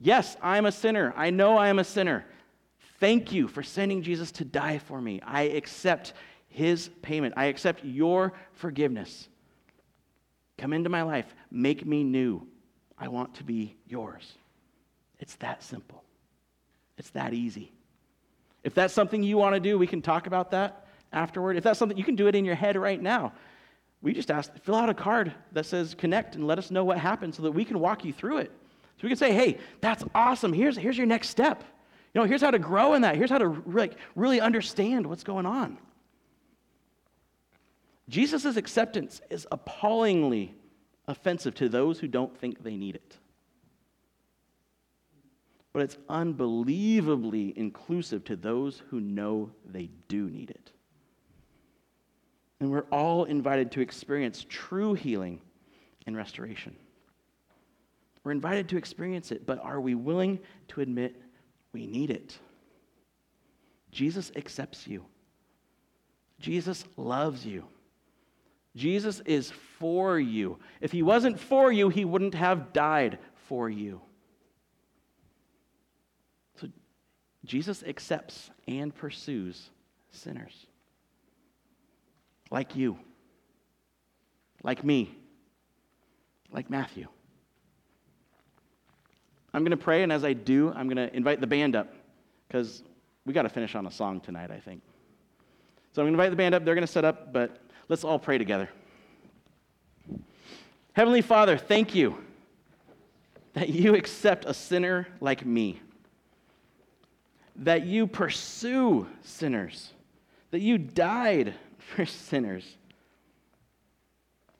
Yes, 0.00 0.36
I'm 0.40 0.66
a 0.66 0.72
sinner. 0.72 1.12
I 1.16 1.30
know 1.30 1.56
I 1.56 1.68
am 1.68 1.80
a 1.80 1.84
sinner. 1.84 2.24
Thank 3.00 3.32
you 3.32 3.48
for 3.48 3.62
sending 3.62 4.02
Jesus 4.02 4.32
to 4.32 4.44
die 4.44 4.78
for 4.78 5.00
me. 5.00 5.20
I 5.24 5.42
accept 5.42 6.12
his 6.48 6.88
payment. 7.02 7.34
I 7.36 7.46
accept 7.46 7.84
your 7.84 8.32
forgiveness. 8.52 9.28
Come 10.56 10.72
into 10.72 10.88
my 10.88 11.02
life. 11.02 11.34
Make 11.50 11.84
me 11.84 12.04
new. 12.04 12.46
I 12.96 13.08
want 13.08 13.34
to 13.36 13.44
be 13.44 13.76
yours. 13.86 14.32
It's 15.20 15.36
that 15.36 15.62
simple. 15.62 16.02
It's 16.96 17.10
that 17.10 17.32
easy. 17.32 17.72
If 18.64 18.74
that's 18.74 18.92
something 18.94 19.22
you 19.22 19.36
want 19.36 19.54
to 19.54 19.60
do, 19.60 19.78
we 19.78 19.86
can 19.86 20.02
talk 20.02 20.26
about 20.26 20.50
that 20.50 20.86
afterward. 21.12 21.56
If 21.56 21.64
that's 21.64 21.78
something 21.78 21.96
you 21.96 22.04
can 22.04 22.16
do 22.16 22.26
it 22.26 22.34
in 22.34 22.44
your 22.44 22.54
head 22.54 22.76
right 22.76 23.00
now. 23.00 23.32
We 24.00 24.12
just 24.12 24.30
ask, 24.30 24.52
fill 24.62 24.76
out 24.76 24.88
a 24.88 24.94
card 24.94 25.32
that 25.52 25.66
says 25.66 25.94
connect 25.94 26.36
and 26.36 26.46
let 26.46 26.58
us 26.58 26.70
know 26.70 26.84
what 26.84 26.98
happened 26.98 27.34
so 27.34 27.42
that 27.42 27.52
we 27.52 27.64
can 27.64 27.80
walk 27.80 28.04
you 28.04 28.12
through 28.12 28.38
it. 28.38 28.52
So 28.96 29.02
we 29.02 29.08
can 29.08 29.16
say, 29.18 29.32
hey, 29.32 29.58
that's 29.80 30.04
awesome. 30.14 30.52
Here's, 30.52 30.76
here's 30.76 30.96
your 30.96 31.06
next 31.06 31.28
step. 31.30 31.64
You 32.14 32.20
know, 32.20 32.26
here's 32.26 32.40
how 32.40 32.50
to 32.50 32.58
grow 32.58 32.94
in 32.94 33.02
that. 33.02 33.16
Here's 33.16 33.30
how 33.30 33.38
to 33.38 33.62
like, 33.66 33.96
really 34.14 34.40
understand 34.40 35.06
what's 35.06 35.24
going 35.24 35.46
on. 35.46 35.78
Jesus' 38.08 38.56
acceptance 38.56 39.20
is 39.30 39.46
appallingly 39.52 40.54
offensive 41.06 41.54
to 41.56 41.68
those 41.68 41.98
who 41.98 42.08
don't 42.08 42.36
think 42.38 42.62
they 42.62 42.76
need 42.76 42.94
it. 42.94 43.18
But 45.78 45.84
it's 45.84 45.98
unbelievably 46.08 47.56
inclusive 47.56 48.24
to 48.24 48.34
those 48.34 48.82
who 48.90 48.98
know 48.98 49.52
they 49.64 49.90
do 50.08 50.28
need 50.28 50.50
it. 50.50 50.72
And 52.58 52.68
we're 52.68 52.86
all 52.90 53.26
invited 53.26 53.70
to 53.70 53.80
experience 53.80 54.44
true 54.48 54.94
healing 54.94 55.40
and 56.04 56.16
restoration. 56.16 56.74
We're 58.24 58.32
invited 58.32 58.68
to 58.70 58.76
experience 58.76 59.30
it, 59.30 59.46
but 59.46 59.62
are 59.62 59.80
we 59.80 59.94
willing 59.94 60.40
to 60.66 60.80
admit 60.80 61.14
we 61.72 61.86
need 61.86 62.10
it? 62.10 62.36
Jesus 63.92 64.32
accepts 64.34 64.88
you. 64.88 65.04
Jesus 66.40 66.84
loves 66.96 67.46
you. 67.46 67.62
Jesus 68.74 69.20
is 69.26 69.52
for 69.78 70.18
you. 70.18 70.58
If 70.80 70.90
he 70.90 71.04
wasn't 71.04 71.38
for 71.38 71.70
you, 71.70 71.88
he 71.88 72.04
wouldn't 72.04 72.34
have 72.34 72.72
died 72.72 73.20
for 73.46 73.70
you. 73.70 74.00
So 76.60 76.68
Jesus 77.44 77.82
accepts 77.82 78.50
and 78.66 78.94
pursues 78.94 79.70
sinners 80.10 80.66
like 82.50 82.76
you, 82.76 82.98
like 84.62 84.82
me, 84.84 85.14
like 86.50 86.70
Matthew. 86.70 87.06
I'm 89.52 89.62
going 89.62 89.70
to 89.70 89.76
pray, 89.76 90.02
and 90.02 90.12
as 90.12 90.24
I 90.24 90.32
do, 90.32 90.72
I'm 90.74 90.88
going 90.88 90.96
to 90.96 91.14
invite 91.14 91.40
the 91.40 91.46
band 91.46 91.74
up 91.74 91.92
because 92.46 92.82
we 93.24 93.32
got 93.32 93.42
to 93.42 93.48
finish 93.48 93.74
on 93.74 93.86
a 93.86 93.90
song 93.90 94.20
tonight, 94.20 94.50
I 94.50 94.60
think. 94.60 94.82
So 95.92 96.02
I'm 96.02 96.06
going 96.06 96.16
to 96.16 96.22
invite 96.22 96.30
the 96.30 96.36
band 96.36 96.54
up. 96.54 96.64
They're 96.64 96.74
going 96.74 96.86
to 96.86 96.92
set 96.92 97.04
up, 97.04 97.32
but 97.32 97.58
let's 97.88 98.04
all 98.04 98.18
pray 98.18 98.38
together. 98.38 98.68
Heavenly 100.92 101.22
Father, 101.22 101.56
thank 101.56 101.94
you 101.94 102.18
that 103.54 103.68
you 103.68 103.94
accept 103.94 104.44
a 104.44 104.54
sinner 104.54 105.08
like 105.20 105.44
me, 105.44 105.80
that 107.58 107.86
you 107.86 108.06
pursue 108.06 109.06
sinners, 109.22 109.92
that 110.50 110.60
you 110.60 110.78
died 110.78 111.54
for 111.78 112.06
sinners. 112.06 112.64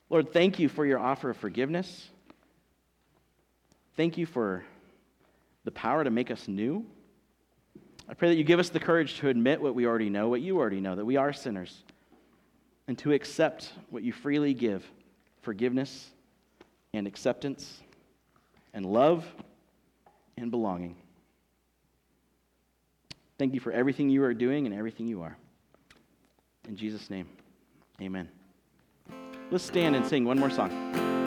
Lord, 0.09 0.33
thank 0.33 0.59
you 0.59 0.69
for 0.69 0.85
your 0.85 0.99
offer 0.99 1.29
of 1.29 1.37
forgiveness. 1.37 2.09
Thank 3.95 4.17
you 4.17 4.25
for 4.25 4.63
the 5.65 5.71
power 5.71 6.03
to 6.03 6.09
make 6.09 6.31
us 6.31 6.47
new. 6.47 6.85
I 8.07 8.15
pray 8.15 8.29
that 8.29 8.35
you 8.35 8.43
give 8.43 8.59
us 8.59 8.69
the 8.69 8.79
courage 8.79 9.19
to 9.19 9.29
admit 9.29 9.61
what 9.61 9.75
we 9.75 9.85
already 9.85 10.09
know, 10.09 10.29
what 10.29 10.41
you 10.41 10.57
already 10.57 10.81
know, 10.81 10.95
that 10.95 11.05
we 11.05 11.15
are 11.15 11.31
sinners, 11.31 11.83
and 12.87 12.97
to 12.99 13.11
accept 13.11 13.71
what 13.91 14.01
you 14.01 14.11
freely 14.11 14.53
give 14.53 14.83
forgiveness 15.41 16.09
and 16.93 17.05
acceptance 17.05 17.81
and 18.73 18.85
love 18.85 19.25
and 20.37 20.49
belonging. 20.49 20.95
Thank 23.39 23.53
you 23.53 23.61
for 23.61 23.71
everything 23.71 24.09
you 24.09 24.21
are 24.23 24.33
doing 24.33 24.65
and 24.65 24.75
everything 24.75 25.07
you 25.07 25.21
are. 25.21 25.37
In 26.67 26.75
Jesus' 26.75 27.09
name, 27.09 27.27
amen. 28.01 28.29
Let's 29.49 29.63
stand 29.63 29.95
and 29.95 30.05
sing 30.05 30.25
one 30.25 30.37
more 30.37 30.49
song. 30.49 31.18